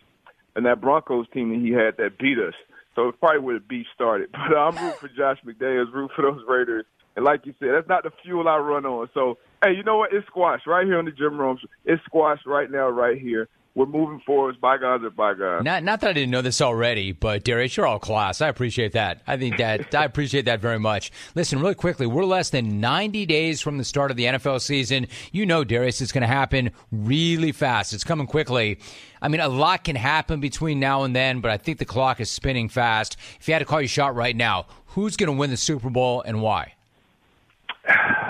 and 0.55 0.65
that 0.65 0.81
Broncos 0.81 1.27
team 1.31 1.49
that 1.49 1.59
he 1.59 1.71
had 1.71 1.97
that 1.97 2.17
beat 2.17 2.39
us. 2.39 2.55
So 2.97 3.09
it's 3.09 3.17
probably 3.19 3.41
where 3.41 3.59
the 3.59 3.65
beef 3.65 3.85
started. 3.93 4.29
But 4.49 4.57
I'm 4.57 4.75
rooting 4.75 4.99
for 4.99 5.07
Josh 5.09 5.37
McDaniels, 5.45 5.93
root 5.93 6.11
for 6.15 6.23
those 6.23 6.43
Raiders. 6.47 6.85
And 7.15 7.23
like 7.23 7.45
you 7.45 7.53
said, 7.59 7.69
that's 7.73 7.87
not 7.87 8.03
the 8.03 8.11
fuel 8.23 8.47
I 8.47 8.57
run 8.57 8.85
on. 8.85 9.09
So, 9.13 9.37
hey, 9.63 9.73
you 9.73 9.83
know 9.83 9.97
what? 9.97 10.13
It's 10.13 10.25
squash 10.27 10.61
right 10.65 10.85
here 10.85 10.97
on 10.97 11.05
the 11.05 11.11
Jim 11.11 11.37
Rome. 11.37 11.59
It's 11.85 12.03
squash 12.05 12.39
right 12.45 12.69
now, 12.69 12.89
right 12.89 13.19
here. 13.19 13.49
We're 13.77 13.85
moving 13.85 14.19
forward. 14.25 14.59
Bygones 14.59 15.03
are 15.03 15.11
bygones. 15.11 15.63
Not, 15.63 15.83
not 15.83 16.01
that 16.01 16.09
I 16.09 16.13
didn't 16.13 16.31
know 16.31 16.41
this 16.41 16.61
already, 16.61 17.11
but 17.11 17.43
Darius, 17.43 17.77
you're 17.77 17.85
all 17.85 17.99
class. 17.99 18.41
I 18.41 18.47
appreciate 18.47 18.93
that. 18.93 19.21
I 19.27 19.37
think 19.37 19.57
that 19.57 19.93
I 19.93 20.03
appreciate 20.03 20.45
that 20.45 20.59
very 20.59 20.79
much. 20.79 21.11
Listen, 21.35 21.59
really 21.59 21.75
quickly, 21.75 22.07
we're 22.07 22.25
less 22.25 22.49
than 22.49 22.79
90 22.79 23.27
days 23.27 23.61
from 23.61 23.77
the 23.77 23.83
start 23.83 24.09
of 24.09 24.17
the 24.17 24.23
NFL 24.23 24.61
season. 24.61 25.05
You 25.31 25.45
know, 25.45 25.63
Darius, 25.63 26.01
it's 26.01 26.11
going 26.11 26.23
to 26.23 26.27
happen 26.27 26.71
really 26.91 27.51
fast. 27.51 27.93
It's 27.93 28.03
coming 28.03 28.25
quickly. 28.25 28.79
I 29.21 29.27
mean, 29.27 29.41
a 29.41 29.47
lot 29.47 29.83
can 29.83 29.95
happen 29.95 30.39
between 30.39 30.79
now 30.79 31.03
and 31.03 31.15
then, 31.15 31.39
but 31.39 31.51
I 31.51 31.57
think 31.57 31.77
the 31.77 31.85
clock 31.85 32.19
is 32.19 32.31
spinning 32.31 32.69
fast. 32.69 33.15
If 33.39 33.47
you 33.47 33.53
had 33.53 33.59
to 33.59 33.65
call 33.65 33.81
your 33.81 33.89
shot 33.89 34.15
right 34.15 34.35
now, 34.35 34.65
who's 34.87 35.15
going 35.15 35.31
to 35.31 35.37
win 35.37 35.51
the 35.51 35.57
Super 35.57 35.91
Bowl 35.91 36.23
and 36.23 36.41
why? 36.41 36.73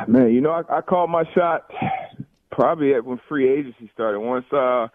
Man, 0.10 0.30
you 0.34 0.42
know, 0.42 0.52
I, 0.52 0.80
I 0.80 0.82
called 0.82 1.10
my 1.10 1.24
shot 1.34 1.72
probably 2.52 2.94
at 2.94 3.06
when 3.06 3.22
free 3.30 3.50
agency 3.50 3.90
started. 3.94 4.20
Once 4.20 4.46
uh, 4.52 4.90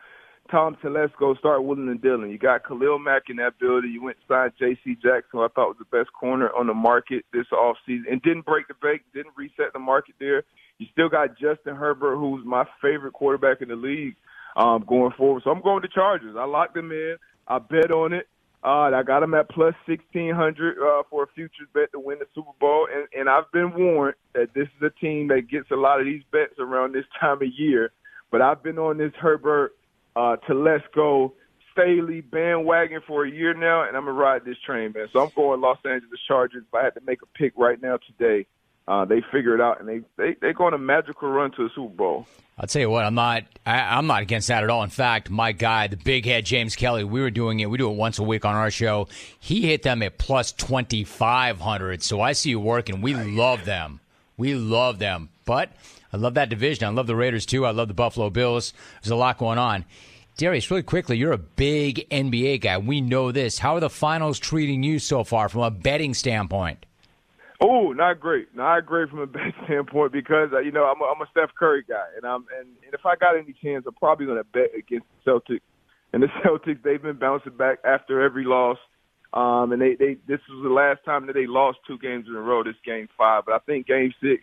Tom 0.53 0.77
Telesco 0.85 1.37
started 1.39 1.63
willing 1.63 1.89
and 1.89 2.03
dealing, 2.03 2.31
you 2.31 2.37
got 2.37 2.67
Khalil 2.69 2.99
Mack 2.99 3.31
in 3.31 3.37
that 3.37 3.59
building. 3.59 3.91
You 3.91 4.03
went 4.03 4.19
signed 4.29 4.53
J.C. 4.59 4.97
Jackson, 4.97 5.31
who 5.33 5.43
I 5.43 5.49
thought 5.49 5.69
was 5.69 5.79
the 5.79 5.97
best 5.97 6.13
corner 6.13 6.51
on 6.51 6.67
the 6.67 6.75
market 6.75 7.25
this 7.33 7.47
offseason, 7.51 8.03
and 8.11 8.21
didn't 8.21 8.45
break 8.45 8.69
the 8.69 8.75
bank, 8.75 9.01
didn't 9.15 9.33
reset 9.35 9.73
the 9.73 9.79
market 9.79 10.15
there. 10.21 10.45
You 10.77 10.87
still 10.93 11.09
got 11.09 11.39
Justin 11.39 11.75
Herbert, 11.75 12.17
who's 12.17 12.45
my 12.45 12.67
favorite 12.83 13.15
quarterback 13.15 13.63
in 13.63 13.69
the 13.69 13.77
league 13.77 14.15
um, 14.55 14.85
going 14.87 15.13
forward. 15.17 15.43
So 15.43 15.51
I'm 15.51 15.63
going 15.63 15.81
to 15.83 15.89
Chargers. 15.89 16.37
I 16.39 16.45
locked 16.45 16.75
them 16.75 16.93
in. 16.93 17.17
I 17.49 17.59
bet 17.59 17.91
on 17.91 18.13
it. 18.13 18.29
Uh, 18.63 18.93
I 18.95 19.03
got 19.03 19.21
them 19.21 19.33
at 19.33 19.49
plus 19.49 19.75
1600 19.87 20.77
uh, 20.79 21.03
for 21.09 21.25
a 21.25 21.27
futures 21.35 21.67
bet 21.73 21.91
to 21.93 21.99
win 21.99 22.19
the 22.19 22.27
Super 22.35 22.53
Bowl. 22.61 22.87
And, 22.95 23.09
and 23.19 23.29
I've 23.29 23.51
been 23.53 23.73
warned 23.75 24.17
that 24.35 24.53
this 24.55 24.69
is 24.77 24.83
a 24.83 25.01
team 25.01 25.29
that 25.29 25.49
gets 25.51 25.71
a 25.71 25.77
lot 25.77 25.99
of 25.99 26.05
these 26.05 26.23
bets 26.31 26.55
around 26.59 26.95
this 26.95 27.07
time 27.19 27.41
of 27.41 27.49
year. 27.57 27.91
But 28.31 28.43
I've 28.43 28.63
been 28.63 28.79
on 28.79 28.99
this 28.99 29.13
Herbert, 29.19 29.75
uh, 30.17 30.37
Telesco, 30.49 31.33
Staley 31.73 32.21
bandwagon 32.21 33.01
for 33.07 33.25
a 33.25 33.31
year 33.31 33.55
now, 33.55 33.87
and 33.87 33.97
I'm 33.97 34.05
going 34.05 34.15
to 34.15 34.21
ride 34.21 34.45
this 34.45 34.59
train, 34.65 34.93
man. 34.95 35.09
So 35.13 35.21
I'm 35.23 35.31
going 35.35 35.61
Los 35.61 35.79
Angeles 35.85 36.21
Chargers. 36.27 36.65
If 36.67 36.75
I 36.75 36.85
had 36.85 36.95
to 36.95 37.01
make 37.07 37.23
a 37.23 37.27
pick 37.39 37.55
right 37.57 37.81
now 37.81 37.99
today, 38.07 38.47
uh, 38.89 39.05
they 39.05 39.23
figure 39.33 39.55
it 39.55 39.61
out, 39.61 39.81
and 39.81 39.89
they 39.89 40.01
they 40.17 40.37
they 40.41 40.53
go 40.53 40.65
on 40.65 40.75
a 40.75 40.79
magical 40.79 41.29
run 41.29 41.53
to 41.53 41.65
the 41.65 41.71
Super 41.75 41.95
Bowl. 41.95 42.27
I'll 42.59 42.67
tell 42.67 42.83
you 42.83 42.91
what, 42.91 43.05
I'm 43.05 43.15
not 43.15 43.45
I, 43.65 43.99
am 43.99 44.07
not 44.07 44.23
against 44.23 44.49
that 44.49 44.65
at 44.65 44.71
all. 44.71 44.83
In 44.83 44.91
fact, 44.91 45.31
my 45.31 45.53
guy, 45.53 45.87
the 45.87 45.97
big 45.97 46.27
head 46.27 46.45
James 46.45 46.77
Kelly, 46.77 47.05
we 47.05 47.21
were 47.21 47.31
doing 47.31 47.61
it. 47.61 47.71
We 47.71 47.79
do 47.79 47.91
it 47.91 47.95
once 47.95 48.19
a 48.19 48.23
week 48.23 48.45
on 48.45 48.55
our 48.55 48.71
show. 48.71 49.09
He 49.39 49.63
hit 49.63 49.83
them 49.83 50.03
at 50.03 50.19
plus 50.19 50.53
twenty 50.53 51.05
five 51.05 51.61
hundred. 51.61 52.03
So 52.03 52.21
I 52.21 52.33
see 52.33 52.51
you 52.51 52.61
working. 52.61 53.01
We 53.01 53.15
love 53.15 53.65
them. 53.65 54.01
We 54.37 54.55
love 54.55 54.99
them. 54.99 55.31
But 55.45 55.71
I 56.13 56.17
love 56.17 56.35
that 56.35 56.49
division. 56.49 56.87
I 56.87 56.91
love 56.91 57.07
the 57.07 57.17
Raiders 57.17 57.47
too. 57.47 57.65
I 57.65 57.71
love 57.71 57.89
the 57.89 57.95
Buffalo 57.95 58.31
Bills. 58.31 58.73
There's 59.03 59.11
a 59.11 59.17
lot 59.17 59.39
going 59.39 59.59
on. 59.59 59.85
Darius, 60.37 60.71
really 60.71 60.83
quickly, 60.83 61.19
you're 61.19 61.33
a 61.33 61.39
big 61.39 62.09
NBA 62.11 62.63
guy. 62.63 62.79
We 62.79 63.01
know 63.01 63.33
this. 63.33 63.59
How 63.59 63.77
are 63.77 63.81
the 63.81 63.91
finals 63.91 64.39
treating 64.39 64.83
you 64.83 64.99
so 64.99 65.25
far 65.25 65.49
from 65.49 65.61
a 65.63 65.71
betting 65.71 66.15
standpoint? 66.15 66.87
Oh, 67.61 67.93
not 67.93 68.19
great. 68.19 68.55
Not 68.55 68.87
great 68.87 69.09
from 69.11 69.21
a 69.21 69.27
betting 69.29 69.53
standpoint 69.65 70.13
because 70.13 70.51
uh, 70.53 70.59
you 70.61 70.73
know 70.73 70.85
I'm 70.85 71.01
a, 71.01 71.05
I'm 71.05 71.21
a 71.21 71.27
Steph 71.31 71.55
Curry 71.59 71.85
guy, 71.87 72.05
and 72.17 72.25
I'm 72.25 72.47
and, 72.59 72.69
and 72.85 72.95
if 72.95 73.07
I 73.07 73.15
got 73.17 73.37
any 73.37 73.55
chance, 73.63 73.85
I'm 73.87 73.95
probably 73.95 74.27
going 74.27 74.39
to 74.39 74.45
bet 74.45 74.71
against 74.77 75.07
the 75.25 75.31
Celtics. 75.31 75.61
And 76.13 76.23
the 76.23 76.27
Celtics, 76.45 76.83
they've 76.83 77.03
been 77.03 77.19
bouncing 77.19 77.57
back 77.57 77.79
after 77.85 78.21
every 78.21 78.45
loss. 78.45 78.79
Um, 79.35 79.73
and 79.73 79.81
they, 79.81 79.95
they 79.95 80.17
this 80.27 80.41
was 80.51 80.63
the 80.63 80.69
last 80.69 81.05
time 81.05 81.27
that 81.27 81.33
they 81.35 81.47
lost 81.47 81.79
two 81.87 81.99
games 81.99 82.27
in 82.29 82.35
a 82.35 82.41
row. 82.41 82.63
This 82.65 82.75
game 82.85 83.09
five, 83.17 83.45
but 83.47 83.55
I 83.55 83.59
think 83.61 83.87
game 83.87 84.13
six, 84.21 84.43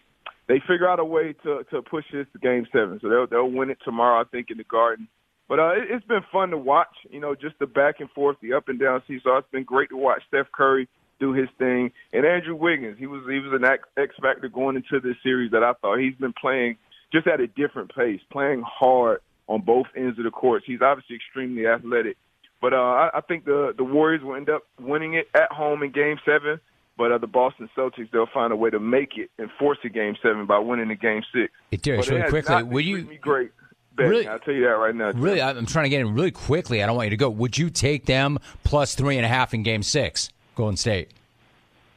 they 0.49 0.59
figure 0.67 0.89
out 0.89 0.99
a 0.99 1.05
way 1.05 1.33
to 1.43 1.63
to 1.71 1.81
push 1.81 2.03
this 2.11 2.27
to 2.33 2.39
game 2.39 2.67
seven. 2.73 2.99
So 3.01 3.07
they'll 3.07 3.27
they'll 3.27 3.49
win 3.49 3.69
it 3.69 3.77
tomorrow, 3.85 4.19
I 4.19 4.25
think, 4.25 4.47
in 4.49 4.57
the 4.57 4.65
Garden. 4.65 5.07
But 5.47 5.59
uh, 5.59 5.71
it, 5.73 5.83
it's 5.91 6.05
been 6.05 6.25
fun 6.31 6.49
to 6.49 6.57
watch. 6.57 6.93
You 7.09 7.21
know, 7.21 7.35
just 7.35 7.57
the 7.59 7.67
back 7.67 8.01
and 8.01 8.09
forth, 8.11 8.37
the 8.41 8.53
up 8.53 8.67
and 8.67 8.79
down 8.79 9.01
seesaw. 9.07 9.37
It's 9.37 9.51
been 9.51 9.63
great 9.63 9.89
to 9.89 9.97
watch 9.97 10.23
Steph 10.27 10.51
Curry 10.51 10.89
do 11.19 11.33
his 11.33 11.47
thing. 11.57 11.91
And 12.11 12.25
Andrew 12.25 12.55
Wiggins, 12.55 12.97
he 12.97 13.05
was 13.05 13.23
he 13.29 13.39
was 13.39 13.53
an 13.53 13.63
X 13.97 14.15
factor 14.21 14.49
going 14.49 14.75
into 14.75 14.99
this 14.99 15.17
series 15.21 15.51
that 15.51 15.63
I 15.63 15.73
thought 15.73 15.99
he's 15.99 16.15
been 16.15 16.33
playing 16.33 16.77
just 17.13 17.27
at 17.27 17.39
a 17.39 17.47
different 17.47 17.93
pace, 17.95 18.19
playing 18.31 18.63
hard 18.65 19.19
on 19.47 19.61
both 19.61 19.87
ends 19.95 20.17
of 20.17 20.25
the 20.25 20.31
court. 20.31 20.63
He's 20.65 20.81
obviously 20.81 21.15
extremely 21.15 21.67
athletic. 21.67 22.17
But 22.61 22.73
uh, 22.73 22.77
I, 22.77 23.09
I 23.15 23.21
think 23.21 23.45
the 23.45 23.73
the 23.77 23.83
Warriors 23.83 24.23
will 24.23 24.35
end 24.35 24.49
up 24.49 24.63
winning 24.79 25.13
it 25.13 25.27
at 25.35 25.51
home 25.51 25.83
in 25.83 25.91
Game 25.91 26.17
Seven. 26.25 26.59
But 26.99 27.13
uh, 27.13 27.17
the 27.17 27.27
Boston 27.27 27.69
Celtics, 27.77 28.11
they'll 28.11 28.27
find 28.27 28.51
a 28.51 28.57
way 28.57 28.69
to 28.71 28.79
make 28.79 29.17
it 29.17 29.31
and 29.37 29.49
force 29.57 29.77
a 29.85 29.89
Game 29.89 30.17
Seven 30.21 30.45
by 30.45 30.59
winning 30.59 30.89
the 30.89 30.95
Game 30.95 31.23
Six. 31.33 31.53
It 31.71 31.81
Darius, 31.81 32.09
really 32.09 32.29
quickly, 32.29 32.61
would 32.61 32.83
you? 32.83 33.17
Great. 33.21 33.51
Really, 33.95 34.27
I'll 34.27 34.37
tell 34.37 34.53
you 34.53 34.63
that 34.63 34.71
right 34.71 34.93
now. 34.93 35.11
Really, 35.11 35.41
I'm 35.41 35.65
trying 35.65 35.85
to 35.85 35.89
get 35.89 36.01
in 36.01 36.13
really 36.13 36.31
quickly. 36.31 36.83
I 36.83 36.87
don't 36.87 36.97
want 36.97 37.05
you 37.05 37.11
to 37.11 37.17
go. 37.17 37.29
Would 37.29 37.57
you 37.57 37.69
take 37.69 38.05
them 38.05 38.37
plus 38.65 38.95
three 38.95 39.15
and 39.15 39.25
a 39.25 39.29
half 39.29 39.53
in 39.53 39.63
Game 39.63 39.81
Six, 39.81 40.29
Golden 40.55 40.75
State? 40.75 41.11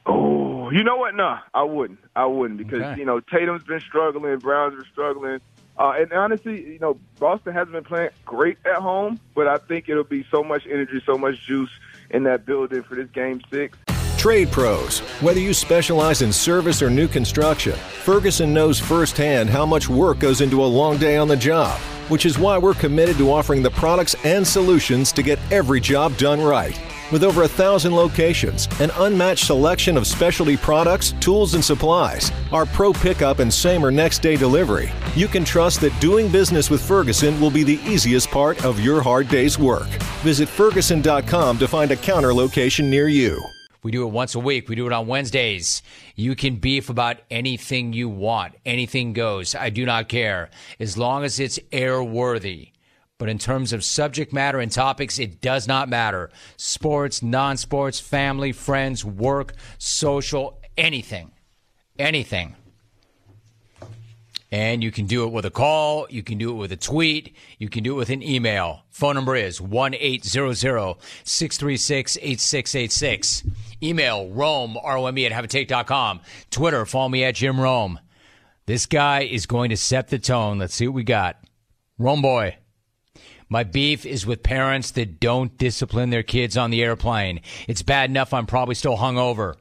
Oh, 0.05 0.69
you 0.69 0.85
know 0.85 0.95
what? 0.95 1.15
No, 1.15 1.37
I 1.53 1.63
wouldn't. 1.63 1.99
I 2.15 2.25
wouldn't 2.25 2.57
because 2.57 2.81
okay. 2.81 2.97
you 2.97 3.05
know 3.05 3.19
Tatum's 3.19 3.63
been 3.63 3.81
struggling, 3.81 4.37
Brown's 4.39 4.75
been 4.75 4.89
struggling, 4.89 5.41
uh, 5.77 5.95
and 5.97 6.13
honestly, 6.13 6.61
you 6.61 6.79
know 6.79 6.97
Boston 7.19 7.51
hasn't 7.51 7.73
been 7.73 7.83
playing 7.83 8.11
great 8.25 8.57
at 8.65 8.77
home, 8.77 9.19
but 9.35 9.49
I 9.49 9.57
think 9.57 9.89
it'll 9.89 10.05
be 10.05 10.25
so 10.31 10.45
much 10.45 10.65
energy, 10.65 11.03
so 11.05 11.17
much 11.17 11.45
juice 11.45 11.71
in 12.09 12.23
that 12.23 12.45
building 12.45 12.83
for 12.83 12.95
this 12.95 13.09
game 13.09 13.41
six. 13.51 13.77
Trade 14.23 14.53
pros. 14.53 14.99
Whether 15.19 15.41
you 15.41 15.53
specialize 15.53 16.21
in 16.21 16.31
service 16.31 16.81
or 16.81 16.89
new 16.89 17.09
construction, 17.09 17.73
Ferguson 17.73 18.53
knows 18.53 18.79
firsthand 18.79 19.49
how 19.49 19.65
much 19.65 19.89
work 19.89 20.19
goes 20.19 20.39
into 20.39 20.63
a 20.63 20.73
long 20.79 20.97
day 20.97 21.17
on 21.17 21.27
the 21.27 21.35
job, 21.35 21.77
which 22.07 22.25
is 22.25 22.39
why 22.39 22.57
we're 22.57 22.73
committed 22.73 23.17
to 23.17 23.29
offering 23.29 23.61
the 23.61 23.71
products 23.71 24.15
and 24.23 24.47
solutions 24.47 25.11
to 25.11 25.23
get 25.23 25.39
every 25.51 25.81
job 25.81 26.15
done 26.15 26.39
right. 26.39 26.79
With 27.11 27.25
over 27.25 27.43
a 27.43 27.49
thousand 27.49 27.97
locations, 27.97 28.69
an 28.79 28.91
unmatched 28.95 29.45
selection 29.45 29.97
of 29.97 30.07
specialty 30.07 30.55
products, 30.55 31.11
tools, 31.19 31.53
and 31.53 31.65
supplies, 31.65 32.31
our 32.53 32.65
pro 32.65 32.93
pickup 32.93 33.39
and 33.39 33.53
same 33.53 33.83
or 33.83 33.91
next 33.91 34.19
day 34.19 34.37
delivery, 34.37 34.89
you 35.17 35.27
can 35.27 35.43
trust 35.43 35.81
that 35.81 35.99
doing 35.99 36.31
business 36.31 36.69
with 36.69 36.81
Ferguson 36.81 37.41
will 37.41 37.51
be 37.51 37.63
the 37.63 37.81
easiest 37.83 38.29
part 38.29 38.63
of 38.63 38.79
your 38.79 39.01
hard 39.01 39.27
day's 39.27 39.59
work. 39.59 39.89
Visit 40.23 40.47
Ferguson.com 40.47 41.57
to 41.57 41.67
find 41.67 41.91
a 41.91 41.97
counter 41.97 42.33
location 42.33 42.89
near 42.89 43.09
you. 43.09 43.52
We 43.83 43.91
do 43.91 44.07
it 44.07 44.11
once 44.11 44.33
a 44.33 44.39
week. 44.39 44.69
We 44.69 44.75
do 44.75 44.87
it 44.87 44.93
on 44.93 45.07
Wednesdays. 45.07 45.83
You 46.15 46.35
can 46.35 46.55
beef 46.55 46.89
about 46.89 47.17
anything 47.29 47.93
you 47.93 48.07
want. 48.09 48.55
Anything 48.65 49.13
goes. 49.13 49.55
I 49.55 49.69
do 49.69 49.85
not 49.85 50.07
care. 50.07 50.49
As 50.79 50.97
long 50.97 51.23
as 51.23 51.39
it's 51.39 51.59
airworthy. 51.71 52.71
But 53.17 53.29
in 53.29 53.37
terms 53.37 53.73
of 53.73 53.83
subject 53.83 54.33
matter 54.33 54.59
and 54.59 54.71
topics, 54.71 55.19
it 55.19 55.39
does 55.41 55.67
not 55.67 55.89
matter. 55.89 56.31
Sports, 56.57 57.21
non 57.21 57.57
sports, 57.57 57.99
family, 57.99 58.51
friends, 58.51 59.05
work, 59.05 59.53
social, 59.77 60.59
anything. 60.77 61.31
Anything. 61.99 62.55
And 64.53 64.83
you 64.83 64.91
can 64.91 65.07
do 65.07 65.23
it 65.23 65.31
with 65.31 65.45
a 65.45 65.49
call, 65.49 66.05
you 66.11 66.21
can 66.21 66.37
do 66.37 66.51
it 66.51 66.53
with 66.53 66.71
a 66.71 66.77
tweet, 66.77 67.35
you 67.57 67.69
can 67.69 67.81
do 67.81 67.93
it 67.93 67.97
with 67.97 68.11
an 68.11 68.21
email. 68.21 68.83
Phone 68.91 69.15
number 69.15 69.35
is 69.35 69.59
1 69.59 69.95
800 69.95 70.55
636 71.23 72.17
8686. 72.17 73.43
Email 73.83 74.29
Rome, 74.29 74.77
R-O-M-E 74.81 75.25
at 75.25 75.31
haveatake.com. 75.31 76.21
Twitter, 76.49 76.85
follow 76.85 77.09
me 77.09 77.23
at 77.23 77.35
Jim 77.35 77.59
Rome. 77.59 77.99
This 78.65 78.85
guy 78.85 79.23
is 79.23 79.45
going 79.45 79.69
to 79.71 79.77
set 79.77 80.07
the 80.07 80.19
tone. 80.19 80.59
Let's 80.59 80.73
see 80.73 80.87
what 80.87 80.95
we 80.95 81.03
got. 81.03 81.37
Rome 81.97 82.21
boy. 82.21 82.57
My 83.49 83.63
beef 83.63 84.05
is 84.05 84.25
with 84.25 84.41
parents 84.41 84.91
that 84.91 85.19
don't 85.19 85.57
discipline 85.57 86.09
their 86.09 86.23
kids 86.23 86.57
on 86.57 86.71
the 86.71 86.81
airplane. 86.81 87.41
It's 87.67 87.83
bad 87.83 88.09
enough 88.09 88.33
I'm 88.33 88.45
probably 88.45 88.73
still 88.73 88.97
hungover. 88.97 89.55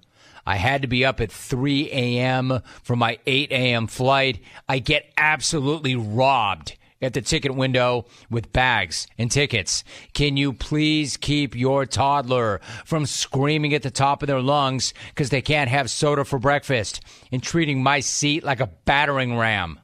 I 0.47 0.57
had 0.57 0.83
to 0.83 0.89
be 0.89 1.05
up 1.05 1.21
at 1.21 1.31
3 1.31 1.91
a.m. 1.91 2.61
for 2.83 2.97
my 2.97 3.19
8 3.27 3.53
a.m. 3.53 3.87
flight. 3.87 4.41
I 4.69 4.79
get 4.79 5.13
absolutely 5.17 5.95
robbed 5.95 6.77
at 7.03 7.13
the 7.13 7.21
ticket 7.21 7.55
window 7.55 8.07
with 8.31 8.53
bags 8.53 9.07
and 9.19 9.31
tickets. 9.31 9.85
Can 10.15 10.37
you 10.37 10.53
please 10.53 11.17
keep 11.17 11.55
your 11.55 11.85
toddler 11.85 12.61
from 12.85 13.05
screaming 13.05 13.75
at 13.75 13.83
the 13.83 13.91
top 13.91 14.23
of 14.23 14.29
their 14.29 14.41
lungs 14.41 14.95
because 15.09 15.31
they 15.31 15.43
can't 15.43 15.69
have 15.69 15.91
soda 15.91 16.25
for 16.25 16.39
breakfast 16.39 17.03
and 17.31 17.43
treating 17.43 17.83
my 17.83 18.01
seat 18.01 18.45
like 18.45 18.61
a 18.61 18.71
battering 18.85 19.37
ram? 19.37 19.81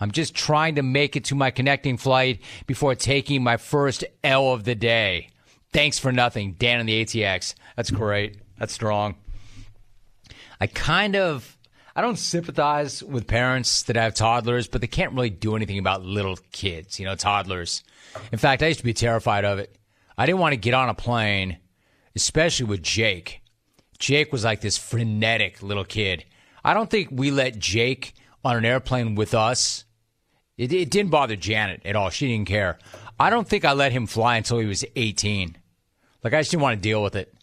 I'm 0.00 0.10
just 0.10 0.34
trying 0.34 0.76
to 0.76 0.82
make 0.82 1.14
it 1.14 1.24
to 1.24 1.34
my 1.34 1.50
connecting 1.50 1.98
flight 1.98 2.40
before 2.66 2.94
taking 2.94 3.42
my 3.42 3.58
first 3.58 4.04
L 4.24 4.52
of 4.52 4.64
the 4.64 4.74
day. 4.74 5.28
Thanks 5.72 5.98
for 5.98 6.10
nothing, 6.10 6.56
Dan 6.58 6.80
on 6.80 6.86
the 6.86 7.04
ATX. 7.04 7.54
That's 7.76 7.90
great. 7.90 8.38
That's 8.58 8.72
strong. 8.72 9.14
I 10.60 10.66
kind 10.66 11.16
of 11.16 11.56
I 11.94 12.02
don't 12.02 12.18
sympathize 12.18 13.02
with 13.02 13.26
parents 13.26 13.82
that 13.84 13.96
have 13.96 14.14
toddlers, 14.14 14.68
but 14.68 14.80
they 14.80 14.86
can't 14.86 15.12
really 15.12 15.30
do 15.30 15.56
anything 15.56 15.78
about 15.78 16.04
little 16.04 16.38
kids, 16.52 17.00
you 17.00 17.06
know, 17.06 17.16
toddlers. 17.16 17.82
In 18.32 18.38
fact, 18.38 18.62
I 18.62 18.68
used 18.68 18.80
to 18.80 18.84
be 18.84 18.94
terrified 18.94 19.44
of 19.44 19.58
it. 19.58 19.76
I 20.16 20.26
didn't 20.26 20.40
want 20.40 20.52
to 20.52 20.56
get 20.56 20.74
on 20.74 20.88
a 20.88 20.94
plane 20.94 21.58
especially 22.14 22.66
with 22.66 22.82
Jake. 22.82 23.42
Jake 23.98 24.32
was 24.32 24.44
like 24.44 24.60
this 24.60 24.78
frenetic 24.78 25.62
little 25.62 25.84
kid. 25.84 26.24
I 26.64 26.74
don't 26.74 26.90
think 26.90 27.08
we 27.10 27.30
let 27.30 27.58
Jake 27.58 28.14
on 28.44 28.56
an 28.56 28.64
airplane 28.64 29.14
with 29.14 29.34
us. 29.34 29.84
It, 30.56 30.72
it 30.72 30.90
didn't 30.90 31.10
bother 31.10 31.36
Janet 31.36 31.82
at 31.84 31.96
all. 31.96 32.10
She 32.10 32.28
didn't 32.28 32.48
care. 32.48 32.78
I 33.18 33.30
don't 33.30 33.48
think 33.48 33.64
I 33.64 33.72
let 33.72 33.92
him 33.92 34.06
fly 34.06 34.36
until 34.36 34.58
he 34.58 34.66
was 34.66 34.84
18. 34.96 35.56
Like, 36.22 36.34
I 36.34 36.40
just 36.40 36.50
didn't 36.50 36.62
want 36.62 36.76
to 36.76 36.82
deal 36.82 37.02
with 37.02 37.16
it. 37.16 37.34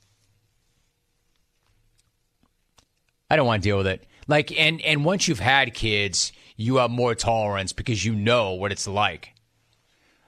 I 3.30 3.36
don't 3.36 3.48
want 3.48 3.62
to 3.62 3.68
deal 3.68 3.78
with 3.78 3.88
it. 3.88 4.06
Like, 4.28 4.51
and, 4.57 4.82
and 4.82 5.05
once 5.05 5.28
you've 5.28 5.39
had 5.39 5.73
kids, 5.73 6.32
you 6.55 6.78
have 6.78 6.91
more 6.91 7.15
tolerance 7.15 7.73
because 7.73 8.03
you 8.03 8.13
know 8.15 8.53
what 8.53 8.71
it's 8.71 8.88
like. 8.88 9.34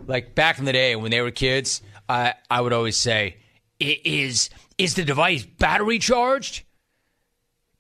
Like 0.06 0.36
back 0.36 0.60
in 0.60 0.66
the 0.66 0.74
day 0.74 0.95
when 0.95 1.12
they 1.12 1.22
were 1.22 1.32
kids, 1.32 1.82
I, 2.08 2.36
I 2.50 2.62
would 2.62 2.74
always 2.74 2.97
say, 2.97 3.38
is, 3.80 4.50
is 4.78 4.95
the 4.95 5.04
device 5.04 5.43
battery 5.43 6.00
charged? 6.00 6.64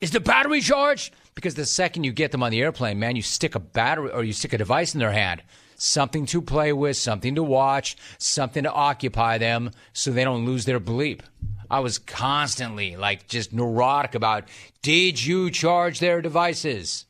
Is 0.01 0.11
the 0.11 0.19
battery 0.19 0.61
charged? 0.61 1.13
Because 1.35 1.55
the 1.55 1.65
second 1.65 2.03
you 2.03 2.11
get 2.11 2.31
them 2.31 2.43
on 2.43 2.51
the 2.51 2.61
airplane, 2.61 2.99
man, 2.99 3.15
you 3.15 3.21
stick 3.21 3.55
a 3.55 3.59
battery 3.59 4.11
or 4.11 4.23
you 4.23 4.33
stick 4.33 4.53
a 4.53 4.57
device 4.57 4.93
in 4.93 4.99
their 4.99 5.11
hand. 5.11 5.41
Something 5.75 6.25
to 6.27 6.41
play 6.41 6.73
with, 6.73 6.97
something 6.97 7.35
to 7.35 7.43
watch, 7.43 7.95
something 8.17 8.63
to 8.63 8.71
occupy 8.71 9.37
them 9.37 9.71
so 9.93 10.11
they 10.11 10.25
don't 10.25 10.45
lose 10.45 10.65
their 10.65 10.79
bleep. 10.79 11.21
I 11.69 11.79
was 11.79 11.99
constantly 11.99 12.95
like 12.95 13.27
just 13.27 13.53
neurotic 13.53 14.15
about 14.15 14.47
did 14.81 15.23
you 15.23 15.51
charge 15.51 15.99
their 15.99 16.21
devices? 16.21 17.05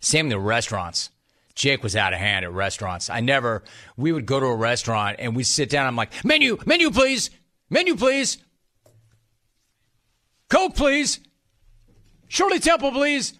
Same 0.00 0.28
the 0.28 0.38
restaurants. 0.38 1.10
Jake 1.54 1.82
was 1.82 1.96
out 1.96 2.12
of 2.12 2.18
hand 2.18 2.44
at 2.44 2.52
restaurants. 2.52 3.10
I 3.10 3.20
never, 3.20 3.62
we 3.96 4.12
would 4.12 4.24
go 4.24 4.40
to 4.40 4.46
a 4.46 4.56
restaurant 4.56 5.16
and 5.18 5.36
we'd 5.36 5.44
sit 5.44 5.68
down. 5.68 5.86
I'm 5.86 5.96
like, 5.96 6.24
menu, 6.24 6.58
menu, 6.64 6.90
please. 6.90 7.30
Menu, 7.68 7.96
please. 7.96 8.38
Coke, 10.48 10.74
please. 10.74 11.20
Shirley 12.28 12.60
Temple, 12.60 12.92
please. 12.92 13.34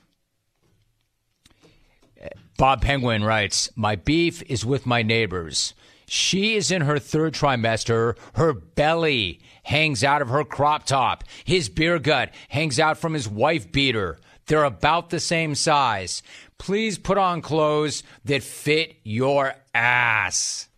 Bob 2.59 2.83
Penguin 2.83 3.25
writes, 3.25 3.71
My 3.75 3.97
beef 3.97 4.43
is 4.43 4.67
with 4.67 4.85
my 4.85 5.03
neighbors. 5.03 5.73
She 6.07 6.57
is 6.57 6.71
in 6.71 6.83
her 6.83 6.99
third 6.99 7.33
trimester. 7.33 8.19
Her 8.35 8.53
belly 8.53 9.41
hangs 9.71 10.03
out 10.03 10.21
of 10.21 10.29
her 10.29 10.45
crop 10.45 10.85
top. 10.85 11.23
His 11.45 11.69
beer 11.69 12.01
gut 12.01 12.35
hangs 12.49 12.81
out 12.81 12.99
from 12.99 13.15
his 13.15 13.29
wife 13.29 13.71
beater. 13.71 14.19
They're 14.47 14.65
about 14.65 15.11
the 15.11 15.21
same 15.21 15.55
size. 15.55 16.23
Please 16.59 16.99
put 16.99 17.17
on 17.17 17.41
clothes 17.41 18.03
that 18.25 18.43
fit 18.43 18.97
your 19.05 19.55
ass. 19.73 20.69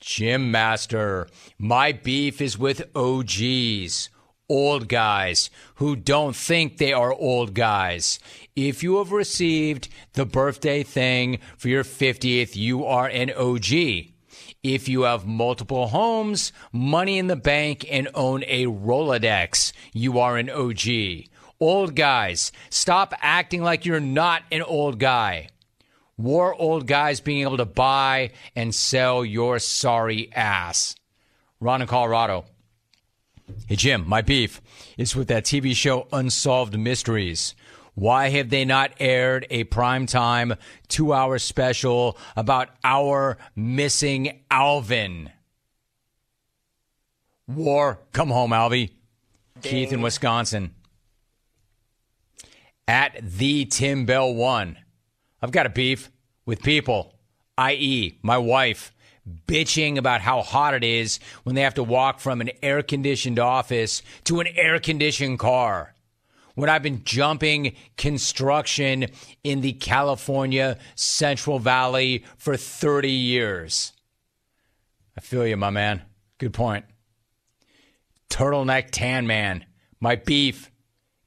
Gym 0.00 0.50
Master, 0.50 1.28
my 1.56 1.92
beef 1.92 2.40
is 2.40 2.58
with 2.58 2.90
OGs, 2.96 4.10
old 4.48 4.88
guys 4.88 5.48
who 5.76 5.94
don't 5.94 6.34
think 6.34 6.78
they 6.78 6.92
are 6.92 7.12
old 7.12 7.54
guys. 7.54 8.18
If 8.56 8.82
you 8.82 8.98
have 8.98 9.12
received 9.12 9.88
the 10.14 10.26
birthday 10.26 10.82
thing 10.82 11.38
for 11.56 11.68
your 11.68 11.84
50th, 11.84 12.56
you 12.56 12.84
are 12.84 13.06
an 13.06 13.30
OG. 13.32 14.15
If 14.74 14.88
you 14.88 15.02
have 15.02 15.24
multiple 15.24 15.86
homes, 15.86 16.52
money 16.72 17.18
in 17.18 17.28
the 17.28 17.36
bank, 17.36 17.86
and 17.88 18.08
own 18.14 18.42
a 18.48 18.64
Rolodex, 18.66 19.72
you 19.92 20.18
are 20.18 20.36
an 20.36 20.50
OG. 20.50 21.28
Old 21.60 21.94
guys, 21.94 22.50
stop 22.68 23.14
acting 23.20 23.62
like 23.62 23.86
you're 23.86 24.00
not 24.00 24.42
an 24.50 24.62
old 24.62 24.98
guy. 24.98 25.50
War 26.16 26.52
old 26.52 26.88
guys 26.88 27.20
being 27.20 27.42
able 27.42 27.58
to 27.58 27.64
buy 27.64 28.32
and 28.56 28.74
sell 28.74 29.24
your 29.24 29.60
sorry 29.60 30.32
ass. 30.34 30.96
Ron 31.60 31.82
in 31.82 31.86
Colorado. 31.86 32.46
Hey, 33.68 33.76
Jim, 33.76 34.02
my 34.04 34.20
beef 34.20 34.60
is 34.98 35.14
with 35.14 35.28
that 35.28 35.44
TV 35.44 35.76
show 35.76 36.08
Unsolved 36.12 36.76
Mysteries. 36.76 37.54
Why 37.96 38.28
have 38.28 38.50
they 38.50 38.66
not 38.66 38.92
aired 39.00 39.46
a 39.48 39.64
primetime 39.64 40.58
two 40.86 41.14
hour 41.14 41.38
special 41.38 42.18
about 42.36 42.68
our 42.84 43.38
missing 43.56 44.42
Alvin? 44.50 45.30
War, 47.48 47.98
come 48.12 48.28
home, 48.28 48.50
Alvy. 48.50 48.90
Keith 49.62 49.92
in 49.92 50.02
Wisconsin 50.02 50.74
at 52.86 53.18
the 53.22 53.64
Tim 53.64 54.04
Bell 54.04 54.34
one. 54.34 54.76
I've 55.40 55.50
got 55.50 55.64
a 55.64 55.70
beef 55.70 56.10
with 56.44 56.62
people, 56.62 57.14
i.e., 57.56 58.18
my 58.22 58.36
wife, 58.36 58.92
bitching 59.48 59.96
about 59.96 60.20
how 60.20 60.42
hot 60.42 60.74
it 60.74 60.84
is 60.84 61.18
when 61.44 61.54
they 61.54 61.62
have 61.62 61.74
to 61.74 61.82
walk 61.82 62.20
from 62.20 62.42
an 62.42 62.50
air 62.62 62.82
conditioned 62.82 63.38
office 63.38 64.02
to 64.24 64.40
an 64.40 64.46
air 64.54 64.78
conditioned 64.78 65.38
car. 65.38 65.95
When 66.56 66.70
I've 66.70 66.82
been 66.82 67.04
jumping 67.04 67.76
construction 67.96 69.06
in 69.44 69.60
the 69.60 69.74
California 69.74 70.78
Central 70.94 71.58
Valley 71.58 72.24
for 72.38 72.56
30 72.56 73.10
years. 73.10 73.92
I 75.16 75.20
feel 75.20 75.46
you, 75.46 75.56
my 75.58 75.70
man. 75.70 76.02
Good 76.38 76.54
point. 76.54 76.86
Turtleneck 78.30 78.88
Tan 78.90 79.26
Man. 79.26 79.66
My 80.00 80.16
beef 80.16 80.70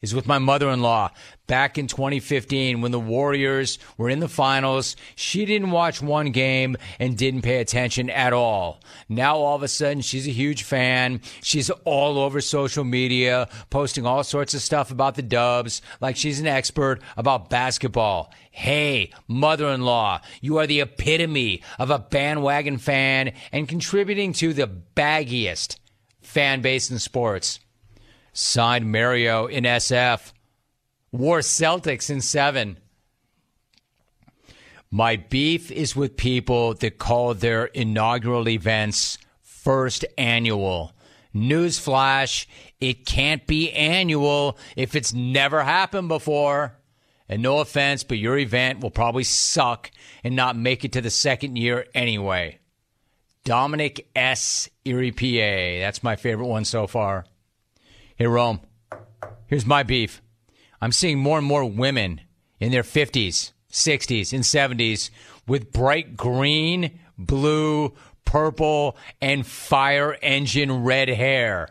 is 0.02 0.16
with 0.16 0.26
my 0.26 0.40
mother 0.40 0.70
in 0.70 0.82
law. 0.82 1.12
Back 1.50 1.80
in 1.80 1.88
2015, 1.88 2.80
when 2.80 2.92
the 2.92 3.00
Warriors 3.00 3.80
were 3.98 4.08
in 4.08 4.20
the 4.20 4.28
finals, 4.28 4.96
she 5.16 5.46
didn't 5.46 5.72
watch 5.72 6.00
one 6.00 6.30
game 6.30 6.78
and 7.00 7.18
didn't 7.18 7.42
pay 7.42 7.58
attention 7.58 8.12
at 8.12 8.34
all. 8.34 8.80
Now, 9.10 9.38
all 9.38 9.56
of 9.56 9.64
a 9.64 9.68
sudden, 9.68 10.02
she's 10.02 10.28
a 10.28 10.32
huge 10.32 10.62
fan. 10.62 11.22
She's 11.42 11.72
all 11.86 12.20
over 12.20 12.40
social 12.40 12.84
media, 12.84 13.50
posting 13.72 14.06
all 14.06 14.24
sorts 14.24 14.54
of 14.54 14.62
stuff 14.62 14.92
about 14.92 15.16
the 15.16 15.24
Dubs, 15.24 15.82
like 16.00 16.18
she's 16.18 16.40
an 16.40 16.46
expert 16.46 17.02
about 17.18 17.50
basketball. 17.50 18.32
Hey, 18.52 19.12
mother 19.28 19.70
in 19.70 19.82
law, 19.82 20.22
you 20.42 20.58
are 20.60 20.68
the 20.68 20.82
epitome 20.82 21.64
of 21.80 21.90
a 21.90 21.98
bandwagon 21.98 22.78
fan 22.78 23.34
and 23.52 23.68
contributing 23.68 24.34
to 24.34 24.54
the 24.54 24.68
baggiest 24.68 25.80
fan 26.22 26.62
base 26.62 26.92
in 26.92 27.00
sports. 27.00 27.60
Signed 28.34 28.92
Mario 28.92 29.48
in 29.48 29.64
SF. 29.64 30.32
War 31.12 31.40
Celtics 31.40 32.10
in 32.10 32.22
seven. 32.22 32.78
My 34.92 35.18
beef 35.18 35.72
is 35.72 35.96
with 35.96 36.18
people 36.18 36.74
that 36.76 36.98
call 36.98 37.34
their 37.34 37.66
inaugural 37.66 38.50
events 38.50 39.18
first 39.42 40.06
annual. 40.18 40.94
Newsflash, 41.34 42.48
it 42.80 43.06
can't 43.06 43.46
be 43.46 43.72
annual 43.72 44.58
if 44.76 44.96
it's 44.96 45.14
never 45.14 45.64
happened 45.64 46.08
before. 46.08 46.76
And 47.28 47.44
no 47.44 47.60
offense, 47.60 48.04
but 48.04 48.18
your 48.18 48.40
event 48.40 48.80
will 48.80 48.90
probably 48.90 49.24
suck 49.24 49.92
and 50.24 50.36
not 50.36 50.56
make 50.58 50.84
it 50.84 50.94
to 50.94 51.02
the 51.02 51.12
second 51.12 51.58
year 51.58 51.86
anyway. 51.94 52.58
Dominic 53.44 54.10
S. 54.16 54.70
Erie, 54.86 55.12
PA. 55.12 55.80
That's 55.80 56.02
my 56.02 56.16
favorite 56.16 56.48
one 56.48 56.66
so 56.66 56.88
far. 56.88 57.26
Hey, 58.16 58.26
Rome, 58.26 58.62
here's 59.46 59.68
my 59.68 59.84
beef. 59.84 60.22
I'm 60.82 60.92
seeing 60.92 61.20
more 61.20 61.38
and 61.38 61.48
more 61.48 61.66
women 61.66 62.22
in 62.60 62.72
their 62.72 62.84
50s, 62.84 63.52
60s, 63.72 64.34
and 64.34 64.44
70s 64.44 65.10
with 65.48 65.72
bright 65.72 66.16
green, 66.16 67.00
blue, 67.18 67.94
purple, 68.26 68.96
and 69.22 69.46
fire 69.46 70.18
engine 70.22 70.84
red 70.84 71.10
hair. 71.10 71.70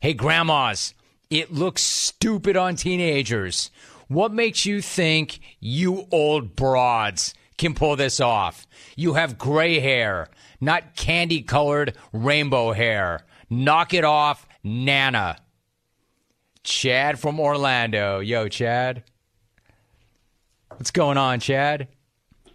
Hey, 0.00 0.14
grandmas, 0.14 0.94
it 1.30 1.52
looks 1.52 1.82
stupid 1.82 2.56
on 2.56 2.76
teenagers. 2.76 3.70
What 4.08 4.32
makes 4.32 4.64
you 4.64 4.80
think 4.80 5.40
you 5.58 6.06
old 6.10 6.54
broads 6.54 7.34
can 7.58 7.74
pull 7.74 7.96
this 7.96 8.20
off? 8.20 8.66
You 8.96 9.14
have 9.14 9.38
gray 9.38 9.80
hair, 9.80 10.28
not 10.60 10.94
candy 10.96 11.42
colored 11.42 11.96
rainbow 12.12 12.72
hair. 12.72 13.24
Knock 13.50 13.94
it 13.94 14.04
off, 14.04 14.46
Nana. 14.62 15.38
Chad 16.66 17.20
from 17.20 17.38
Orlando. 17.38 18.18
Yo, 18.18 18.48
Chad. 18.48 19.04
What's 20.70 20.90
going 20.90 21.16
on, 21.16 21.38
Chad? 21.38 21.86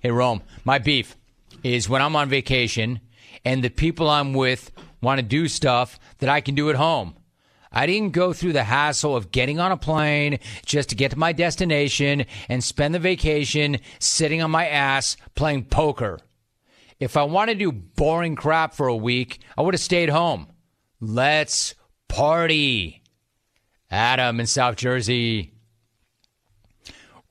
Hey, 0.02 0.12
Rome. 0.12 0.44
My 0.66 0.80
beef 0.80 1.16
is 1.64 1.88
when 1.88 2.02
I'm 2.02 2.18
on 2.18 2.28
vacation 2.28 3.00
and 3.46 3.64
the 3.64 3.70
people 3.70 4.10
I'm 4.10 4.34
with 4.34 4.70
want 5.02 5.20
to 5.20 5.24
do 5.24 5.48
stuff 5.48 5.98
that 6.20 6.28
I 6.28 6.42
can 6.42 6.56
do 6.56 6.70
at 6.70 6.76
home. 6.76 7.16
I 7.72 7.86
didn't 7.86 8.12
go 8.12 8.34
through 8.34 8.52
the 8.52 8.66
hassle 8.66 9.16
of 9.16 9.32
getting 9.32 9.62
on 9.62 9.72
a 9.72 9.78
plane 9.78 10.40
just 10.66 10.90
to 10.90 10.96
get 10.96 11.12
to 11.12 11.18
my 11.18 11.32
destination 11.32 12.26
and 12.50 12.62
spend 12.62 12.94
the 12.94 13.00
vacation 13.00 13.78
sitting 14.00 14.42
on 14.42 14.52
my 14.52 14.68
ass 14.68 15.16
playing 15.36 15.66
poker. 15.66 16.20
If 17.00 17.16
I 17.16 17.24
want 17.24 17.50
to 17.50 17.56
do 17.56 17.72
boring 17.72 18.36
crap 18.36 18.74
for 18.74 18.88
a 18.88 18.96
week, 18.96 19.40
I 19.58 19.62
would 19.62 19.74
have 19.74 19.82
stayed 19.82 20.10
home. 20.10 20.48
Let's 21.00 21.76
party. 22.10 23.01
Adam 23.92 24.40
in 24.40 24.48
South 24.48 24.78
Jersey. 24.78 25.54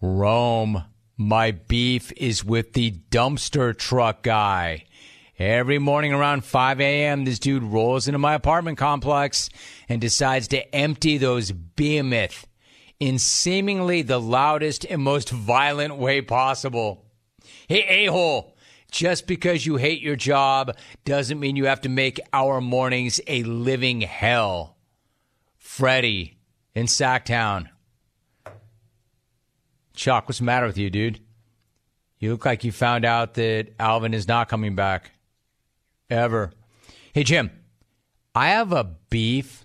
Rome, 0.03 0.85
my 1.17 1.53
beef 1.53 2.13
is 2.19 2.45
with 2.45 2.75
the 2.75 2.91
dumpster 3.11 3.77
truck 3.77 4.23
guy. 4.23 4.85
Every 5.39 5.79
morning 5.79 6.13
around 6.13 6.45
5 6.45 6.83
a.m., 6.83 7.25
this 7.25 7.39
dude 7.39 7.63
rolls 7.63 8.07
into 8.07 8.19
my 8.19 8.35
apartment 8.35 8.77
complex 8.77 9.49
and 9.89 10.03
decides 10.03 10.49
to 10.49 10.75
empty 10.75 11.17
those 11.17 11.51
behemoth 11.51 12.47
in 12.99 13.19
seemingly 13.19 14.03
the 14.03 14.21
loudest 14.21 14.85
and 14.85 15.01
most 15.01 15.31
violent 15.31 15.97
way 15.97 16.21
possible. 16.21 17.07
Hey, 17.69 17.87
a 17.89 18.13
hole, 18.13 18.55
just 18.91 19.27
because 19.27 19.65
you 19.65 19.77
hate 19.77 20.03
your 20.03 20.17
job 20.17 20.77
doesn't 21.07 21.41
mean 21.41 21.57
you 21.57 21.65
have 21.65 21.81
to 21.83 21.89
make 21.89 22.21
our 22.35 22.61
mornings 22.61 23.19
a 23.27 23.43
living 23.45 24.03
hell. 24.03 24.77
Freddie 25.57 26.40
in 26.75 26.87
Sacktown. 26.87 27.69
Chuck, 29.95 30.29
what's 30.29 30.39
the 30.39 30.45
matter 30.45 30.67
with 30.67 30.79
you, 30.79 30.91
dude? 30.91 31.21
You 32.19 32.33
look 32.33 32.45
like 32.45 32.65
you 32.65 32.73
found 32.73 33.05
out 33.05 33.35
that 33.35 33.69
Alvin 33.79 34.15
is 34.15 34.29
not 34.29 34.49
coming 34.49 34.75
back. 34.75 35.13
Ever. 36.09 36.53
Hey, 37.13 37.25
Jim, 37.25 37.51
I 38.35 38.49
have 38.49 38.73
a 38.73 38.85
beef 38.85 39.65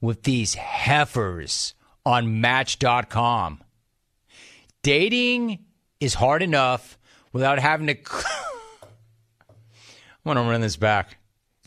with 0.00 0.24
these 0.24 0.54
heifers 0.54 1.74
on 2.04 2.40
Match.com. 2.40 3.62
Dating 4.82 5.64
is 6.00 6.14
hard 6.14 6.42
enough 6.42 6.98
without 7.32 7.58
having 7.58 7.86
to. 7.86 7.96
I 8.04 8.86
want 10.24 10.38
to 10.38 10.42
run 10.42 10.60
this 10.60 10.76
back. 10.76 11.18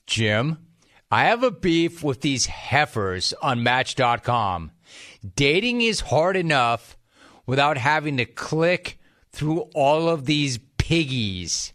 Jim, 0.06 0.67
I 1.10 1.26
have 1.26 1.42
a 1.42 1.52
beef 1.52 2.04
with 2.04 2.20
these 2.20 2.48
heifers 2.48 3.34
on 3.42 3.64
Match.com. 3.64 4.72
Dating 5.36 5.82
is 5.82 6.02
hard 6.02 6.36
enough 6.36 6.98
without 7.46 7.78
having 7.78 8.18
to 8.18 8.26
click 8.26 9.00
through 9.32 9.62
all 9.74 10.10
of 10.10 10.26
these 10.26 10.60
piggies. 10.78 11.72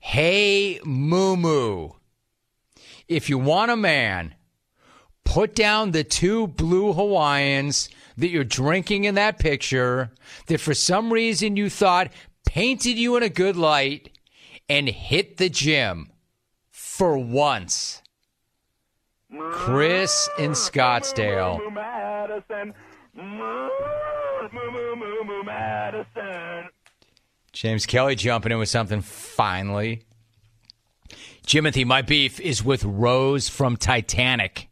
Hey, 0.00 0.80
Moo 0.84 1.36
Moo. 1.36 1.90
If 3.06 3.30
you 3.30 3.38
want 3.38 3.70
a 3.70 3.76
man, 3.76 4.34
put 5.24 5.54
down 5.54 5.92
the 5.92 6.02
two 6.02 6.48
blue 6.48 6.92
Hawaiians 6.92 7.88
that 8.16 8.28
you're 8.28 8.42
drinking 8.42 9.04
in 9.04 9.14
that 9.14 9.38
picture 9.38 10.10
that 10.46 10.60
for 10.60 10.74
some 10.74 11.12
reason 11.12 11.56
you 11.56 11.70
thought 11.70 12.12
painted 12.44 12.98
you 12.98 13.16
in 13.16 13.22
a 13.22 13.28
good 13.28 13.56
light 13.56 14.18
and 14.68 14.88
hit 14.88 15.36
the 15.36 15.48
gym 15.48 16.10
for 16.70 17.16
once. 17.16 18.02
Chris 19.52 20.28
in 20.38 20.52
Scottsdale. 20.52 21.60
James 27.52 27.86
Kelly 27.86 28.14
jumping 28.16 28.52
in 28.52 28.58
with 28.58 28.68
something 28.68 29.00
finally. 29.00 30.02
Jimothy, 31.46 31.84
my 31.84 32.02
beef 32.02 32.40
is 32.40 32.64
with 32.64 32.84
Rose 32.84 33.48
from 33.48 33.76
Titanic. 33.76 34.68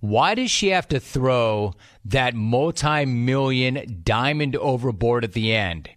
Why 0.00 0.34
does 0.34 0.50
she 0.50 0.68
have 0.68 0.88
to 0.88 1.00
throw 1.00 1.74
that 2.04 2.34
multi 2.34 3.04
million 3.04 4.00
diamond 4.02 4.56
overboard 4.56 5.24
at 5.24 5.32
the 5.32 5.54
end? 5.54 5.90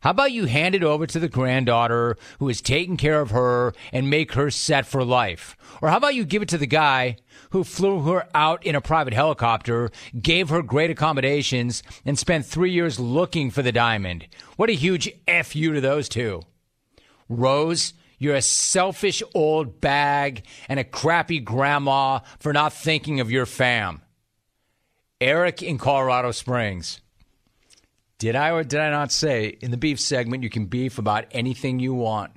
How 0.00 0.10
about 0.10 0.32
you 0.32 0.46
hand 0.46 0.74
it 0.74 0.82
over 0.82 1.06
to 1.06 1.18
the 1.18 1.28
granddaughter 1.28 2.16
who 2.38 2.48
is 2.48 2.62
taking 2.62 2.96
care 2.96 3.20
of 3.20 3.32
her 3.32 3.74
and 3.92 4.08
make 4.08 4.32
her 4.32 4.50
set 4.50 4.86
for 4.86 5.04
life? 5.04 5.58
Or 5.82 5.90
how 5.90 5.98
about 5.98 6.14
you 6.14 6.24
give 6.24 6.40
it 6.40 6.48
to 6.50 6.58
the 6.58 6.66
guy 6.66 7.16
who 7.50 7.64
flew 7.64 8.02
her 8.02 8.26
out 8.34 8.64
in 8.64 8.74
a 8.74 8.80
private 8.80 9.14
helicopter, 9.14 9.90
gave 10.20 10.48
her 10.48 10.62
great 10.62 10.90
accommodations, 10.90 11.82
and 12.04 12.18
spent 12.18 12.46
three 12.46 12.70
years 12.70 12.98
looking 12.98 13.50
for 13.50 13.62
the 13.62 13.72
diamond? 13.72 14.26
What 14.56 14.70
a 14.70 14.74
huge 14.74 15.10
F 15.28 15.54
you 15.54 15.72
to 15.72 15.80
those 15.80 16.08
two. 16.08 16.42
Rose, 17.28 17.94
you're 18.18 18.36
a 18.36 18.42
selfish 18.42 19.22
old 19.34 19.80
bag 19.80 20.44
and 20.68 20.78
a 20.78 20.84
crappy 20.84 21.40
grandma 21.40 22.20
for 22.38 22.52
not 22.52 22.72
thinking 22.72 23.20
of 23.20 23.30
your 23.30 23.46
fam. 23.46 24.02
Eric 25.20 25.62
in 25.62 25.78
Colorado 25.78 26.30
Springs. 26.30 27.00
Did 28.18 28.36
I 28.36 28.50
or 28.50 28.62
did 28.62 28.80
I 28.80 28.90
not 28.90 29.12
say 29.12 29.56
in 29.60 29.70
the 29.70 29.78
beef 29.78 29.98
segment 29.98 30.42
you 30.42 30.50
can 30.50 30.66
beef 30.66 30.98
about 30.98 31.24
anything 31.30 31.78
you 31.78 31.94
want? 31.94 32.32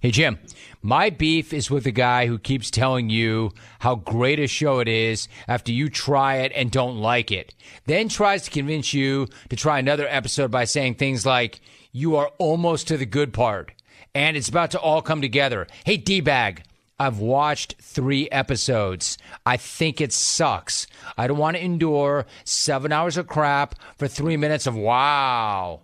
Hey, 0.00 0.12
Jim, 0.12 0.38
my 0.82 1.10
beef 1.10 1.52
is 1.52 1.70
with 1.70 1.84
the 1.84 1.90
guy 1.90 2.26
who 2.26 2.38
keeps 2.38 2.70
telling 2.70 3.10
you 3.10 3.52
how 3.80 3.96
great 3.96 4.40
a 4.40 4.46
show 4.46 4.80
it 4.80 4.88
is 4.88 5.28
after 5.46 5.72
you 5.72 5.88
try 5.88 6.36
it 6.36 6.52
and 6.54 6.70
don't 6.70 6.96
like 6.98 7.30
it. 7.30 7.54
Then 7.86 8.08
tries 8.08 8.42
to 8.44 8.50
convince 8.50 8.94
you 8.94 9.28
to 9.48 9.56
try 9.56 9.78
another 9.78 10.06
episode 10.08 10.50
by 10.50 10.64
saying 10.64 10.94
things 10.94 11.26
like, 11.26 11.60
you 11.92 12.16
are 12.16 12.30
almost 12.38 12.88
to 12.88 12.96
the 12.96 13.06
good 13.06 13.32
part 13.32 13.72
and 14.14 14.36
it's 14.36 14.48
about 14.48 14.70
to 14.72 14.80
all 14.80 15.02
come 15.02 15.20
together. 15.20 15.66
Hey, 15.84 15.96
D 15.96 16.20
Bag, 16.20 16.64
I've 16.98 17.18
watched 17.18 17.76
three 17.80 18.28
episodes. 18.30 19.18
I 19.46 19.56
think 19.56 20.00
it 20.00 20.12
sucks. 20.12 20.86
I 21.16 21.26
don't 21.26 21.38
want 21.38 21.56
to 21.56 21.64
endure 21.64 22.26
seven 22.44 22.92
hours 22.92 23.16
of 23.16 23.26
crap 23.26 23.74
for 23.96 24.08
three 24.08 24.36
minutes 24.36 24.66
of 24.66 24.76
wow. 24.76 25.80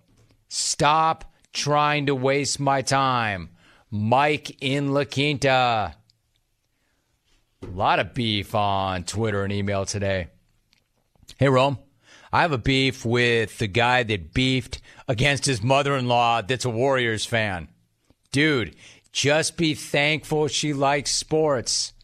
Stop 0.49 1.32
trying 1.53 2.07
to 2.07 2.14
waste 2.14 2.61
my 2.61 2.82
time. 2.82 3.51
Mike 3.97 4.62
in 4.62 4.92
La 4.92 5.05
Quinta. 5.05 5.94
A 7.62 7.66
lot 7.66 7.99
of 7.99 8.14
beef 8.14 8.55
on 8.55 9.05
Twitter 9.05 9.42
and 9.42 9.53
email 9.53 9.86
today. 9.86 10.28
Hey, 11.38 11.49
Rome. 11.49 11.78
I 12.32 12.42
have 12.42 12.53
a 12.53 12.59
beef 12.59 13.05
with 13.05 13.59
the 13.59 13.66
guy 13.66 14.03
that 14.03 14.34
beefed 14.34 14.80
against 15.09 15.47
his 15.47 15.62
mother 15.62 15.97
in 15.97 16.09
law 16.09 16.42
that's 16.42 16.64
a 16.64 16.70
Warriors 16.70 17.24
fan. 17.24 17.68
Dude, 18.32 18.76
just 19.12 19.57
be 19.57 19.74
thankful 19.74 20.49
she 20.49 20.72
likes 20.72 21.11
sports. 21.11 21.94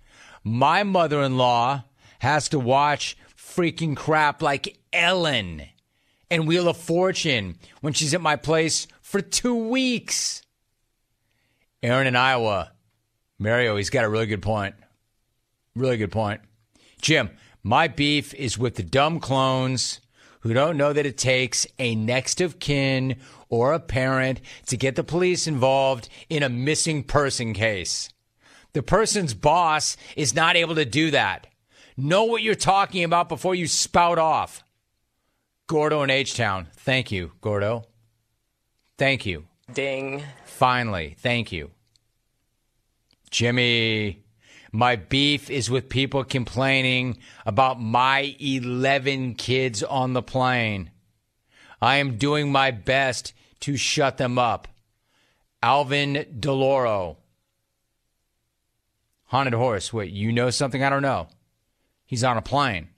My 0.43 0.83
mother 0.85 1.21
in 1.23 1.37
law 1.37 1.85
has 2.21 2.49
to 2.51 2.59
watch 2.59 3.17
freaking 3.37 3.97
crap 3.97 4.41
like 4.41 4.79
Ellen 4.93 5.63
and 6.31 6.47
Wheel 6.47 6.69
of 6.69 6.79
Fortune 6.79 7.59
when 7.81 7.93
she's 7.93 8.15
at 8.15 8.21
my 8.21 8.37
place 8.37 8.87
for 9.03 9.21
two 9.21 9.55
weeks. 9.69 10.42
Aaron 11.83 12.07
in 12.07 12.17
Iowa. 12.17 12.73
Mario, 13.39 13.77
he's 13.77 13.91
got 13.91 14.05
a 14.05 14.09
really 14.09 14.27
good 14.27 14.43
point. 14.43 14.75
Really 15.75 15.97
good 15.97 16.13
point. 16.13 16.41
Jim, 17.01 17.31
my 17.63 17.89
beef 17.89 18.35
is 18.35 18.59
with 18.59 18.77
the 18.77 18.83
dumb 18.83 19.19
clones 19.19 20.01
who 20.41 20.55
don't 20.55 20.77
know 20.77 20.93
that 20.93 21.07
it 21.07 21.17
takes 21.19 21.67
a 21.79 21.95
next 21.95 22.41
of 22.41 22.59
kin 22.59 23.17
or 23.49 23.73
a 23.73 23.81
parent 23.81 24.41
to 24.67 24.77
get 24.77 24.97
the 24.97 25.05
police 25.05 25.47
involved 25.47 26.09
in 26.29 26.43
a 26.43 26.49
missing 26.49 27.03
person 27.03 27.53
case. 27.53 28.11
The 28.73 28.83
person's 28.83 29.35
boss 29.35 29.97
is 30.17 30.35
not 30.35 30.57
able 30.57 30.75
to 30.77 30.85
do 30.85 31.11
that. 31.11 31.47
Know 31.97 32.25
what 32.25 32.43
you're 32.43 32.55
talking 32.55 33.05
about 33.05 33.29
before 33.29 33.55
you 33.55 33.67
spout 33.67 34.19
off. 34.19 34.65
Gordo 35.67 36.03
in 36.03 36.11
H 36.11 36.35
Town. 36.35 36.69
Thank 36.77 37.13
you, 37.13 37.33
Gordo. 37.41 37.85
Thank 38.99 39.27
you. 39.27 39.47
Ding. 39.73 40.23
Finally. 40.45 41.17
Thank 41.19 41.53
you. 41.53 41.71
Jimmy, 43.31 44.25
my 44.73 44.97
beef 44.97 45.51
is 45.51 45.71
with 45.71 45.89
people 45.89 46.25
complaining 46.25 47.19
about 47.47 47.81
my 47.81 48.35
11 48.41 49.35
kids 49.35 49.83
on 49.83 50.13
the 50.13 50.23
plane. 50.23 50.91
I 51.81 51.97
am 51.97 52.17
doing 52.17 52.53
my 52.53 52.71
best 52.71 53.35
to 53.61 53.77
shut 53.77 54.19
them 54.19 54.39
up. 54.39 54.69
Alvin 55.63 56.27
Deloro. 56.39 57.17
Haunted 59.27 59.55
horse. 59.55 59.93
Wait, 59.93 60.13
you 60.13 60.33
know 60.33 60.51
something 60.51 60.83
I 60.83 60.91
don't 60.91 61.03
know? 61.03 61.29
He's 62.05 62.25
on 62.25 62.37
a 62.37 62.43
plane. 62.43 62.89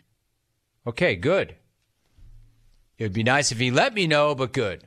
Okay, 0.86 1.16
good. 1.16 1.54
It 2.98 3.04
would 3.04 3.12
be 3.12 3.22
nice 3.22 3.52
if 3.52 3.58
he 3.58 3.70
let 3.70 3.94
me 3.94 4.06
know, 4.06 4.34
but 4.34 4.52
good. 4.52 4.86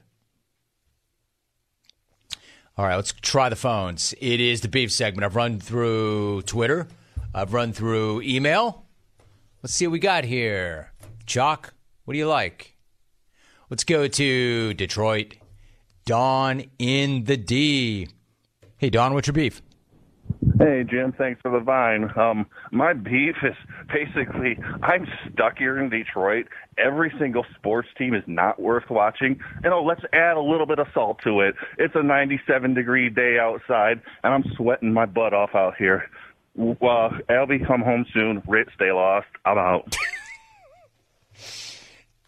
All 2.77 2.85
right, 2.85 2.95
let's 2.95 3.11
try 3.11 3.49
the 3.49 3.55
phones. 3.55 4.13
It 4.21 4.39
is 4.39 4.61
the 4.61 4.67
beef 4.67 4.91
segment. 4.91 5.25
I've 5.25 5.35
run 5.35 5.59
through 5.59 6.43
Twitter, 6.43 6.87
I've 7.33 7.51
run 7.51 7.73
through 7.73 8.21
email. 8.21 8.85
Let's 9.63 9.73
see 9.73 9.87
what 9.87 9.93
we 9.93 9.99
got 9.99 10.25
here. 10.25 10.91
Chalk, 11.25 11.73
what 12.05 12.13
do 12.13 12.19
you 12.19 12.27
like? 12.27 12.77
Let's 13.71 13.83
go 13.83 14.07
to 14.07 14.73
Detroit. 14.75 15.37
Don 16.05 16.65
in 16.77 17.23
the 17.23 17.35
D. 17.35 18.09
Hey, 18.77 18.91
Don, 18.91 19.15
what's 19.15 19.25
your 19.25 19.33
beef? 19.33 19.63
Hey 20.59 20.83
Jim, 20.89 21.13
thanks 21.17 21.41
for 21.41 21.51
the 21.51 21.59
vine. 21.59 22.09
Um, 22.17 22.47
my 22.71 22.93
beef 22.93 23.35
is 23.43 23.55
basically 23.93 24.57
I'm 24.81 25.07
stuck 25.31 25.57
here 25.57 25.77
in 25.77 25.89
Detroit. 25.89 26.47
Every 26.77 27.13
single 27.19 27.45
sports 27.55 27.89
team 27.97 28.13
is 28.13 28.23
not 28.27 28.59
worth 28.59 28.89
watching. 28.89 29.39
You 29.63 29.69
know, 29.69 29.83
let's 29.83 30.01
add 30.13 30.37
a 30.37 30.41
little 30.41 30.65
bit 30.65 30.79
of 30.79 30.87
salt 30.93 31.19
to 31.23 31.41
it. 31.41 31.55
It's 31.77 31.95
a 31.95 32.03
97 32.03 32.73
degree 32.73 33.09
day 33.09 33.37
outside, 33.39 34.01
and 34.23 34.33
I'm 34.33 34.43
sweating 34.55 34.93
my 34.93 35.05
butt 35.05 35.33
off 35.33 35.53
out 35.53 35.75
here. 35.77 36.09
Uh, 36.57 37.09
Albie, 37.29 37.65
come 37.65 37.81
home 37.81 38.05
soon. 38.13 38.41
Rit, 38.47 38.67
stay 38.73 38.91
lost. 38.91 39.27
I'm 39.45 39.57
out. 39.57 39.95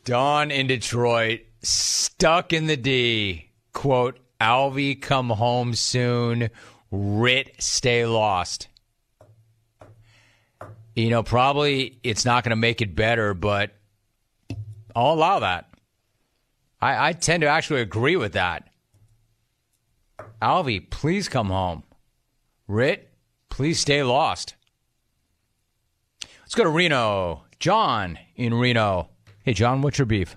Don 0.04 0.52
in 0.52 0.68
Detroit, 0.68 1.42
stuck 1.62 2.54
in 2.54 2.68
the 2.68 2.78
D. 2.78 3.50
Quote, 3.74 4.20
Alvy, 4.40 5.00
come 5.00 5.30
home 5.30 5.74
soon. 5.74 6.50
Rit, 6.92 7.56
stay 7.60 8.06
lost. 8.06 8.68
You 10.96 11.10
know, 11.10 11.24
probably 11.24 12.00
it's 12.04 12.26
not 12.26 12.44
going 12.44 12.52
to 12.52 12.56
make 12.56 12.82
it 12.82 12.96
better, 12.96 13.34
but 13.34 13.72
I'll 14.96 15.14
allow 15.14 15.40
that. 15.40 15.70
I, 16.82 17.10
I 17.10 17.14
tend 17.14 17.42
to 17.42 17.48
actually 17.48 17.82
agree 17.82 18.16
with 18.16 18.34
that. 18.34 18.70
Alvy, 20.42 20.90
please 20.90 21.30
come 21.30 21.48
home. 21.48 21.84
Rit, 22.68 23.12
please 23.50 23.80
stay 23.80 24.04
lost. 24.04 24.56
Let's 26.42 26.56
go 26.56 26.64
to 26.64 26.70
Reno. 26.70 27.44
John 27.60 28.18
in 28.36 28.54
Reno. 28.54 29.10
Hey, 29.44 29.54
John, 29.54 29.82
what's 29.82 30.00
your 30.00 30.06
beef? 30.06 30.36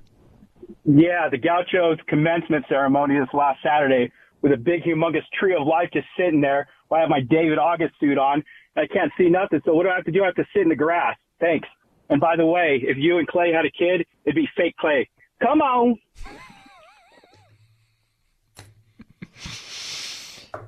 Yeah, 0.85 1.29
the 1.31 1.39
Gauchos 1.39 1.99
commencement 2.09 2.65
ceremony 2.69 3.19
this 3.19 3.29
last 3.33 3.61
Saturday 3.63 4.13
with 4.43 4.53
a 4.53 4.57
big, 4.57 4.82
humongous 4.82 5.22
tree 5.38 5.55
of 5.59 5.66
life 5.66 5.88
just 5.93 6.07
sitting 6.18 6.40
there. 6.40 6.68
I 6.90 7.01
have 7.01 7.09
my 7.09 7.20
David 7.20 7.59
August 7.59 7.95
suit 7.99 8.18
on. 8.18 8.43
I 8.76 8.86
can't 8.86 9.11
see 9.16 9.28
nothing. 9.28 9.61
So 9.64 9.72
what 9.72 9.84
do 9.84 9.90
I 9.90 9.97
have 9.97 10.05
to 10.05 10.12
do? 10.12 10.22
I 10.22 10.26
have 10.26 10.34
to 10.34 10.45
sit 10.53 10.62
in 10.62 10.68
the 10.68 10.76
grass. 10.76 11.16
Thanks. 11.40 11.68
And 12.11 12.20
by 12.20 12.36
the 12.36 12.45
way, 12.45 12.82
if 12.82 12.97
you 12.99 13.18
and 13.18 13.26
Klay 13.26 13.55
had 13.55 13.64
a 13.64 13.70
kid, 13.70 14.05
it'd 14.24 14.34
be 14.34 14.49
fake 14.57 14.74
Klay. 14.82 15.07
Come 15.40 15.62
on. 15.62 15.97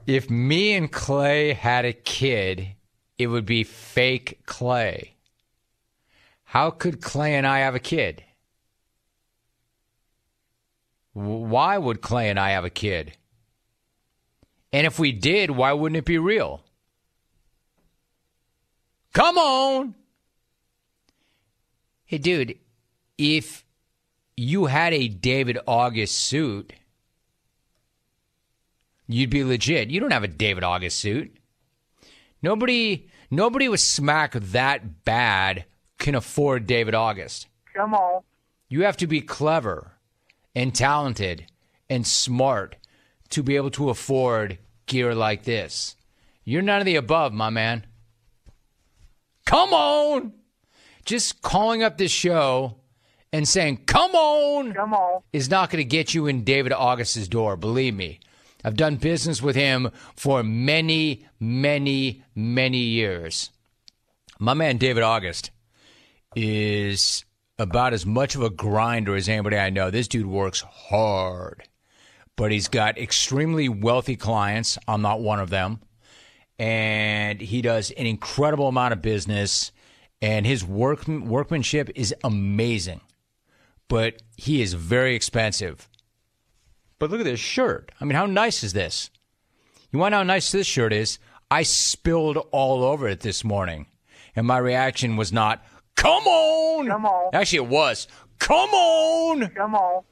If 0.07 0.29
me 0.31 0.75
and 0.75 0.93
Klay 0.93 1.55
had 1.55 1.85
a 1.85 1.93
kid, 1.93 2.69
it 3.19 3.27
would 3.29 3.47
be 3.47 3.65
fake 3.65 4.41
Klay. 4.47 5.11
How 6.45 6.71
could 6.71 7.01
Klay 7.01 7.31
and 7.31 7.47
I 7.47 7.61
have 7.61 7.75
a 7.75 7.81
kid? 7.81 8.23
Why 11.13 11.79
would 11.79 12.01
Klay 12.01 12.25
and 12.25 12.39
I 12.39 12.51
have 12.51 12.65
a 12.65 12.71
kid? 12.71 13.17
And 14.75 14.89
if 14.89 14.99
we 14.99 15.13
did, 15.13 15.53
why 15.53 15.73
wouldn't 15.73 15.99
it 15.99 16.05
be 16.05 16.19
real? 16.19 16.61
Come 19.13 19.39
on. 19.39 19.95
Hey, 22.05 22.19
dude, 22.19 22.59
if 23.17 23.65
you 24.37 24.67
had 24.67 24.93
a 24.93 25.07
David 25.07 25.59
August 25.69 26.21
suit, 26.21 26.73
you'd 29.07 29.31
be 29.31 29.45
legit. 29.45 29.91
You 29.91 30.01
don't 30.01 30.11
have 30.11 30.25
a 30.25 30.29
David 30.29 30.65
August 30.65 30.99
suit. 30.99 31.37
Nobody, 32.43 33.09
nobody 33.31 33.69
with 33.69 33.79
smack 33.79 34.33
that 34.33 35.05
bad 35.05 35.67
can 35.99 36.17
afford 36.17 36.67
David 36.67 36.97
August. 36.97 37.47
Come 37.77 37.95
on. 37.95 38.23
You 38.69 38.83
have 38.83 38.97
to 38.97 39.07
be 39.07 39.21
clever 39.21 39.93
and 40.53 40.75
talented 40.75 41.47
and 41.89 42.05
smart 42.05 42.75
to 43.31 43.43
be 43.43 43.57
able 43.57 43.71
to 43.71 43.91
afford 43.91 44.59
gear 44.87 45.15
like 45.15 45.45
this. 45.45 45.97
You're 46.45 46.63
none 46.63 46.81
of 46.81 46.87
the 46.87 46.97
above, 46.97 47.33
my 47.33 47.51
man. 47.51 47.87
Come 49.47 49.73
on. 49.73 50.33
Just 51.05 51.43
calling 51.43 51.83
up 51.83 51.99
this 51.99 52.13
show 52.13 52.77
and 53.33 53.49
saying, 53.49 53.79
come 53.87 54.15
on, 54.15 54.73
come 54.73 54.95
on, 54.95 55.21
is 55.33 55.51
not 55.51 55.69
going 55.69 55.83
to 55.83 55.89
get 55.89 56.15
you 56.15 56.27
in 56.27 56.45
David 56.45 56.73
August's 56.73 57.29
door. 57.29 57.57
Believe 57.57 57.95
me. 57.95 58.21
I've 58.65 58.77
done 58.77 58.97
business 58.97 59.43
with 59.43 59.57
him 59.57 59.91
for 60.17 60.43
many, 60.43 61.27
many, 61.39 62.23
many 62.35 62.79
years. 62.79 63.51
My 64.39 64.55
man, 64.55 64.79
David 64.79 65.03
August, 65.03 65.51
is 66.35 67.25
about 67.59 67.93
as 67.93 68.07
much 68.07 68.35
of 68.35 68.43
a 68.43 68.51
grinder 68.51 69.15
as 69.15 69.29
anybody 69.29 69.59
I 69.59 69.69
know. 69.69 69.91
This 69.91 70.09
dude 70.09 70.27
works 70.27 70.61
hard, 70.61 71.65
but 72.37 72.53
he's 72.53 72.69
got 72.69 72.99
extremely 72.99 73.69
wealthy 73.69 74.17
clients. 74.17 74.79
I'm 74.89 75.03
not 75.03 75.21
one 75.21 75.41
of 75.41 75.51
them. 75.51 75.81
And 76.59 77.41
he 77.41 77.63
does 77.63 77.91
an 77.93 78.07
incredible 78.07 78.69
amount 78.69 78.93
of 78.93 79.03
business 79.03 79.73
and 80.23 80.47
his 80.47 80.65
work 80.65 81.07
workmanship 81.09 81.91
is 81.95 82.15
amazing 82.23 83.01
but 83.89 84.23
he 84.37 84.63
is 84.63 84.75
very 84.75 85.15
expensive. 85.15 85.89
But 86.99 87.11
look 87.11 87.21
at 87.21 87.25
this 87.25 87.41
shirt. 87.41 87.93
I 88.01 88.05
mean 88.05 88.17
how 88.17 88.27
nice 88.27 88.63
is 88.63 88.73
this? 88.73 89.11
You 89.91 89.99
want 89.99 90.13
to 90.13 90.17
know 90.17 90.19
how 90.19 90.25
nice 90.25 90.51
this 90.51 90.67
shirt 90.67 90.93
is? 90.93 91.19
I 91.51 91.63
spilled 91.63 92.39
all 92.51 92.83
over 92.83 93.09
it 93.09 93.21
this 93.21 93.45
morning 93.45 93.87
and 94.35 94.47
my 94.47 94.59
reaction 94.59 95.17
was 95.17 95.33
not 95.33 95.65
come 95.95 96.27
on! 96.27 96.89
Come 96.89 97.07
on. 97.07 97.31
Actually 97.35 97.59
it 97.59 97.69
was 97.69 98.09
come 98.39 98.71
on! 98.71 99.49
Come 99.51 99.75
on 99.75 100.03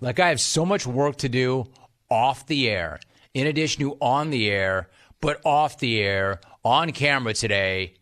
like 0.00 0.18
i 0.20 0.28
have 0.28 0.40
so 0.40 0.64
much 0.64 0.86
work 0.86 1.16
to 1.16 1.28
do 1.28 1.66
off 2.10 2.46
the 2.46 2.68
air 2.68 2.98
in 3.34 3.46
addition 3.46 3.80
to 3.82 3.96
on 4.00 4.30
the 4.30 4.50
air 4.50 4.88
but 5.20 5.40
off 5.44 5.78
the 5.78 6.00
air 6.00 6.40
on 6.64 6.92
camera 6.92 7.34
today, 7.34 7.94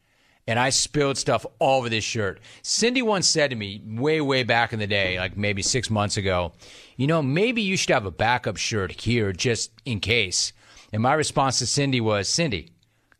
and 0.46 0.58
I 0.58 0.70
spilled 0.70 1.18
stuff 1.18 1.46
all 1.58 1.78
over 1.78 1.88
this 1.88 2.04
shirt. 2.04 2.40
Cindy 2.62 3.02
once 3.02 3.26
said 3.26 3.50
to 3.50 3.56
me, 3.56 3.82
way, 3.84 4.20
way 4.20 4.42
back 4.42 4.72
in 4.72 4.78
the 4.78 4.86
day, 4.86 5.18
like 5.18 5.36
maybe 5.36 5.62
six 5.62 5.90
months 5.90 6.16
ago, 6.16 6.52
you 6.96 7.06
know, 7.06 7.22
maybe 7.22 7.62
you 7.62 7.76
should 7.76 7.90
have 7.90 8.06
a 8.06 8.10
backup 8.10 8.56
shirt 8.56 9.00
here 9.00 9.32
just 9.32 9.72
in 9.84 10.00
case. 10.00 10.52
And 10.92 11.02
my 11.02 11.14
response 11.14 11.58
to 11.58 11.66
Cindy 11.66 12.00
was, 12.00 12.28
Cindy, 12.28 12.70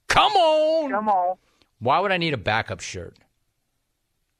come 0.08 0.32
on. 0.32 0.90
Come 0.90 1.08
on. 1.08 1.36
Why 1.78 2.00
would 2.00 2.12
I 2.12 2.16
need 2.16 2.34
a 2.34 2.38
backup 2.38 2.80
shirt? 2.80 3.16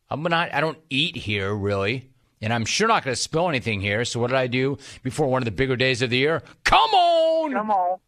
I'm 0.09 0.22
not, 0.22 0.55
I 0.55 0.61
don't 0.61 0.78
eat 0.89 1.16
here 1.16 1.55
really. 1.55 2.11
And 2.43 2.53
I'm 2.53 2.64
sure 2.64 2.87
not 2.87 3.05
going 3.05 3.14
to 3.14 3.20
spill 3.20 3.49
anything 3.49 3.80
here. 3.80 4.05
So 4.05 4.20
what 4.20 4.28
did 4.28 4.37
I 4.37 4.47
do 4.47 4.78
before 5.03 5.28
one 5.28 5.43
of 5.43 5.47
the 5.47 5.51
bigger 5.51 5.76
days 5.76 6.03
of 6.03 6.11
the 6.11 6.18
year? 6.18 6.43
Come 6.64 6.91
on. 6.91 7.53
Come 7.53 7.70
on. 7.70 7.99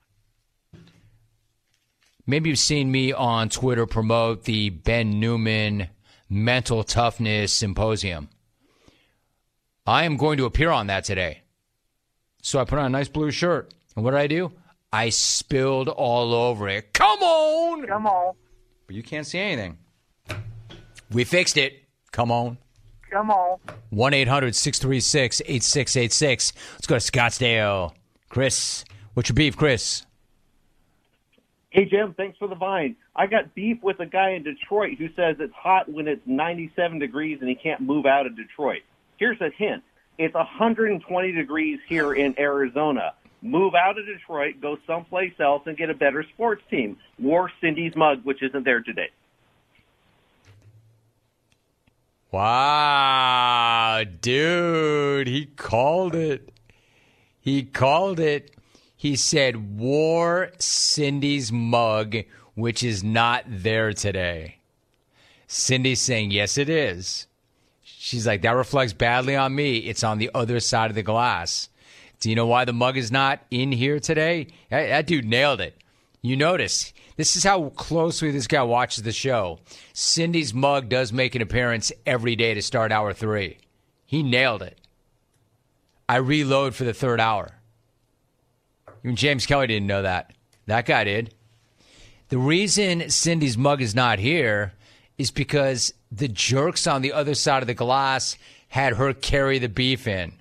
Maybe 2.26 2.51
you've 2.51 2.59
seen 2.59 2.91
me 2.91 3.12
on 3.12 3.49
Twitter 3.49 3.87
promote 3.87 4.45
the 4.45 4.68
Ben 4.68 5.18
Newman 5.18 5.89
Mental 6.29 6.85
Toughness 6.85 7.55
Symposium. 7.55 8.29
I 9.87 10.05
am 10.05 10.18
going 10.18 10.37
to 10.37 10.45
appear 10.45 10.70
on 10.70 10.89
that 10.89 11.05
today. 11.05 11.41
So 12.43 12.61
I 12.61 12.64
put 12.64 12.79
on 12.79 12.85
a 12.85 12.91
nice 12.91 13.09
blue 13.09 13.31
shirt. 13.31 13.72
And 13.97 14.05
what 14.05 14.11
did 14.11 14.20
I 14.20 14.26
do? 14.26 14.53
I 14.93 15.09
spilled 15.09 15.89
all 15.89 16.35
over 16.35 16.68
it. 16.68 16.93
Come 16.93 17.18
on! 17.20 17.87
Come 17.87 18.07
on. 18.07 18.35
But 18.87 18.97
you 18.97 19.03
can't 19.03 19.26
see 19.26 19.39
anything. 19.39 19.79
We 21.11 21.24
fixed 21.24 21.57
it. 21.57 21.85
Come 22.12 22.31
on. 22.31 22.59
Come 23.11 23.31
on. 23.31 23.59
1 23.91 24.15
800 24.15 24.55
636 24.55 25.41
8686. 25.41 26.53
Let's 26.73 26.87
go 26.87 26.99
to 26.99 27.13
Scottsdale. 27.13 27.95
Chris, 28.29 28.85
what's 29.15 29.29
your 29.29 29.35
beef, 29.35 29.57
Chris? 29.57 30.05
Hey, 31.71 31.85
Jim, 31.85 32.15
thanks 32.17 32.39
for 32.39 32.49
the 32.49 32.55
vine. 32.55 32.97
I 33.15 33.27
got 33.27 33.55
beef 33.55 33.83
with 33.83 34.01
a 34.01 34.07
guy 34.07 34.31
in 34.31 34.43
Detroit 34.43 34.99
who 34.99 35.09
says 35.15 35.37
it's 35.39 35.55
hot 35.55 35.89
when 35.89 36.09
it's 36.09 36.23
97 36.27 36.99
degrees 36.99 37.39
and 37.41 37.49
he 37.49 37.55
can't 37.55 37.81
move 37.81 38.07
out 38.07 38.27
of 38.27 38.37
Detroit. 38.37 38.83
Here's 39.19 39.41
a 39.41 39.51
hint. 39.51 39.83
It's 40.17 40.35
120 40.35 41.33
degrees 41.33 41.79
here 41.87 42.15
in 42.15 42.39
Arizona. 42.39 43.13
Move 43.43 43.75
out 43.75 43.99
of 43.99 44.07
Detroit, 44.07 44.61
go 44.61 44.79
someplace 44.87 45.35
else, 45.39 45.63
and 45.67 45.77
get 45.77 45.91
a 45.91 45.95
better 45.95 46.25
sports 46.35 46.63
team. 46.71 46.97
War 47.21 47.51
Cindy's 47.61 47.95
mug, 47.95 48.25
which 48.25 48.43
isn't 48.43 48.65
there 48.65 48.81
today. 48.81 49.11
Wow, 52.31 54.05
dude, 54.20 55.29
he 55.29 55.47
called 55.47 56.14
it. 56.14 56.53
He 57.41 57.62
called 57.62 58.20
it. 58.20 58.55
He 58.95 59.16
said, 59.16 59.79
wore 59.79 60.51
Cindy's 60.59 61.51
mug, 61.51 62.16
which 62.55 62.83
is 62.83 63.03
not 63.03 63.45
there 63.47 63.95
today. 63.95 64.59
Cindy's 65.47 66.03
saying, 66.03 66.31
yes, 66.31 66.59
it 66.59 66.68
is. 66.68 67.26
She's 67.83 68.26
like, 68.26 68.43
that 68.43 68.51
reflects 68.51 68.93
badly 68.93 69.35
on 69.35 69.55
me. 69.55 69.79
It's 69.79 70.05
on 70.05 70.18
the 70.18 70.31
other 70.35 70.61
side 70.61 70.91
of 70.91 70.97
the 70.97 71.03
glass. 71.03 71.70
Do 72.20 72.29
you 72.29 72.37
know 72.37 72.47
why 72.47 72.66
the 72.66 72.72
mug 72.72 72.99
is 72.99 73.11
not 73.11 73.41
in 73.51 73.72
here 73.72 74.01
today? 74.01 74.49
That, 74.68 74.89
that 74.89 75.07
dude 75.07 75.24
nailed 75.24 75.61
it. 75.61 75.76
You 76.20 76.37
notice, 76.37 76.93
this 77.19 77.35
is 77.35 77.43
how 77.43 77.71
closely 77.71 78.31
this 78.31 78.47
guy 78.47 78.62
watches 78.62 79.03
the 79.03 79.11
show. 79.11 79.59
Cindy's 79.93 80.55
mug 80.55 80.89
does 80.89 81.12
make 81.12 81.35
an 81.35 81.43
appearance 81.43 81.91
every 82.07 82.37
day 82.37 82.55
to 82.55 82.62
start 82.62 82.93
hour 82.93 83.12
three. 83.12 83.59
He 84.07 84.23
nailed 84.23 84.62
it. 84.62 84.81
I 86.09 86.19
reload 86.19 86.77
for 86.77 86.85
the 86.85 86.95
third 86.95 87.21
hour. 87.21 87.57
Even 89.03 89.16
James 89.16 89.47
Kelly 89.47 89.66
didn't 89.66 89.89
know 89.89 90.03
that. 90.03 90.33
That 90.66 90.87
guy 90.87 91.03
did. 91.03 91.35
The 92.29 92.39
reason 92.39 93.11
Cindy's 93.11 93.59
mug 93.59 93.83
is 93.83 93.97
not 93.97 94.21
here 94.21 94.75
is 95.19 95.33
because 95.33 95.93
the 96.12 96.29
jerks 96.29 96.87
on 96.87 97.03
the 97.03 97.12
other 97.12 97.35
side 97.35 97.64
of 97.64 97.66
the 97.66 97.75
glass 97.75 98.39
had 98.69 98.95
her 98.95 99.12
carry 99.12 99.59
the 99.59 99.69
beef 99.69 100.07
in. 100.07 100.35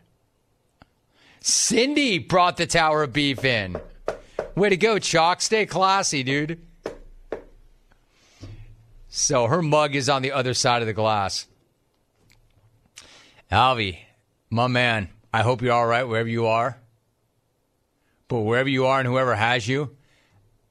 Cindy 1.39 2.19
brought 2.19 2.57
the 2.57 2.67
tower 2.67 3.01
of 3.01 3.13
beef 3.13 3.43
in. 3.43 3.77
Way 4.53 4.69
to 4.69 4.77
go, 4.77 4.99
Chalk. 4.99 5.41
Stay 5.41 5.65
classy, 5.65 6.21
dude. 6.21 6.61
So 9.19 9.47
her 9.47 9.63
mug 9.63 9.95
is 9.95 10.09
on 10.09 10.21
the 10.21 10.31
other 10.31 10.53
side 10.53 10.83
of 10.83 10.85
the 10.85 10.93
glass. 10.93 11.47
Alvy, 13.51 13.97
my 14.51 14.67
man, 14.67 15.09
I 15.33 15.41
hope 15.41 15.63
you're 15.63 15.73
all 15.73 15.87
right 15.87 16.03
wherever 16.03 16.29
you 16.29 16.45
are. 16.45 16.79
But 18.27 18.41
wherever 18.41 18.69
you 18.69 18.85
are 18.85 18.99
and 18.99 19.07
whoever 19.07 19.33
has 19.33 19.67
you, 19.67 19.97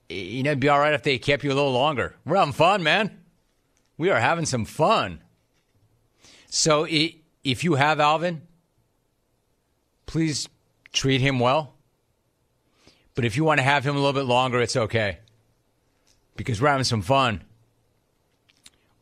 you 0.09 0.45
know, 0.45 0.51
it'd 0.51 0.61
be 0.61 0.69
all 0.69 0.79
right 0.79 0.95
if 0.95 1.03
they 1.03 1.19
kept 1.19 1.43
you 1.43 1.51
a 1.51 1.55
little 1.55 1.73
longer. 1.73 2.15
We're 2.25 2.37
having 2.37 2.53
fun, 2.53 2.85
man. 2.85 3.19
We 3.99 4.11
are 4.11 4.21
having 4.21 4.47
some 4.47 4.65
fun. 4.65 5.21
So 6.47 6.87
if 6.89 7.65
you 7.65 7.75
have 7.75 7.99
Alvin, 7.99 8.43
please 10.07 10.49
treat 10.93 11.21
him 11.21 11.41
well. 11.41 11.75
But 13.17 13.25
if 13.25 13.37
you 13.37 13.43
want 13.43 13.59
to 13.59 13.65
have 13.65 13.85
him 13.85 13.97
a 13.97 13.99
little 13.99 14.13
bit 14.13 14.27
longer, 14.27 14.61
it's 14.61 14.77
okay. 14.77 15.19
Because 16.37 16.63
we're 16.63 16.69
having 16.69 16.85
some 16.85 17.03
fun. 17.03 17.43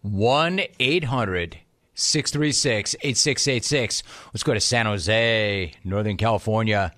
1 0.05 0.61
800 0.81 1.59
636 1.95 2.95
8686. 3.01 4.03
Let's 4.35 4.43
go 4.43 4.53
to 4.53 4.61
San 4.61 4.85
Jose, 4.85 5.73
Northern 5.83 6.19
California. 6.19 6.93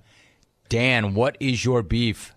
Dan, 0.68 1.14
what 1.14 1.36
is 1.38 1.64
your 1.64 1.84
beef? 1.84 2.34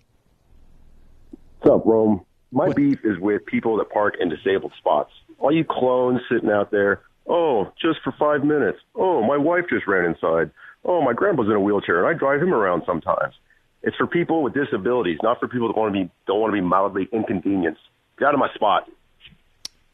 What's 1.60 1.74
up, 1.74 1.86
Rome? 1.88 2.24
My 2.52 2.68
what? 2.68 2.76
beef 2.76 3.00
is 3.04 3.18
with 3.18 3.48
people 3.48 3.78
that 3.78 3.90
park 3.90 4.18
in 4.20 4.30
disabled 4.30 4.74
spots. 4.78 5.12
All 5.40 5.52
you 5.52 5.66
clones 5.68 6.22
sitting 6.32 6.52
out 6.52 6.70
there, 6.70 7.02
oh, 7.26 7.72
just 7.82 8.00
for 8.04 8.14
five 8.20 8.44
minutes. 8.44 8.78
Oh, 8.94 9.24
my 9.24 9.38
wife 9.38 9.66
just 9.72 9.88
ran 9.88 10.06
inside. 10.06 10.52
Oh, 10.86 11.02
my 11.02 11.14
grandpa's 11.14 11.48
in 11.48 11.54
a 11.54 11.60
wheelchair 11.60 12.06
and 12.06 12.16
I 12.16 12.18
drive 12.18 12.44
him 12.44 12.54
around 12.54 12.84
sometimes. 12.86 13.34
It's 13.82 13.96
for 13.96 14.06
people 14.06 14.44
with 14.44 14.54
disabilities, 14.54 15.18
not 15.24 15.40
for 15.40 15.48
people 15.48 15.68
that 15.68 15.78
want 15.78 15.96
to 15.96 16.04
be 16.04 16.12
don't 16.28 16.40
want 16.40 16.52
to 16.54 16.62
be 16.62 16.66
mildly 16.66 17.10
inconvenienced. 17.12 17.82
Get 18.20 18.28
out 18.28 18.34
of 18.36 18.40
my 18.40 18.54
spot. 18.54 18.88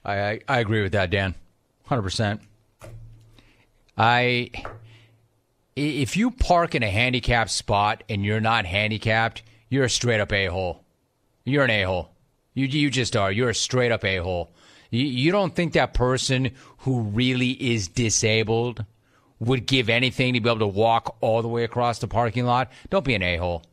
I 0.06 0.40
I, 0.48 0.60
agree 0.60 0.82
with 0.82 0.92
that, 0.92 1.10
Dan. 1.10 1.36
Hundred 1.86 2.04
percent. 2.04 2.42
I 3.98 4.52
if 5.76 6.16
you 6.16 6.32
park 6.32 6.76
in 6.76 6.84
a 6.84 6.90
handicapped 6.90 7.52
spot 7.52 8.04
and 8.08 8.24
you're 8.24 8.40
not 8.40 8.66
handicapped, 8.66 9.44
you're 9.70 9.86
a 9.86 9.90
straight 9.90 10.22
up 10.22 10.32
a 10.32 10.46
hole. 10.48 10.84
You're 11.44 11.66
an 11.66 11.72
a 11.72 11.84
hole. 11.84 12.12
You 12.54 12.68
you 12.68 12.90
just 12.90 13.16
are. 13.16 13.32
You're 13.32 13.50
a 13.50 13.56
straight 13.56 13.92
up 13.92 14.06
a 14.06 14.18
hole. 14.18 14.52
You, 14.92 15.06
you 15.06 15.32
don't 15.32 15.56
think 15.56 15.74
that 15.74 15.94
person 15.94 16.52
who 16.80 17.02
really 17.02 17.52
is 17.52 17.88
disabled 17.88 18.86
would 19.40 19.66
give 19.66 19.90
anything 19.90 20.34
to 20.34 20.40
be 20.40 20.50
able 20.50 20.60
to 20.60 20.68
walk 20.68 21.18
all 21.22 21.42
the 21.42 21.48
way 21.48 21.64
across 21.64 22.00
the 22.00 22.08
parking 22.08 22.46
lot? 22.46 22.72
Don't 22.90 23.04
be 23.04 23.16
an 23.16 23.22
a 23.22 23.38
hole. 23.38 23.64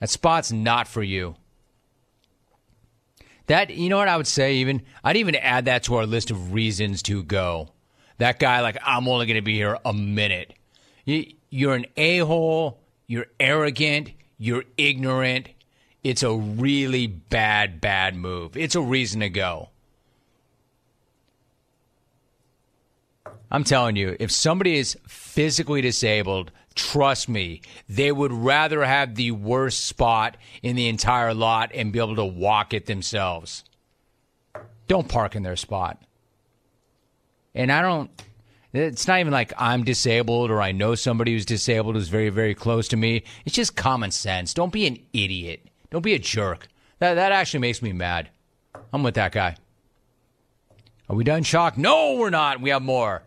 That 0.00 0.10
spot's 0.10 0.50
not 0.50 0.88
for 0.88 1.02
you. 1.02 1.36
That 3.46 3.70
you 3.70 3.88
know 3.88 3.98
what 3.98 4.08
I 4.08 4.16
would 4.16 4.26
say 4.26 4.54
even 4.54 4.82
I'd 5.02 5.16
even 5.16 5.34
add 5.36 5.64
that 5.66 5.84
to 5.84 5.96
our 5.96 6.06
list 6.06 6.30
of 6.30 6.52
reasons 6.52 7.02
to 7.04 7.22
go. 7.22 7.70
That 8.18 8.38
guy 8.38 8.60
like 8.60 8.76
I'm 8.84 9.08
only 9.08 9.26
going 9.26 9.36
to 9.36 9.42
be 9.42 9.54
here 9.54 9.78
a 9.84 9.92
minute. 9.92 10.54
You, 11.04 11.26
you're 11.50 11.74
an 11.74 11.86
a-hole, 11.96 12.80
you're 13.06 13.26
arrogant, 13.40 14.12
you're 14.38 14.64
ignorant. 14.76 15.48
It's 16.04 16.22
a 16.22 16.32
really 16.32 17.06
bad 17.06 17.80
bad 17.80 18.14
move. 18.14 18.56
It's 18.56 18.74
a 18.74 18.80
reason 18.80 19.20
to 19.20 19.28
go. 19.28 19.70
I'm 23.50 23.64
telling 23.64 23.96
you, 23.96 24.16
if 24.18 24.30
somebody 24.30 24.78
is 24.78 24.96
physically 25.06 25.82
disabled, 25.82 26.50
Trust 26.74 27.28
me, 27.28 27.60
they 27.88 28.12
would 28.12 28.32
rather 28.32 28.84
have 28.84 29.14
the 29.14 29.30
worst 29.30 29.84
spot 29.84 30.36
in 30.62 30.76
the 30.76 30.88
entire 30.88 31.34
lot 31.34 31.70
and 31.74 31.92
be 31.92 31.98
able 31.98 32.16
to 32.16 32.24
walk 32.24 32.72
it 32.72 32.86
themselves. 32.86 33.64
Don't 34.88 35.08
park 35.08 35.36
in 35.36 35.42
their 35.42 35.56
spot. 35.56 36.02
And 37.54 37.70
I 37.70 37.82
don't, 37.82 38.10
it's 38.72 39.06
not 39.06 39.20
even 39.20 39.32
like 39.32 39.52
I'm 39.58 39.84
disabled 39.84 40.50
or 40.50 40.62
I 40.62 40.72
know 40.72 40.94
somebody 40.94 41.32
who's 41.32 41.44
disabled 41.44 41.94
who's 41.94 42.08
very, 42.08 42.30
very 42.30 42.54
close 42.54 42.88
to 42.88 42.96
me. 42.96 43.24
It's 43.44 43.54
just 43.54 43.76
common 43.76 44.10
sense. 44.10 44.54
Don't 44.54 44.72
be 44.72 44.86
an 44.86 44.98
idiot. 45.12 45.60
Don't 45.90 46.02
be 46.02 46.14
a 46.14 46.18
jerk. 46.18 46.68
That, 46.98 47.14
that 47.14 47.32
actually 47.32 47.60
makes 47.60 47.82
me 47.82 47.92
mad. 47.92 48.30
I'm 48.92 49.02
with 49.02 49.14
that 49.14 49.32
guy. 49.32 49.56
Are 51.08 51.16
we 51.16 51.24
done, 51.24 51.42
Shock? 51.42 51.76
No, 51.76 52.14
we're 52.14 52.30
not. 52.30 52.60
We 52.60 52.70
have 52.70 52.80
more. 52.80 53.22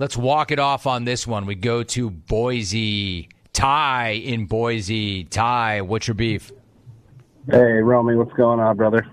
Let's 0.00 0.16
walk 0.16 0.52
it 0.52 0.60
off 0.60 0.86
on 0.86 1.04
this 1.04 1.26
one. 1.26 1.44
We 1.44 1.56
go 1.56 1.82
to 1.82 2.08
Boise. 2.08 3.28
Ty 3.52 4.10
in 4.10 4.46
Boise. 4.46 5.24
Ty, 5.24 5.80
what's 5.80 6.06
your 6.06 6.14
beef? 6.14 6.52
Hey, 7.50 7.82
Romy, 7.82 8.14
what's 8.14 8.32
going 8.34 8.60
on, 8.60 8.76
brother? 8.76 9.04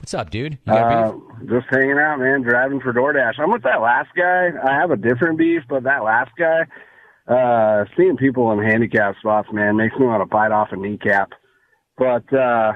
What's 0.00 0.14
up, 0.14 0.30
dude? 0.30 0.54
You 0.66 0.72
got 0.72 1.14
uh? 1.14 1.18
Just 1.48 1.66
hanging 1.70 1.98
out, 1.98 2.18
man. 2.18 2.42
Driving 2.42 2.80
for 2.80 2.92
DoorDash. 2.92 3.38
I'm 3.38 3.52
with 3.52 3.62
that 3.62 3.80
last 3.80 4.08
guy. 4.16 4.48
I 4.66 4.74
have 4.74 4.90
a 4.90 4.96
different 4.96 5.38
beef, 5.38 5.62
but 5.68 5.84
that 5.84 6.02
last 6.02 6.32
guy, 6.36 6.62
uh, 7.28 7.84
seeing 7.96 8.16
people 8.16 8.50
in 8.50 8.58
handicap 8.58 9.14
spots, 9.20 9.48
man, 9.52 9.76
makes 9.76 9.96
me 9.96 10.06
want 10.06 10.22
to 10.22 10.26
bite 10.26 10.50
off 10.50 10.72
a 10.72 10.76
kneecap. 10.76 11.30
But 11.96 12.32
uh, 12.32 12.72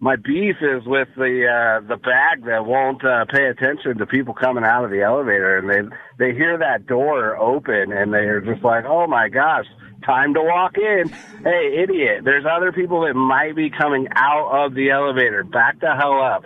my 0.00 0.16
beef 0.16 0.56
is 0.62 0.82
with 0.86 1.08
the 1.16 1.46
uh 1.46 1.86
the 1.86 1.96
bag 1.96 2.44
that 2.46 2.64
won't 2.64 3.04
uh, 3.04 3.26
pay 3.26 3.46
attention 3.46 3.98
to 3.98 4.06
people 4.06 4.34
coming 4.34 4.64
out 4.64 4.84
of 4.84 4.90
the 4.90 5.02
elevator 5.02 5.58
and 5.58 5.68
they 5.68 5.96
they 6.18 6.34
hear 6.34 6.58
that 6.58 6.86
door 6.86 7.36
open 7.36 7.92
and 7.92 8.12
they're 8.12 8.40
just 8.40 8.64
like 8.64 8.84
oh 8.86 9.06
my 9.06 9.28
gosh 9.28 9.66
time 10.04 10.32
to 10.32 10.42
walk 10.42 10.78
in. 10.78 11.08
Hey 11.44 11.82
idiot 11.82 12.24
there's 12.24 12.46
other 12.50 12.72
people 12.72 13.02
that 13.02 13.14
might 13.14 13.54
be 13.54 13.70
coming 13.70 14.08
out 14.16 14.64
of 14.64 14.74
the 14.74 14.90
elevator. 14.90 15.44
Back 15.44 15.80
the 15.80 15.94
hell 15.94 16.20
up. 16.20 16.44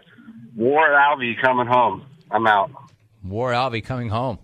War 0.56 0.88
alvey 0.88 1.40
coming 1.40 1.66
home. 1.66 2.04
I'm 2.30 2.46
out. 2.46 2.70
War 3.22 3.52
alvey 3.52 3.82
coming 3.82 4.08
home. 4.08 4.38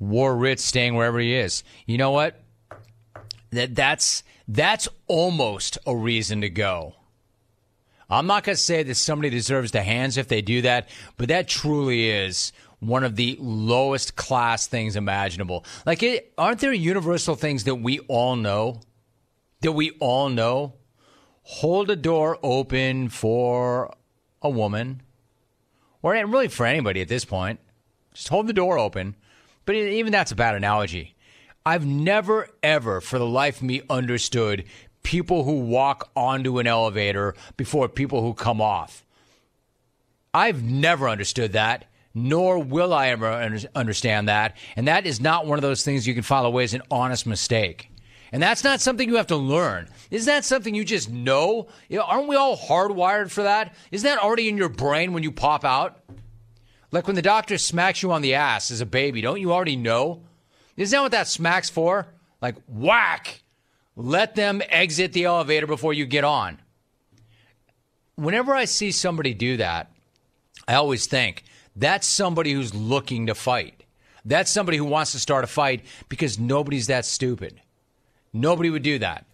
War 0.00 0.36
ritz 0.36 0.64
staying 0.64 0.96
wherever 0.96 1.20
he 1.20 1.34
is. 1.34 1.62
You 1.86 1.98
know 1.98 2.10
what? 2.10 2.40
That 3.50 3.76
that's 3.76 4.24
that's 4.48 4.88
almost 5.06 5.78
a 5.86 5.94
reason 5.94 6.40
to 6.40 6.50
go 6.50 6.96
I'm 8.10 8.26
not 8.26 8.44
going 8.44 8.56
to 8.56 8.62
say 8.62 8.82
that 8.82 8.94
somebody 8.96 9.30
deserves 9.30 9.70
the 9.70 9.82
hands 9.82 10.16
if 10.16 10.28
they 10.28 10.42
do 10.42 10.62
that, 10.62 10.88
but 11.16 11.28
that 11.28 11.48
truly 11.48 12.10
is 12.10 12.52
one 12.80 13.04
of 13.04 13.16
the 13.16 13.36
lowest 13.40 14.16
class 14.16 14.66
things 14.66 14.96
imaginable. 14.96 15.64
Like, 15.86 16.02
it, 16.02 16.32
aren't 16.36 16.60
there 16.60 16.72
universal 16.72 17.36
things 17.36 17.64
that 17.64 17.76
we 17.76 18.00
all 18.00 18.36
know? 18.36 18.80
That 19.60 19.72
we 19.72 19.92
all 20.00 20.28
know? 20.28 20.74
Hold 21.42 21.90
a 21.90 21.96
door 21.96 22.38
open 22.42 23.08
for 23.08 23.94
a 24.42 24.50
woman, 24.50 25.02
or 26.02 26.12
really 26.12 26.48
for 26.48 26.66
anybody 26.66 27.00
at 27.00 27.08
this 27.08 27.24
point. 27.24 27.60
Just 28.14 28.28
hold 28.28 28.46
the 28.46 28.52
door 28.52 28.78
open. 28.78 29.16
But 29.66 29.74
even 29.74 30.12
that's 30.12 30.32
a 30.32 30.36
bad 30.36 30.54
analogy. 30.54 31.14
I've 31.64 31.84
never, 31.84 32.48
ever, 32.62 33.00
for 33.00 33.18
the 33.18 33.26
life 33.26 33.58
of 33.58 33.62
me, 33.64 33.82
understood 33.90 34.64
people 35.02 35.44
who 35.44 35.60
walk 35.60 36.10
onto 36.14 36.58
an 36.58 36.66
elevator 36.66 37.34
before 37.56 37.88
people 37.88 38.22
who 38.22 38.34
come 38.34 38.60
off. 38.60 39.04
I've 40.32 40.62
never 40.62 41.08
understood 41.08 41.52
that, 41.52 41.86
nor 42.14 42.58
will 42.58 42.92
I 42.92 43.08
ever 43.08 43.66
understand 43.74 44.28
that. 44.28 44.56
And 44.76 44.86
that 44.88 45.06
is 45.06 45.20
not 45.20 45.46
one 45.46 45.58
of 45.58 45.62
those 45.62 45.84
things 45.84 46.06
you 46.06 46.14
can 46.14 46.22
file 46.22 46.46
away 46.46 46.64
as 46.64 46.74
an 46.74 46.82
honest 46.90 47.26
mistake. 47.26 47.90
And 48.32 48.42
that's 48.42 48.62
not 48.62 48.80
something 48.80 49.08
you 49.08 49.16
have 49.16 49.26
to 49.28 49.36
learn. 49.36 49.88
Isn't 50.10 50.32
that 50.32 50.44
something 50.44 50.74
you 50.74 50.84
just 50.84 51.10
know? 51.10 51.68
Know? 51.88 52.02
Aren't 52.02 52.28
we 52.28 52.36
all 52.36 52.56
hardwired 52.56 53.30
for 53.30 53.42
that? 53.42 53.74
Isn't 53.90 54.08
that 54.08 54.22
already 54.22 54.48
in 54.48 54.56
your 54.56 54.68
brain 54.68 55.12
when 55.12 55.24
you 55.24 55.32
pop 55.32 55.64
out? 55.64 56.00
Like 56.92 57.06
when 57.06 57.16
the 57.16 57.22
doctor 57.22 57.58
smacks 57.58 58.02
you 58.02 58.12
on 58.12 58.22
the 58.22 58.34
ass 58.34 58.70
as 58.70 58.80
a 58.80 58.86
baby, 58.86 59.20
don't 59.20 59.40
you 59.40 59.52
already 59.52 59.76
know? 59.76 60.22
Isn't 60.76 60.96
that 60.96 61.02
what 61.02 61.12
that 61.12 61.28
smack's 61.28 61.70
for? 61.70 62.06
Like 62.40 62.56
whack! 62.68 63.42
Let 63.96 64.34
them 64.34 64.62
exit 64.68 65.12
the 65.12 65.24
elevator 65.24 65.66
before 65.66 65.92
you 65.92 66.06
get 66.06 66.24
on. 66.24 66.58
Whenever 68.14 68.54
I 68.54 68.64
see 68.64 68.92
somebody 68.92 69.34
do 69.34 69.56
that, 69.58 69.90
I 70.68 70.74
always 70.74 71.06
think 71.06 71.44
that's 71.74 72.06
somebody 72.06 72.52
who's 72.52 72.74
looking 72.74 73.26
to 73.26 73.34
fight. 73.34 73.84
That's 74.24 74.50
somebody 74.50 74.76
who 74.76 74.84
wants 74.84 75.12
to 75.12 75.18
start 75.18 75.44
a 75.44 75.48
fight 75.48 75.84
because 76.08 76.38
nobody's 76.38 76.88
that 76.88 77.04
stupid. 77.04 77.60
Nobody 78.32 78.70
would 78.70 78.82
do 78.82 78.98
that. 78.98 79.26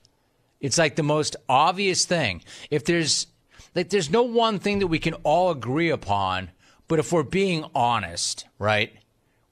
It's 0.61 0.79
like 0.79 0.97
the 0.97 1.03
most 1.03 1.37
obvious 1.49 2.05
thing. 2.05 2.43
If 2.71 2.85
there's 2.85 3.27
like 3.75 3.91
there's 3.91 4.11
no 4.11 4.23
one 4.23 4.59
thing 4.59 4.79
that 4.79 4.87
we 4.87 4.99
can 4.99 5.15
all 5.23 5.51
agree 5.51 5.91
upon, 5.91 6.51
but 6.89 6.99
if 6.99 7.13
we're 7.13 7.23
being 7.23 7.65
honest, 7.75 8.47
right? 8.59 8.93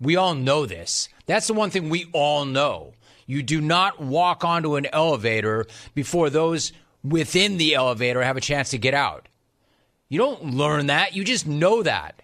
We 0.01 0.17
all 0.17 0.35
know 0.35 0.67
this. 0.67 1.09
That's 1.27 1.47
the 1.47 1.55
one 1.55 1.71
thing 1.71 1.89
we 1.89 2.07
all 2.13 2.45
know. 2.45 2.94
You 3.27 3.43
do 3.43 3.61
not 3.61 4.01
walk 4.01 4.45
onto 4.45 4.77
an 4.77 4.87
elevator 4.93 5.67
before 5.95 6.31
those 6.31 6.73
within 7.03 7.59
the 7.59 7.75
elevator 7.75 8.23
have 8.23 8.37
a 8.37 8.41
chance 8.41 8.71
to 8.71 8.79
get 8.79 8.95
out. 8.95 9.29
You 10.09 10.19
don't 10.19 10.55
learn 10.55 10.87
that, 10.87 11.15
you 11.15 11.25
just 11.25 11.47
know 11.47 11.83
that. 11.83 12.23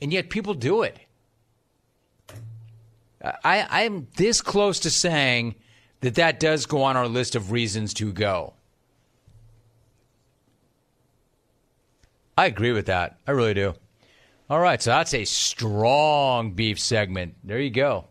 And 0.00 0.12
yet 0.12 0.30
people 0.30 0.54
do 0.54 0.82
it. 0.82 0.98
I, 3.22 3.84
I'm 3.84 4.08
this 4.16 4.40
close 4.40 4.80
to 4.80 4.90
saying 4.90 5.56
that 6.00 6.14
that 6.14 6.40
does 6.40 6.64
go 6.66 6.82
on 6.82 6.96
our 6.96 7.08
list 7.08 7.36
of 7.36 7.52
reasons 7.52 7.92
to 7.94 8.12
go. 8.12 8.54
I 12.38 12.46
agree 12.46 12.72
with 12.72 12.86
that. 12.86 13.18
I 13.26 13.32
really 13.32 13.52
do. 13.52 13.74
All 14.48 14.60
right, 14.60 14.82
so 14.82 14.90
that's 14.90 15.12
a 15.12 15.26
strong 15.26 16.52
beef 16.52 16.80
segment. 16.80 17.34
There 17.44 17.60
you 17.60 17.70
go. 17.70 18.06